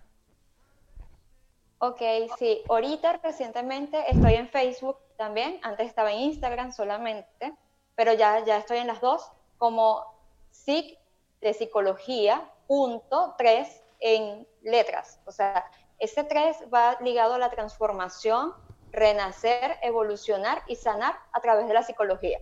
[1.83, 1.99] Ok,
[2.37, 2.61] sí.
[2.69, 5.59] Ahorita recientemente estoy en Facebook también.
[5.63, 7.55] Antes estaba en Instagram solamente,
[7.95, 10.05] pero ya, ya estoy en las dos como
[10.51, 10.99] psic
[11.41, 15.19] de psicología punto tres en letras.
[15.25, 15.65] O sea,
[15.97, 18.53] ese 3 va ligado a la transformación,
[18.91, 22.39] renacer, evolucionar y sanar a través de la psicología.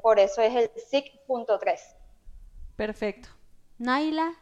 [0.00, 1.80] Por eso es el psic.3.
[2.76, 3.30] Perfecto.
[3.78, 4.32] Naila.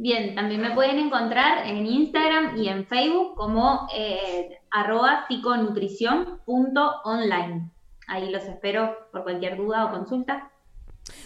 [0.00, 7.68] Bien, también me pueden encontrar en Instagram y en Facebook como eh, arroba psiconutrición.online.
[8.06, 10.52] Ahí los espero por cualquier duda o consulta.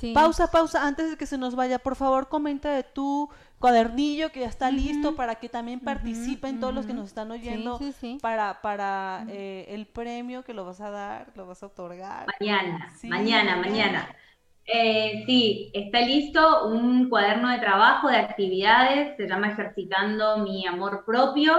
[0.00, 0.14] Sí.
[0.14, 3.28] Pausa, pausa, antes de que se nos vaya, por favor, comenta de tu
[3.58, 7.76] cuadernillo que ya está listo para que también participen todos los que nos están oyendo
[7.78, 8.16] sí, sí.
[8.22, 12.26] para, para eh, el premio que lo vas a dar, lo vas a otorgar.
[12.40, 14.16] Mañana, Sí, mañana, mañana.
[14.66, 21.04] Eh, sí, está listo un cuaderno de trabajo, de actividades, se llama Ejercitando mi amor
[21.04, 21.52] propio.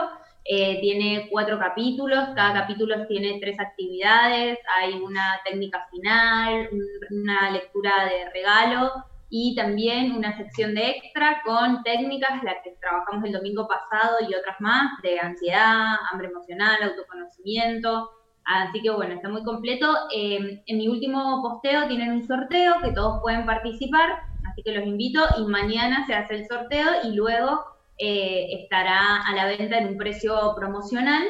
[0.45, 7.51] Eh, tiene cuatro capítulos, cada capítulo tiene tres actividades, hay una técnica final, un- una
[7.51, 8.91] lectura de regalo
[9.29, 14.33] y también una sección de extra con técnicas, las que trabajamos el domingo pasado y
[14.35, 18.09] otras más, de ansiedad, hambre emocional, autoconocimiento,
[18.45, 19.87] Así que bueno, está muy completo.
[20.15, 24.09] Eh, en mi último posteo tienen un sorteo que todos pueden participar,
[24.49, 27.61] así que los invito y mañana se hace el sorteo y luego
[27.97, 31.23] eh, estará a la venta en un precio promocional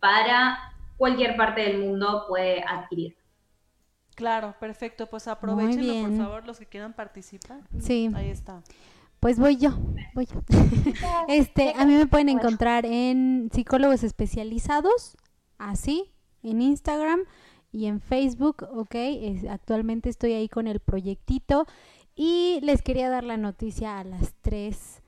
[0.00, 0.58] para
[0.96, 3.16] cualquier parte del mundo puede adquirir.
[4.14, 7.60] Claro, perfecto, pues aprovechenlo, por favor, los que quieran participar.
[7.78, 8.62] Sí, Ahí está.
[9.20, 9.72] pues voy yo,
[10.14, 10.40] voy yo.
[11.28, 15.18] Este, a mí me pueden encontrar en psicólogos especializados,
[15.58, 17.20] así, en Instagram
[17.72, 18.94] y en Facebook, ok.
[18.94, 21.66] Es- actualmente estoy ahí con el proyectito
[22.14, 25.02] y les quería dar la noticia a las tres.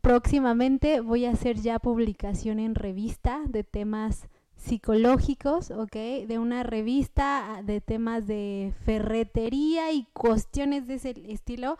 [0.00, 5.94] Próximamente voy a hacer ya publicación en revista de temas psicológicos, ¿ok?
[6.28, 11.76] De una revista ah, de temas de ferretería y cuestiones de ese estilo.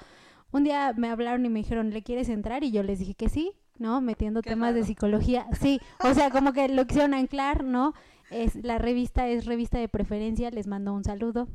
[0.51, 2.65] Un día me hablaron y me dijeron, ¿le quieres entrar?
[2.65, 4.01] Y yo les dije que sí, ¿no?
[4.01, 5.47] Metiendo Qué temas de psicología.
[5.61, 7.95] Sí, o sea, como que lo quisieron anclar, ¿no?
[8.31, 11.49] Es, la revista es revista de preferencia, les mando un saludo.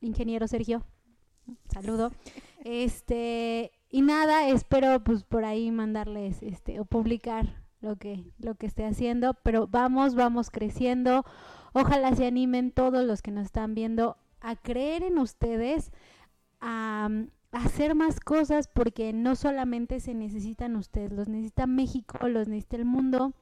[0.00, 0.84] Ingeniero Sergio,
[1.72, 2.12] saludo.
[2.64, 8.66] Este, y nada, espero pues por ahí mandarles este o publicar lo que lo que
[8.66, 11.24] esté haciendo, pero vamos, vamos creciendo.
[11.72, 15.92] Ojalá se animen todos los que nos están viendo a creer en ustedes,
[16.60, 17.08] a,
[17.52, 22.84] hacer más cosas porque no solamente se necesitan ustedes, los necesita México, los necesita el
[22.84, 23.34] mundo.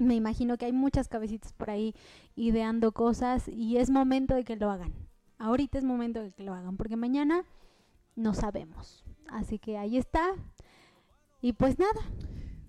[0.00, 1.94] Me imagino que hay muchas cabecitas por ahí
[2.36, 4.94] ideando cosas y es momento de que lo hagan.
[5.38, 7.44] Ahorita es momento de que lo hagan porque mañana
[8.16, 9.04] no sabemos.
[9.28, 10.34] Así que ahí está.
[11.40, 12.00] Y pues nada,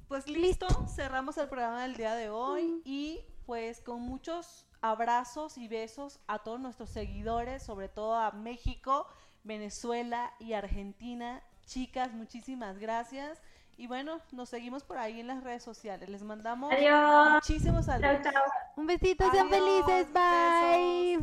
[0.08, 5.68] Pues listo, cerramos el programa del día de hoy y pues con muchos abrazos y
[5.68, 9.08] besos a todos nuestros seguidores, sobre todo a México,
[9.44, 11.42] Venezuela y Argentina.
[11.66, 13.42] Chicas, muchísimas gracias.
[13.78, 16.10] Y bueno, nos seguimos por ahí en las redes sociales.
[16.10, 17.32] Les mandamos adiós.
[17.34, 18.22] muchísimos saludos.
[18.24, 18.44] Chau, chau.
[18.76, 20.08] Un besito, sean felices.
[20.14, 21.20] Bye.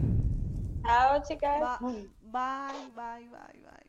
[0.83, 1.81] Chao, chicas.
[1.81, 3.89] Bye, bye, bye, bye, bye.